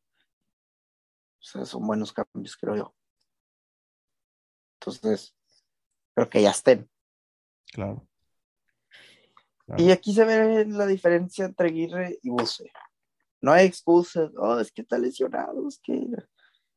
O 1.38 1.44
sea, 1.44 1.64
son 1.64 1.86
buenos 1.86 2.12
cambios, 2.12 2.56
creo 2.56 2.76
yo. 2.76 2.94
Entonces, 4.80 5.34
creo 6.14 6.28
que 6.28 6.42
ya 6.42 6.50
estén. 6.50 6.88
Claro. 7.72 8.06
Y 9.76 9.90
aquí 9.90 10.12
se 10.12 10.24
ve 10.24 10.66
la 10.66 10.86
diferencia 10.86 11.46
entre 11.46 11.68
Aguirre 11.68 12.18
y 12.22 12.30
Buse. 12.30 12.70
No 13.40 13.52
hay 13.52 13.66
excusas, 13.66 14.30
oh, 14.36 14.60
es 14.60 14.70
que 14.70 14.82
está 14.82 14.98
lesionado, 14.98 15.66
es 15.66 15.78
que. 15.82 15.94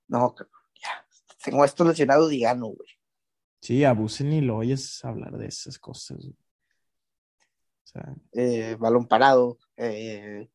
No, 0.08 0.36
ya. 0.82 1.08
Tengo 1.44 1.64
estos 1.66 1.86
lesionados 1.88 2.32
y 2.32 2.40
gano, 2.40 2.68
güey. 2.68 2.90
Sí, 3.62 3.84
a 3.84 3.94
Buse 3.94 4.24
ni 4.24 4.42
lo 4.42 4.58
oyes 4.58 5.04
hablar 5.04 5.38
de 5.38 5.48
esas 5.48 5.78
cosas. 5.78 6.18
Eh, 8.34 8.76
balón 8.80 9.08
parado, 9.08 9.58
eh, 9.78 10.50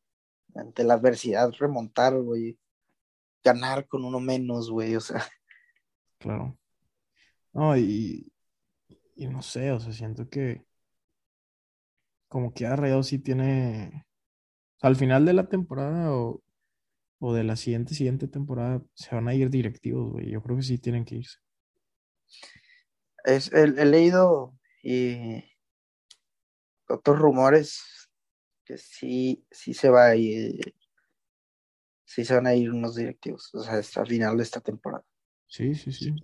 ante 0.54 0.84
la 0.84 0.94
adversidad 0.94 1.52
remontar, 1.58 2.18
güey, 2.18 2.58
ganar 3.42 3.86
con 3.88 4.04
uno 4.04 4.20
menos, 4.20 4.70
güey, 4.70 4.96
o 4.96 5.00
sea. 5.00 5.24
Claro. 6.18 6.58
No, 7.52 7.76
y, 7.76 8.30
y 9.16 9.26
no 9.26 9.42
sé, 9.42 9.72
o 9.72 9.80
sea, 9.80 9.92
siento 9.92 10.28
que 10.28 10.64
como 12.28 12.54
que 12.54 12.66
ha 12.66 12.76
Rayado 12.76 13.02
sí 13.02 13.18
tiene, 13.18 14.06
al 14.82 14.94
final 14.94 15.24
de 15.24 15.32
la 15.32 15.48
temporada 15.48 16.14
o, 16.14 16.42
o 17.18 17.34
de 17.34 17.42
la 17.42 17.56
siguiente, 17.56 17.94
siguiente 17.94 18.28
temporada 18.28 18.82
se 18.94 19.14
van 19.14 19.26
a 19.26 19.34
ir 19.34 19.50
directivos, 19.50 20.12
güey, 20.12 20.30
yo 20.30 20.40
creo 20.42 20.56
que 20.56 20.62
sí 20.62 20.78
tienen 20.78 21.04
que 21.04 21.16
irse. 21.16 21.38
Es, 23.24 23.52
he 23.52 23.66
leído 23.66 24.54
y 24.82 25.49
otros 26.90 27.18
rumores 27.18 28.08
que 28.64 28.78
sí, 28.78 29.44
sí 29.50 29.74
se 29.74 29.88
va 29.88 30.06
a 30.06 30.16
ir, 30.16 30.74
sí 32.04 32.24
se 32.24 32.34
van 32.34 32.46
a 32.46 32.54
ir 32.54 32.70
unos 32.70 32.96
directivos, 32.96 33.54
o 33.54 33.62
sea, 33.62 33.74
hasta 33.74 34.02
el 34.02 34.06
final 34.08 34.36
de 34.36 34.42
esta 34.42 34.60
temporada. 34.60 35.04
Sí, 35.46 35.74
sí, 35.74 35.92
sí. 35.92 36.14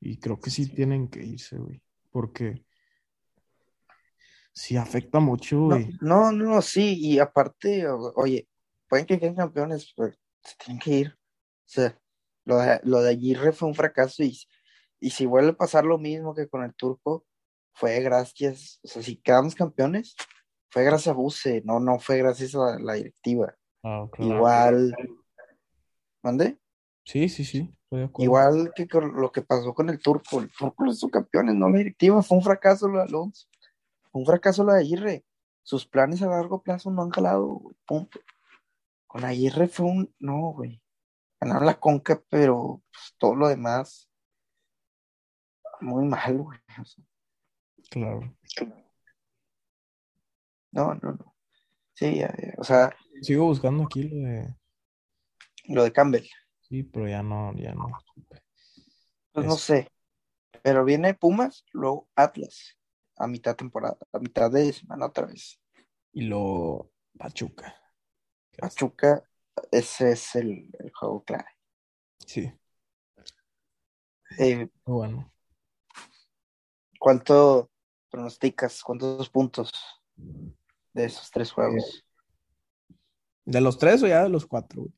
Y 0.00 0.18
creo 0.18 0.38
que 0.38 0.50
sí 0.50 0.68
tienen 0.68 1.08
que 1.08 1.24
irse, 1.24 1.56
güey, 1.58 1.82
porque 2.10 2.64
sí 4.52 4.76
afecta 4.76 5.20
mucho, 5.20 5.60
güey. 5.60 5.98
No, 6.00 6.32
no, 6.32 6.44
no, 6.44 6.62
sí, 6.62 6.98
y 6.98 7.18
aparte, 7.18 7.86
oye, 7.88 8.48
pueden 8.88 9.06
que 9.06 9.18
queden 9.18 9.36
campeones, 9.36 9.92
pero 9.96 10.12
se 10.42 10.56
tienen 10.64 10.80
que 10.80 10.90
ir. 10.90 11.08
O 11.10 11.68
sea, 11.68 11.98
lo 12.44 12.58
de, 12.58 12.80
lo 12.84 13.02
de 13.02 13.10
Aguirre 13.10 13.52
fue 13.52 13.68
un 13.68 13.74
fracaso 13.74 14.22
y, 14.22 14.38
y 15.00 15.10
si 15.10 15.26
vuelve 15.26 15.50
a 15.50 15.56
pasar 15.56 15.84
lo 15.84 15.98
mismo 15.98 16.34
que 16.34 16.48
con 16.48 16.62
el 16.62 16.74
turco, 16.74 17.26
fue 17.76 18.00
gracias, 18.00 18.80
o 18.82 18.88
sea, 18.88 19.02
si 19.02 19.16
quedamos 19.16 19.54
campeones, 19.54 20.16
fue 20.70 20.82
gracias 20.82 21.08
a 21.08 21.16
Buse, 21.16 21.62
no, 21.64 21.78
no 21.78 21.98
fue 21.98 22.16
gracias 22.16 22.54
a 22.54 22.78
la 22.78 22.94
directiva. 22.94 23.54
Ah, 23.84 24.08
Igual, 24.18 24.96
¿mande? 26.22 26.58
Sí, 27.04 27.28
sí, 27.28 27.44
sí. 27.44 27.70
Igual 28.18 28.72
que 28.74 28.88
lo 28.90 29.30
que 29.30 29.42
pasó 29.42 29.74
con 29.74 29.90
el 29.90 30.00
Turco, 30.00 30.40
el 30.40 30.50
Turco 30.50 30.84
lo 30.84 30.92
hizo 30.92 31.08
campeones, 31.10 31.54
no 31.54 31.68
la 31.68 31.78
directiva, 31.78 32.22
fue 32.22 32.38
un 32.38 32.44
fracaso 32.44 32.88
lo 32.88 32.98
de 32.98 33.04
Alonso, 33.04 33.46
fue 34.10 34.20
un 34.22 34.26
fracaso 34.26 34.64
lo 34.64 34.72
de 34.72 34.80
Aguirre. 34.80 35.24
Sus 35.62 35.86
planes 35.86 36.22
a 36.22 36.28
largo 36.28 36.62
plazo 36.62 36.90
no 36.90 37.02
han 37.02 37.10
jalado, 37.10 37.46
güey, 37.46 37.76
punto. 37.84 38.20
Con 39.06 39.24
Aguirre 39.24 39.68
fue 39.68 39.86
un, 39.86 40.14
no, 40.18 40.52
güey. 40.52 40.80
Ganaron 41.40 41.66
la 41.66 41.78
conca, 41.78 42.22
pero 42.30 42.82
pues, 42.90 43.14
todo 43.18 43.34
lo 43.34 43.48
demás, 43.48 44.08
muy 45.80 46.06
mal, 46.06 46.38
güey. 46.38 46.58
Claro. 47.90 48.36
No, 50.72 50.94
no, 50.94 51.12
no. 51.12 51.34
Sí, 51.94 52.16
ya, 52.16 52.34
ya, 52.36 52.54
o 52.58 52.64
sea, 52.64 52.94
Sigo 53.22 53.46
buscando 53.46 53.84
aquí 53.84 54.02
lo 54.04 54.16
de. 54.28 54.54
lo 55.68 55.84
de 55.84 55.92
Campbell, 55.92 56.26
Sí, 56.60 56.82
pero 56.82 57.08
ya 57.08 57.22
no, 57.22 57.54
ya 57.56 57.74
no. 57.74 57.88
pues 59.32 59.46
no 59.46 59.56
sé. 59.56 59.88
Pero 60.62 60.84
viene 60.84 61.14
Pumas, 61.14 61.64
luego 61.72 62.08
Atlas, 62.16 62.76
a 63.16 63.26
mitad 63.26 63.54
temporada, 63.56 63.96
a 64.12 64.18
mitad 64.18 64.50
de 64.50 64.72
semana 64.72 65.06
otra 65.06 65.26
vez. 65.26 65.60
Y 66.12 66.22
lo 66.22 66.90
Pachuca. 67.16 67.74
Pachuca, 68.58 69.22
ese 69.70 70.12
es 70.12 70.34
el, 70.34 70.70
el 70.78 70.92
juego 70.92 71.24
clave. 71.24 71.46
Sí, 72.26 72.52
Eh, 74.38 74.68
bueno. 74.84 75.32
¿Cuánto 76.98 77.70
pronosticas? 78.16 78.82
¿Cuántos 78.82 79.28
puntos 79.28 79.70
de 80.94 81.04
esos 81.04 81.30
tres 81.30 81.52
juegos? 81.52 82.02
¿De 83.44 83.60
los 83.60 83.76
tres 83.76 84.02
o 84.02 84.06
ya 84.06 84.22
de 84.22 84.30
los 84.30 84.46
cuatro? 84.46 84.84
güey? 84.84 84.94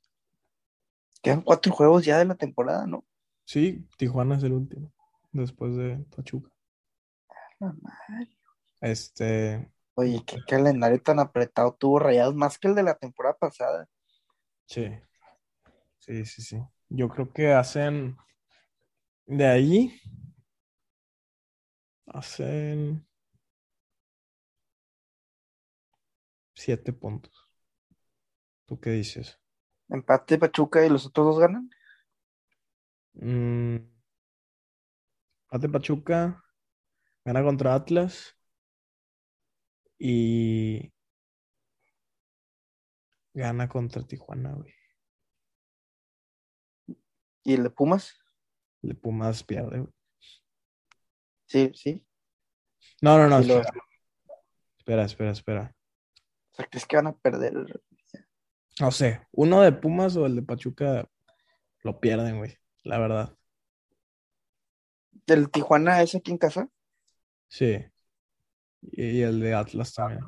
Quedan 1.21 1.43
cuatro 1.43 1.73
juegos 1.73 2.05
ya 2.05 2.19
de 2.19 2.27
la 2.27 2.37
temporada, 2.37 2.87
¿no? 2.87 3.05
Sí, 3.45 3.85
Tijuana 3.97 4.37
es 4.37 4.45
el 4.45 4.53
último. 4.53 4.93
Después 5.33 5.75
de 5.77 5.97
Pachuca. 6.15 6.49
La 7.59 7.75
madre. 7.83 8.31
Este. 8.81 9.69
Oye, 9.95 10.23
qué 10.25 10.39
calendario 10.47 11.03
tan 11.03 11.19
apretado 11.19 11.75
tuvo 11.75 11.99
Rayados, 11.99 12.37
más 12.37 12.57
que 12.57 12.69
el 12.69 12.77
de 12.77 12.85
la 12.85 12.95
temporada 12.95 13.37
pasada. 13.37 13.89
Sí. 14.67 14.93
Sí, 15.99 16.25
sí, 16.25 16.43
sí. 16.43 16.63
Yo 16.89 17.09
creo 17.09 17.33
que 17.33 17.53
hacen. 17.53 18.17
De 19.27 19.45
ahí. 19.45 20.01
Hacen. 22.07 23.08
Siete 26.59 26.93
puntos. 26.93 27.49
¿Tú 28.67 28.81
qué 28.81 28.91
dices? 28.91 29.41
Empate 29.89 30.39
Pachuca 30.39 30.85
y 30.85 30.89
los 30.89 31.07
otros 31.07 31.27
dos 31.27 31.39
ganan. 31.39 31.71
Mm, 33.13 33.77
Ate 35.51 35.69
Pachuca. 35.69 36.43
Gana 37.25 37.45
contra 37.45 37.75
Atlas. 37.77 38.37
Y. 40.01 40.93
Gana 43.35 43.69
contra 43.69 44.03
Tijuana, 44.03 44.55
güey. 44.55 44.75
¿Y 47.45 47.55
el 47.55 47.63
de 47.63 47.71
Pumas? 47.71 48.19
El 48.83 48.97
Pumas 48.97 49.45
pierde, 49.45 49.79
güey. 49.79 49.93
Sí, 51.47 51.71
sí. 51.77 52.05
No, 53.01 53.17
no, 53.17 53.29
no. 53.29 53.39
Lo- 53.47 53.61
espera. 53.61 55.05
Espera, 55.07 55.31
espera, 55.31 55.77
sea, 56.59 56.69
¿crees 56.71 56.87
que 56.87 56.97
van 56.97 57.07
a 57.07 57.17
perder? 57.17 57.55
No 58.81 58.91
sé, 58.91 59.27
uno 59.33 59.63
de 59.63 59.73
Pumas 59.73 60.17
o 60.17 60.27
el 60.27 60.37
de 60.37 60.43
Pachuca 60.43 61.09
lo 61.83 62.01
pierden, 62.01 62.39
güey. 62.39 62.57
La 62.85 62.99
verdad. 62.99 63.37
¿El 65.27 65.51
Tijuana 65.51 66.03
es 66.03 66.15
aquí 66.15 66.31
en 66.31 66.39
casa? 66.39 66.69
Sí. 67.49 67.85
Y, 68.83 69.21
el 69.21 69.41
de 69.41 69.55
Atlas 69.55 69.93
también. 69.95 70.21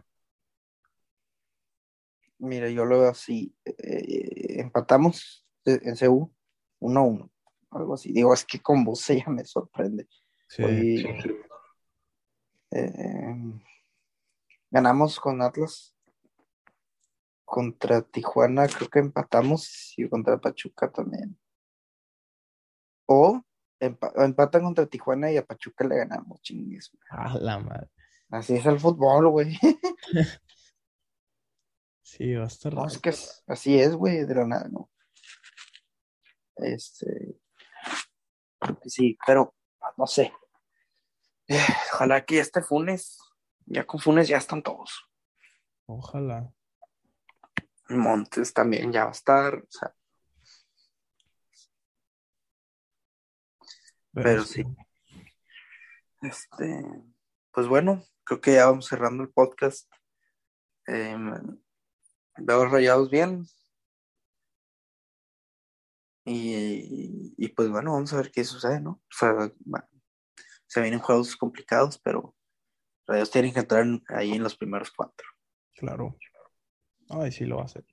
Mira, 2.39 2.68
yo 2.70 2.85
lo 2.85 3.01
veo 3.01 3.11
así. 3.11 3.55
eh, 3.64 4.61
empatamos 4.61 5.47
eh, 5.64 5.81
en 5.83 5.97
CU 5.97 6.33
1-1, 6.81 7.31
algo 7.70 7.95
así. 7.95 8.12
Digo, 8.12 8.33
es 8.35 8.45
que 8.45 8.61
con 8.61 8.85
ya 8.85 9.31
me 9.31 9.45
sorprende. 9.45 10.09
Sí. 10.49 10.62
Hoy, 10.62 11.07
eh, 12.72 13.37
ganamos 14.70 15.20
con 15.20 15.43
Atlas. 15.43 15.95
Contra 17.53 18.03
Tijuana 18.03 18.68
creo 18.68 18.88
que 18.88 19.01
empatamos 19.01 19.92
y 19.96 20.09
contra 20.09 20.38
Pachuca 20.38 20.88
también. 20.90 21.36
O 23.07 23.42
o 23.82 24.22
empatan 24.22 24.62
contra 24.62 24.86
Tijuana 24.86 25.32
y 25.32 25.36
a 25.36 25.44
Pachuca 25.44 25.84
le 25.84 25.96
ganamos, 25.96 26.40
chingues. 26.42 26.92
A 27.11 27.36
la 27.38 27.59
madre. 27.59 27.88
Así 28.30 28.55
es 28.55 28.64
el 28.66 28.78
fútbol, 28.78 29.28
güey. 29.30 29.59
Sí, 32.03 32.34
va 32.34 32.44
a 32.44 32.46
estar 32.48 32.72
No, 32.74 32.80
raro. 32.82 32.92
es 32.92 32.98
que 32.98 33.11
es- 33.11 33.44
así 33.46 33.78
es, 33.78 33.94
güey, 33.94 34.24
de 34.26 34.34
la 34.34 34.44
nada, 34.46 34.68
¿no? 34.68 34.90
Este, 36.57 37.36
sí, 38.86 39.16
pero 39.26 39.55
no 39.96 40.07
sé. 40.07 40.32
Ojalá 41.94 42.24
que 42.24 42.36
ya 42.36 42.42
esté 42.42 42.62
Funes. 42.62 43.18
Ya 43.66 43.86
con 43.86 44.01
Funes 44.01 44.26
ya 44.28 44.38
están 44.38 44.62
todos. 44.62 45.09
Ojalá. 45.86 46.53
Montes 47.99 48.53
también 48.53 48.93
ya 48.93 49.05
va 49.05 49.11
a 49.11 49.12
estar. 49.12 49.55
O 49.57 49.66
sea, 49.70 49.95
Pero 54.12 54.45
sí. 54.45 54.64
este, 56.22 56.84
pues 57.53 57.68
bueno, 57.68 58.03
creo 58.24 58.41
que 58.41 58.55
ya 58.55 58.66
vamos 58.66 58.86
cerrando 58.86 59.22
el 59.22 59.30
podcast. 59.30 59.88
Eh, 60.88 61.16
veo 62.38 62.66
rayados 62.66 63.11
bien. 63.11 63.47
Y, 66.24 67.34
y 67.36 67.49
pues 67.49 67.70
bueno, 67.70 67.93
vamos 67.93 68.12
a 68.12 68.16
ver 68.18 68.30
qué 68.30 68.45
sucede, 68.45 68.80
¿no? 68.80 68.91
O 68.91 69.01
sea, 69.11 69.53
se 70.66 70.80
vienen 70.80 71.01
juegos 71.01 71.36
complicados, 71.36 71.99
pero 71.99 72.36
Rayados 73.07 73.30
tienen 73.32 73.53
que 73.53 73.61
entrar 73.61 73.82
en- 73.82 74.05
ahí 74.09 74.32
en 74.32 74.43
los 74.43 74.57
primeros 74.57 74.91
cuatro. 74.93 75.26
Claro. 75.74 76.16
Ay, 77.11 77.33
sí 77.33 77.45
lo 77.45 77.57
va 77.57 77.63
a 77.63 77.65
hacer. 77.67 77.85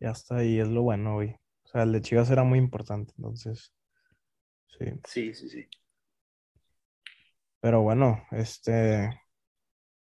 Ya 0.00 0.10
está 0.10 0.36
ahí, 0.38 0.58
es 0.58 0.68
lo 0.68 0.82
bueno, 0.82 1.14
güey. 1.14 1.34
O 1.64 1.68
sea, 1.68 1.82
el 1.82 1.92
de 1.92 2.00
Chivas 2.00 2.30
era 2.30 2.44
muy 2.44 2.58
importante, 2.58 3.12
entonces. 3.16 3.72
Sí. 4.68 4.86
Sí, 5.04 5.34
sí, 5.34 5.48
sí. 5.48 5.68
Pero 7.60 7.82
bueno, 7.82 8.24
este. 8.30 9.20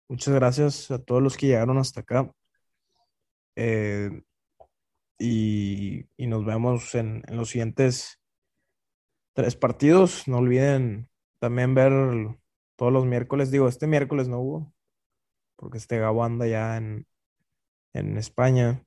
Muchas 0.10 0.34
gracias 0.36 0.92
a 0.92 1.04
todos 1.04 1.22
los 1.22 1.36
que 1.36 1.48
llegaron 1.48 1.78
hasta 1.78 2.02
acá. 2.02 2.32
Eh, 3.56 4.22
y, 5.18 6.06
y 6.16 6.28
nos 6.28 6.46
vemos 6.46 6.94
en, 6.96 7.24
en 7.28 7.38
los 7.38 7.50
siguientes 7.50 8.22
tres 9.34 9.56
partidos. 9.56 10.28
No 10.28 10.38
olviden 10.38 11.10
también 11.40 11.74
ver 11.74 11.92
todos 12.76 12.94
los 12.94 13.06
miércoles. 13.06 13.52
Digo, 13.52 13.68
este 13.68 13.88
miércoles 13.88 14.28
no 14.28 14.40
hubo, 14.40 14.74
porque 15.56 15.78
este 15.78 15.98
Gabo 16.00 16.24
anda 16.24 16.48
ya 16.48 16.78
en, 16.78 17.08
en 17.94 18.18
España. 18.18 18.84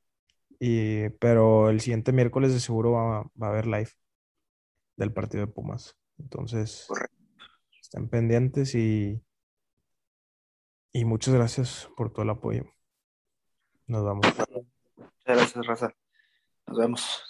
Y, 0.58 1.08
pero 1.20 1.70
el 1.70 1.80
siguiente 1.80 2.12
miércoles 2.12 2.52
de 2.52 2.60
seguro 2.60 2.92
va, 2.92 3.22
va 3.40 3.46
a 3.46 3.50
haber 3.50 3.66
live 3.66 3.90
del 4.96 5.12
partido 5.12 5.46
de 5.46 5.52
Pumas. 5.52 5.96
Entonces, 6.18 6.84
Correcto. 6.86 7.16
estén 7.80 8.08
pendientes 8.08 8.74
y, 8.74 9.22
y 10.92 11.04
muchas 11.04 11.34
gracias 11.34 11.88
por 11.96 12.12
todo 12.12 12.22
el 12.22 12.30
apoyo. 12.30 12.64
Nos 13.86 14.04
vemos. 14.04 14.26
Muchas 14.96 15.14
gracias, 15.24 15.66
Raza. 15.66 15.94
Nos 16.66 16.78
vemos. 16.78 17.29